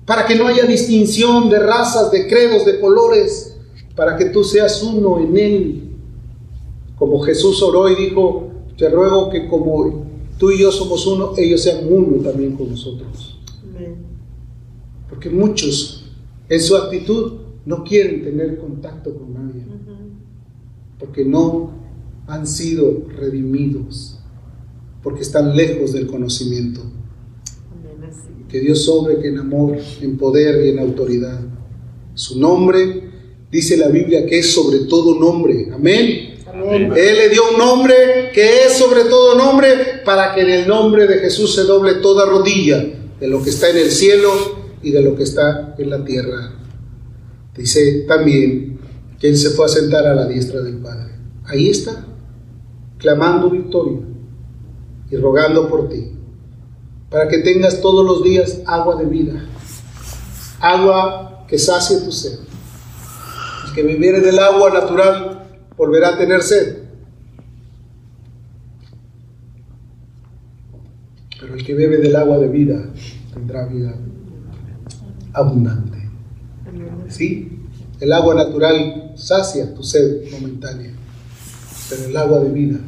Para 0.05 0.25
que 0.25 0.35
no 0.35 0.47
haya 0.47 0.63
distinción 0.63 1.49
de 1.49 1.59
razas, 1.59 2.11
de 2.11 2.27
credos, 2.27 2.65
de 2.65 2.79
colores, 2.79 3.57
para 3.95 4.15
que 4.15 4.25
tú 4.25 4.43
seas 4.43 4.81
uno 4.83 5.19
en 5.19 5.37
Él 5.37 5.84
como 7.05 7.19
Jesús 7.19 7.61
oró 7.61 7.87
y 7.87 7.95
dijo, 7.95 8.49
te 8.75 8.89
ruego 8.89 9.29
que 9.29 9.47
como 9.47 10.07
tú 10.39 10.49
y 10.49 10.61
yo 10.61 10.71
somos 10.71 11.05
uno, 11.05 11.33
ellos 11.37 11.61
sean 11.61 11.85
uno 11.87 12.17
también 12.23 12.55
con 12.55 12.71
nosotros. 12.71 13.39
Porque 15.07 15.29
muchos 15.29 16.05
en 16.49 16.59
su 16.59 16.75
actitud 16.75 17.33
no 17.63 17.83
quieren 17.83 18.23
tener 18.23 18.57
contacto 18.57 19.15
con 19.15 19.35
nadie. 19.35 19.61
Porque 20.97 21.23
no 21.23 21.73
han 22.25 22.47
sido 22.47 23.03
redimidos. 23.15 24.17
Porque 25.03 25.21
están 25.21 25.55
lejos 25.55 25.93
del 25.93 26.07
conocimiento. 26.07 26.81
Que 28.49 28.61
Dios 28.61 28.83
sobre 28.83 29.19
que 29.19 29.27
en 29.27 29.37
amor, 29.37 29.77
en 30.01 30.17
poder 30.17 30.65
y 30.65 30.69
en 30.69 30.79
autoridad. 30.79 31.39
Su 32.15 32.39
nombre, 32.39 33.03
dice 33.51 33.77
la 33.77 33.89
Biblia, 33.89 34.25
que 34.25 34.39
es 34.39 34.55
sobre 34.55 34.79
todo 34.85 35.19
nombre. 35.19 35.69
Amén. 35.71 36.34
Él 36.63 37.17
le 37.17 37.29
dio 37.29 37.41
un 37.51 37.57
nombre 37.57 38.31
que 38.33 38.63
es 38.63 38.77
sobre 38.77 39.05
todo 39.05 39.37
nombre 39.37 40.01
para 40.05 40.33
que 40.33 40.41
en 40.41 40.49
el 40.49 40.67
nombre 40.67 41.07
de 41.07 41.19
Jesús 41.19 41.53
se 41.53 41.63
doble 41.63 41.95
toda 41.95 42.25
rodilla 42.25 42.83
de 43.19 43.27
lo 43.27 43.43
que 43.43 43.49
está 43.49 43.69
en 43.69 43.77
el 43.77 43.91
cielo 43.91 44.29
y 44.81 44.91
de 44.91 45.01
lo 45.01 45.15
que 45.15 45.23
está 45.23 45.75
en 45.77 45.89
la 45.89 46.03
tierra. 46.03 46.53
Dice 47.55 48.05
también 48.07 48.79
que 49.19 49.29
Él 49.29 49.37
se 49.37 49.51
fue 49.51 49.65
a 49.65 49.69
sentar 49.69 50.05
a 50.05 50.15
la 50.15 50.27
diestra 50.27 50.61
del 50.61 50.77
Padre. 50.77 51.13
Ahí 51.45 51.69
está, 51.69 52.05
clamando 52.97 53.49
victoria 53.49 53.99
y 55.11 55.15
rogando 55.17 55.69
por 55.69 55.89
ti, 55.89 56.11
para 57.09 57.27
que 57.27 57.39
tengas 57.39 57.81
todos 57.81 58.05
los 58.05 58.23
días 58.23 58.59
agua 58.65 58.95
de 58.95 59.05
vida, 59.05 59.45
agua 60.59 61.45
que 61.47 61.57
sacie 61.57 61.99
tu 62.01 62.11
sed. 62.11 62.39
El 63.67 63.73
que 63.73 63.83
viviere 63.83 64.21
del 64.21 64.39
agua 64.39 64.71
natural 64.71 65.34
volverá 65.77 66.09
a 66.09 66.17
tener 66.17 66.41
sed. 66.41 66.77
Pero 71.39 71.55
el 71.55 71.65
que 71.65 71.73
bebe 71.73 71.97
del 71.97 72.15
agua 72.15 72.39
de 72.39 72.47
vida 72.47 72.89
tendrá 73.33 73.65
vida 73.67 73.95
abundante. 75.33 75.97
¿Sí? 77.09 77.59
El 77.99 78.13
agua 78.13 78.35
natural 78.35 79.13
sacia 79.15 79.73
tu 79.73 79.83
sed 79.83 80.31
momentánea, 80.31 80.91
pero 81.89 82.05
el 82.05 82.17
agua 82.17 82.39
de 82.39 82.51
vida 82.51 82.79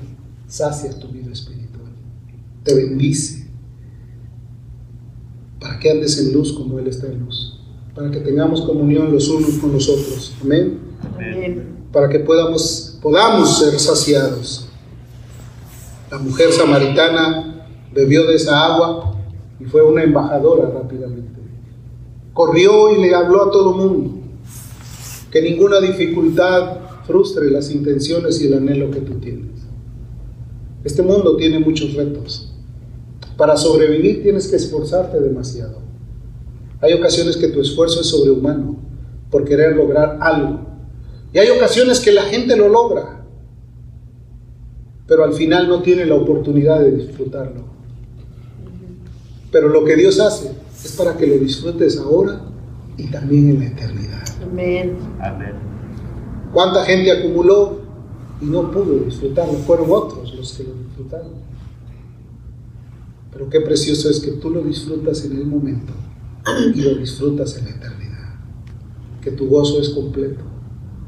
sacia 0.47 0.97
tu 0.97 1.07
vida 1.09 1.31
espiritual. 1.31 1.91
Te 2.63 2.73
bendice 2.73 3.47
para 5.59 5.79
que 5.79 5.91
andes 5.91 6.17
en 6.19 6.33
luz 6.33 6.53
como 6.53 6.79
Él 6.79 6.87
está 6.87 7.07
en 7.07 7.19
luz, 7.19 7.59
para 7.95 8.11
que 8.11 8.19
tengamos 8.19 8.61
comunión 8.61 9.11
los 9.11 9.29
unos 9.29 9.57
con 9.59 9.71
los 9.71 9.87
otros. 9.87 10.35
Amén. 10.41 10.79
Amén 11.15 11.76
para 11.97 12.09
que 12.09 12.19
podamos, 12.19 12.95
podamos 13.01 13.57
ser 13.57 13.79
saciados. 13.79 14.69
La 16.11 16.19
mujer 16.19 16.51
samaritana 16.51 17.67
bebió 17.91 18.27
de 18.27 18.35
esa 18.35 18.65
agua 18.67 19.15
y 19.59 19.65
fue 19.65 19.81
una 19.81 20.03
embajadora 20.03 20.69
rápidamente. 20.69 21.41
Corrió 22.33 22.95
y 22.95 23.01
le 23.01 23.15
habló 23.15 23.45
a 23.45 23.51
todo 23.51 23.73
mundo. 23.73 24.11
Que 25.31 25.41
ninguna 25.41 25.79
dificultad 25.79 26.77
frustre 27.07 27.49
las 27.49 27.71
intenciones 27.71 28.39
y 28.41 28.45
el 28.45 28.53
anhelo 28.53 28.91
que 28.91 29.01
tú 29.01 29.15
tienes. 29.15 29.63
Este 30.83 31.01
mundo 31.01 31.35
tiene 31.35 31.57
muchos 31.57 31.95
retos. 31.95 32.53
Para 33.37 33.57
sobrevivir 33.57 34.21
tienes 34.21 34.47
que 34.49 34.57
esforzarte 34.57 35.19
demasiado. 35.19 35.79
Hay 36.79 36.93
ocasiones 36.93 37.37
que 37.37 37.47
tu 37.47 37.59
esfuerzo 37.59 38.01
es 38.01 38.05
sobrehumano 38.05 38.75
por 39.31 39.45
querer 39.45 39.75
lograr 39.75 40.19
algo 40.21 40.76
y 41.33 41.39
hay 41.39 41.49
ocasiones 41.49 41.99
que 41.99 42.11
la 42.11 42.23
gente 42.23 42.55
lo 42.55 42.69
logra, 42.69 43.25
pero 45.07 45.23
al 45.23 45.33
final 45.33 45.67
no 45.67 45.81
tiene 45.81 46.05
la 46.05 46.15
oportunidad 46.15 46.79
de 46.79 46.91
disfrutarlo. 46.91 47.65
Pero 49.51 49.69
lo 49.69 49.83
que 49.85 49.95
Dios 49.95 50.19
hace 50.19 50.51
es 50.83 50.91
para 50.93 51.15
que 51.17 51.27
lo 51.27 51.37
disfrutes 51.37 51.97
ahora 51.97 52.41
y 52.97 53.07
también 53.07 53.49
en 53.49 53.59
la 53.59 53.65
eternidad. 53.67 54.23
Amén. 54.41 54.97
Amén. 55.19 55.53
¿Cuánta 56.53 56.85
gente 56.85 57.11
acumuló 57.11 57.81
y 58.41 58.45
no 58.45 58.71
pudo 58.71 58.99
disfrutarlo? 58.99 59.53
Fueron 59.59 59.91
otros 59.91 60.33
los 60.33 60.53
que 60.53 60.63
lo 60.63 60.73
disfrutaron. 60.73 61.47
Pero 63.31 63.49
qué 63.49 63.61
precioso 63.61 64.09
es 64.09 64.19
que 64.19 64.31
tú 64.31 64.49
lo 64.49 64.61
disfrutas 64.61 65.23
en 65.25 65.33
el 65.33 65.45
momento 65.45 65.93
y 66.73 66.81
lo 66.81 66.95
disfrutas 66.95 67.57
en 67.57 67.65
la 67.65 67.71
eternidad. 67.71 68.35
Que 69.21 69.31
tu 69.31 69.47
gozo 69.47 69.79
es 69.81 69.89
completo 69.89 70.46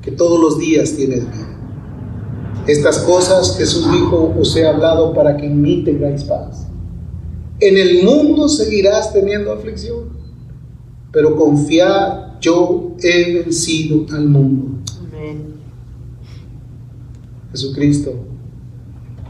que 0.02 0.12
todos 0.12 0.40
los 0.40 0.58
días 0.60 0.94
tienes 0.96 1.26
vida. 1.26 1.58
Estas 2.68 3.00
cosas 3.00 3.58
Jesús 3.58 3.92
dijo, 3.92 4.34
os 4.40 4.56
he 4.56 4.66
hablado 4.68 5.14
para 5.14 5.38
que 5.38 5.46
en 5.46 5.62
mí 5.62 5.84
tengáis 5.84 6.24
paz. 6.24 6.68
En 7.60 7.78
el 7.78 8.04
mundo 8.04 8.48
seguirás 8.48 9.12
teniendo 9.12 9.52
aflicción, 9.52 10.10
pero 11.12 11.36
confiad, 11.36 12.40
yo 12.40 12.96
he 13.02 13.34
vencido 13.34 14.06
al 14.16 14.28
mundo. 14.28 14.80
Amén. 15.00 15.56
Jesucristo 17.52 18.14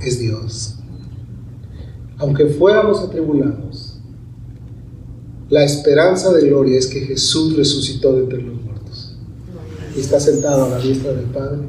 es 0.01 0.19
Dios. 0.19 0.75
Aunque 2.17 2.47
fuéramos 2.47 2.99
atribulados, 2.99 3.99
la 5.49 5.63
esperanza 5.63 6.31
de 6.33 6.47
gloria 6.47 6.77
es 6.77 6.87
que 6.87 6.99
Jesús 6.99 7.55
resucitó 7.55 8.13
de 8.13 8.23
entre 8.23 8.41
los 8.41 8.61
y 9.95 9.99
está 9.99 10.19
sentado 10.19 10.65
a 10.65 10.69
la 10.69 10.79
diestra 10.79 11.13
del 11.13 11.25
Padre 11.25 11.61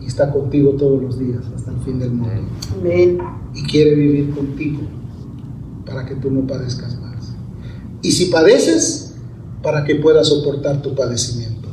y 0.00 0.06
está 0.06 0.30
contigo 0.30 0.72
todos 0.72 1.02
los 1.02 1.18
días 1.18 1.42
hasta 1.54 1.70
el 1.70 1.78
fin 1.78 1.98
del 1.98 2.10
mundo. 2.10 2.48
Amén. 2.78 3.18
Y 3.54 3.62
quiere 3.64 3.94
vivir 3.94 4.34
contigo 4.34 4.80
para 5.86 6.04
que 6.04 6.14
tú 6.16 6.30
no 6.30 6.46
padezcas 6.46 6.98
más. 7.00 7.32
Y 8.02 8.12
si 8.12 8.26
padeces, 8.26 9.14
para 9.62 9.84
que 9.84 9.96
puedas 9.96 10.28
soportar 10.28 10.82
tu 10.82 10.94
padecimiento. 10.94 11.68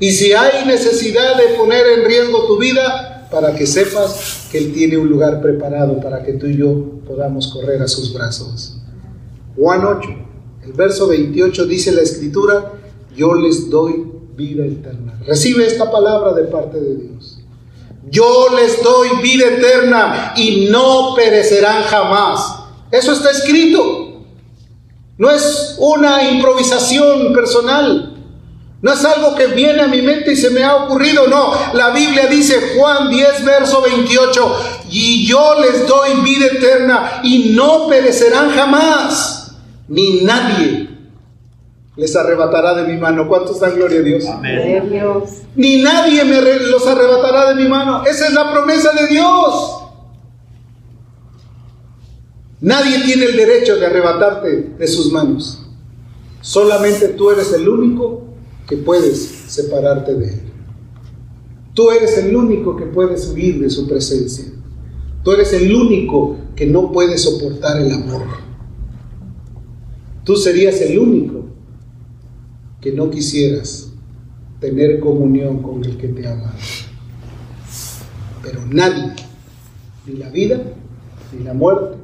Y 0.00 0.10
si 0.10 0.32
hay 0.32 0.66
necesidad 0.66 1.36
de 1.36 1.56
poner 1.56 1.86
en 1.98 2.06
riesgo 2.06 2.46
tu 2.46 2.58
vida, 2.58 3.14
para 3.34 3.54
que 3.54 3.66
sepas 3.66 4.48
que 4.50 4.58
Él 4.58 4.72
tiene 4.72 4.96
un 4.96 5.08
lugar 5.08 5.42
preparado 5.42 6.00
para 6.00 6.22
que 6.22 6.34
tú 6.34 6.46
y 6.46 6.56
yo 6.56 7.00
podamos 7.06 7.48
correr 7.48 7.82
a 7.82 7.88
sus 7.88 8.14
brazos. 8.14 8.76
Juan 9.56 9.84
8, 9.84 10.08
el 10.64 10.72
verso 10.72 11.08
28 11.08 11.66
dice 11.66 11.92
la 11.92 12.02
escritura, 12.02 12.72
yo 13.16 13.34
les 13.34 13.68
doy 13.68 14.13
vida 14.36 14.64
eterna. 14.64 15.18
Recibe 15.26 15.66
esta 15.66 15.90
palabra 15.90 16.32
de 16.32 16.44
parte 16.44 16.80
de 16.80 16.96
Dios. 16.96 17.38
Yo 18.10 18.48
les 18.54 18.82
doy 18.82 19.08
vida 19.22 19.46
eterna 19.46 20.34
y 20.36 20.68
no 20.70 21.14
perecerán 21.14 21.84
jamás. 21.84 22.60
Eso 22.90 23.12
está 23.12 23.30
escrito. 23.30 24.22
No 25.16 25.30
es 25.30 25.76
una 25.78 26.28
improvisación 26.30 27.32
personal. 27.32 28.10
No 28.82 28.92
es 28.92 29.02
algo 29.04 29.34
que 29.34 29.46
viene 29.46 29.80
a 29.80 29.86
mi 29.86 30.02
mente 30.02 30.32
y 30.32 30.36
se 30.36 30.50
me 30.50 30.62
ha 30.62 30.76
ocurrido, 30.84 31.26
no. 31.26 31.54
La 31.72 31.90
Biblia 31.90 32.26
dice 32.26 32.74
Juan 32.76 33.08
10, 33.08 33.44
verso 33.44 33.80
28, 33.80 34.56
y 34.90 35.26
yo 35.26 35.58
les 35.60 35.88
doy 35.88 36.20
vida 36.22 36.46
eterna 36.46 37.20
y 37.22 37.54
no 37.54 37.88
perecerán 37.88 38.50
jamás, 38.50 39.52
ni 39.88 40.20
nadie 40.20 40.83
les 41.96 42.16
arrebatará 42.16 42.74
de 42.74 42.92
mi 42.92 42.98
mano. 42.98 43.28
¿Cuántos 43.28 43.60
dan 43.60 43.74
gloria 43.74 44.00
a 44.00 44.02
Dios? 44.02 44.26
Amén. 44.26 44.90
Dios. 44.90 45.42
Ni 45.54 45.82
nadie 45.82 46.24
me 46.24 46.40
los 46.40 46.86
arrebatará 46.86 47.54
de 47.54 47.62
mi 47.62 47.68
mano. 47.68 48.04
Esa 48.04 48.26
es 48.28 48.34
la 48.34 48.52
promesa 48.52 48.90
de 48.92 49.06
Dios. 49.06 49.80
Nadie 52.60 53.02
tiene 53.04 53.26
el 53.26 53.36
derecho 53.36 53.76
de 53.76 53.86
arrebatarte 53.86 54.74
de 54.78 54.86
sus 54.86 55.12
manos. 55.12 55.66
Solamente 56.40 57.08
tú 57.08 57.30
eres 57.30 57.52
el 57.52 57.68
único 57.68 58.24
que 58.66 58.76
puedes 58.76 59.44
separarte 59.48 60.14
de 60.14 60.28
Él. 60.28 60.40
Tú 61.74 61.90
eres 61.90 62.16
el 62.18 62.34
único 62.34 62.76
que 62.76 62.86
puedes 62.86 63.28
huir 63.28 63.60
de 63.60 63.68
su 63.68 63.86
presencia. 63.88 64.46
Tú 65.22 65.32
eres 65.32 65.52
el 65.52 65.74
único 65.74 66.36
que 66.54 66.66
no 66.66 66.92
puede 66.92 67.18
soportar 67.18 67.80
el 67.80 67.92
amor. 67.92 68.22
Tú 70.24 70.36
serías 70.36 70.80
el 70.80 70.98
único 70.98 71.43
que 72.84 72.92
no 72.92 73.10
quisieras 73.10 73.88
tener 74.60 75.00
comunión 75.00 75.62
con 75.62 75.82
el 75.82 75.96
que 75.96 76.08
te 76.08 76.28
ama. 76.28 76.54
Pero 78.42 78.60
nadie, 78.68 79.14
ni 80.04 80.18
la 80.18 80.28
vida, 80.28 80.60
ni 81.32 81.44
la 81.44 81.54
muerte, 81.54 81.96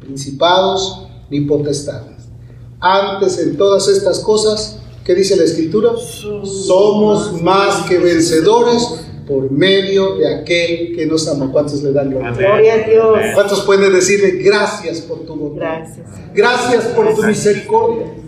principados 0.00 1.06
ni 1.30 1.42
potestades. 1.42 2.28
Antes 2.80 3.38
en 3.38 3.56
todas 3.56 3.86
estas 3.86 4.18
cosas, 4.18 4.80
¿qué 5.04 5.14
dice 5.14 5.36
la 5.36 5.44
Escritura? 5.44 5.92
Somos 5.96 7.40
más 7.40 7.88
que 7.88 7.98
vencedores 7.98 8.82
por 9.28 9.52
medio 9.52 10.16
de 10.16 10.34
aquel 10.34 10.96
que 10.96 11.06
nos 11.06 11.28
ama. 11.28 11.52
¿Cuántos 11.52 11.80
le 11.80 11.92
dan 11.92 12.10
gloria? 12.10 12.32
Gloria 12.32 12.74
a 12.74 12.88
Dios. 12.88 13.18
¿Cuántos 13.34 13.60
pueden 13.60 13.92
decirle 13.92 14.42
gracias 14.42 15.02
por 15.02 15.20
tu 15.20 15.36
bondad? 15.36 15.78
Gracias. 15.78 16.06
Gracias 16.34 16.84
por 16.86 17.14
tu 17.14 17.22
misericordia. 17.22 18.21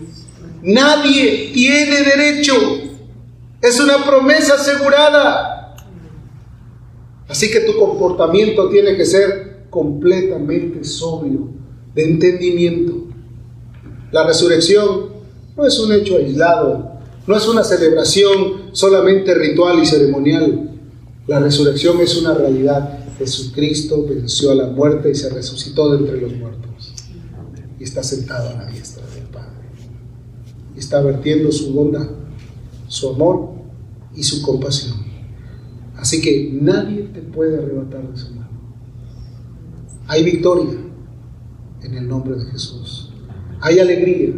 Nadie 0.65 1.51
tiene 1.53 2.01
derecho. 2.01 2.53
Es 3.61 3.79
una 3.79 4.03
promesa 4.03 4.55
asegurada. 4.55 5.75
Así 7.27 7.51
que 7.51 7.59
tu 7.61 7.77
comportamiento 7.77 8.67
tiene 8.69 8.97
que 8.97 9.05
ser 9.05 9.67
completamente 9.69 10.83
sobrio 10.83 11.49
de 11.93 12.05
entendimiento. 12.05 12.93
La 14.11 14.25
resurrección 14.25 15.11
no 15.55 15.65
es 15.67 15.77
un 15.77 15.93
hecho 15.93 16.17
aislado, 16.17 16.99
no 17.27 17.37
es 17.37 17.47
una 17.47 17.63
celebración 17.63 18.71
solamente 18.71 19.35
ritual 19.35 19.83
y 19.83 19.85
ceremonial. 19.85 20.71
La 21.27 21.39
resurrección 21.39 22.01
es 22.01 22.17
una 22.17 22.33
realidad. 22.33 23.05
Jesucristo 23.19 24.03
venció 24.07 24.49
a 24.49 24.55
la 24.55 24.65
muerte 24.65 25.11
y 25.11 25.15
se 25.15 25.29
resucitó 25.29 25.91
de 25.91 25.99
entre 25.99 26.21
los 26.21 26.33
muertos. 26.33 26.93
Y 27.79 27.83
está 27.83 28.01
sentado 28.01 28.49
a 28.49 28.53
la 28.53 28.65
diestra 28.65 28.94
está 30.75 31.01
vertiendo 31.01 31.51
su 31.51 31.73
bondad, 31.73 32.07
su 32.87 33.09
amor 33.09 33.51
y 34.15 34.23
su 34.23 34.41
compasión. 34.41 35.05
Así 35.97 36.21
que 36.21 36.49
nadie 36.61 37.03
te 37.13 37.21
puede 37.21 37.57
arrebatar 37.57 38.11
de 38.11 38.17
su 38.17 38.33
mano. 38.35 38.49
Hay 40.07 40.23
victoria 40.23 40.77
en 41.81 41.95
el 41.95 42.07
nombre 42.07 42.35
de 42.35 42.45
Jesús. 42.51 43.11
Hay 43.61 43.79
alegría. 43.79 44.33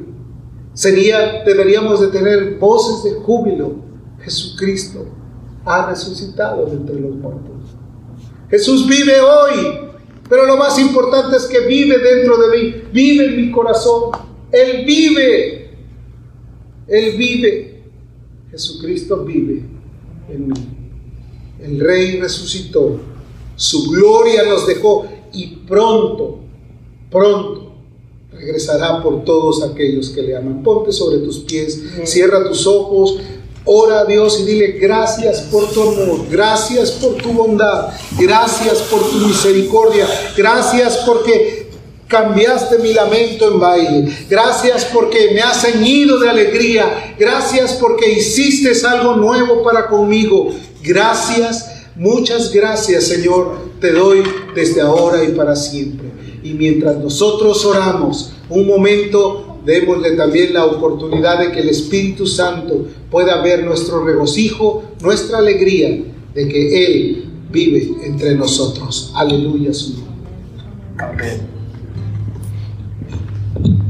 Sería, 0.74 1.44
deberíamos 1.44 2.00
de 2.02 2.08
tener 2.08 2.58
voces 2.60 3.04
de 3.04 3.20
júbilo. 3.20 3.76
Jesucristo 4.22 5.06
ha 5.66 5.90
resucitado 5.90 6.66
de 6.68 6.74
entre 6.74 7.00
los 7.00 7.16
muertos. 7.16 7.76
Jesús 8.50 8.88
vive 8.88 9.20
hoy, 9.20 9.80
pero 10.30 10.46
lo 10.46 10.56
más 10.56 10.80
importante 10.80 11.36
es 11.36 11.46
que 11.46 11.62
vive 11.62 11.98
dentro 11.98 12.38
de 12.38 12.58
mí, 12.58 12.76
vive 12.94 13.26
en 13.26 13.36
mi 13.38 13.52
corazón. 13.52 14.12
Él 14.52 14.86
vive, 14.86 15.57
Él 16.88 17.18
vive. 17.18 17.84
Jesucristo 18.52 19.24
vive 19.24 19.64
en 20.30 20.48
mí. 20.48 20.56
El 21.62 21.80
Rey 21.80 22.20
resucitó, 22.20 23.00
su 23.56 23.90
gloria 23.90 24.44
nos 24.44 24.68
dejó 24.68 25.08
y 25.34 25.48
pronto 25.68 26.48
pronto 27.10 27.74
regresará 28.32 29.02
por 29.02 29.24
todos 29.24 29.64
aquellos 29.64 30.10
que 30.10 30.22
le 30.22 30.36
aman. 30.36 30.64
Ponte 30.64 30.92
sobre 30.92 31.20
tus 31.20 31.40
pies, 31.40 31.82
cierra 32.04 32.48
tus 32.48 32.68
ojos, 32.68 33.20
ora 33.66 34.02
a 34.02 34.06
Dios 34.06 34.40
y 34.42 34.44
dile 34.44 34.74
gracias 34.74 35.42
por 35.52 35.70
tu 35.72 35.82
amor, 35.82 36.28
gracias 36.30 36.92
por 36.92 37.16
tu 37.16 37.34
bondad, 37.34 37.94
gracias 38.18 38.80
por 38.84 39.10
tu 39.10 39.18
misericordia, 39.18 40.08
gracias 40.38 40.98
porque 41.06 41.57
cambiaste 42.08 42.80
mi 42.80 42.94
lamento 42.94 43.52
en 43.52 43.60
baile, 43.60 44.18
gracias 44.30 44.86
porque 44.86 45.32
me 45.34 45.42
has 45.42 45.62
ceñido 45.62 46.20
de 46.20 46.30
alegría, 46.30 47.16
gracias 47.20 47.74
porque 47.74 48.12
hiciste 48.12 48.72
algo 48.88 49.16
nuevo 49.16 49.64
para 49.64 49.88
conmigo, 49.88 50.52
gracias, 50.82 51.86
muchas 51.96 52.52
gracias 52.52 53.06
Señor, 53.06 53.58
te 53.82 53.92
doy 53.92 54.24
desde 54.56 54.82
ahora 54.82 55.24
y 55.24 55.34
para 55.34 55.56
siempre. 55.56 56.08
Y 56.44 56.54
mientras 56.54 56.98
nosotros 56.98 57.66
oramos, 57.66 58.32
un 58.50 58.66
momento, 58.66 59.60
démosle 59.66 60.12
también 60.12 60.54
la 60.54 60.66
oportunidad 60.66 61.40
de 61.40 61.52
que 61.52 61.60
el 61.60 61.70
Espíritu 61.70 62.26
Santo 62.26 62.86
pueda 63.12 63.42
ver 63.42 63.66
nuestro 63.66 64.06
regocijo, 64.06 64.84
nuestra 65.02 65.40
alegría 65.40 66.04
de 66.34 66.48
que 66.48 66.86
Él 66.86 67.26
vive 67.52 67.90
entre 68.04 68.36
nosotros. 68.36 69.12
Aleluya 69.16 69.74
su 69.74 69.96
nombre. 69.96 71.57
Amén. 73.58 73.88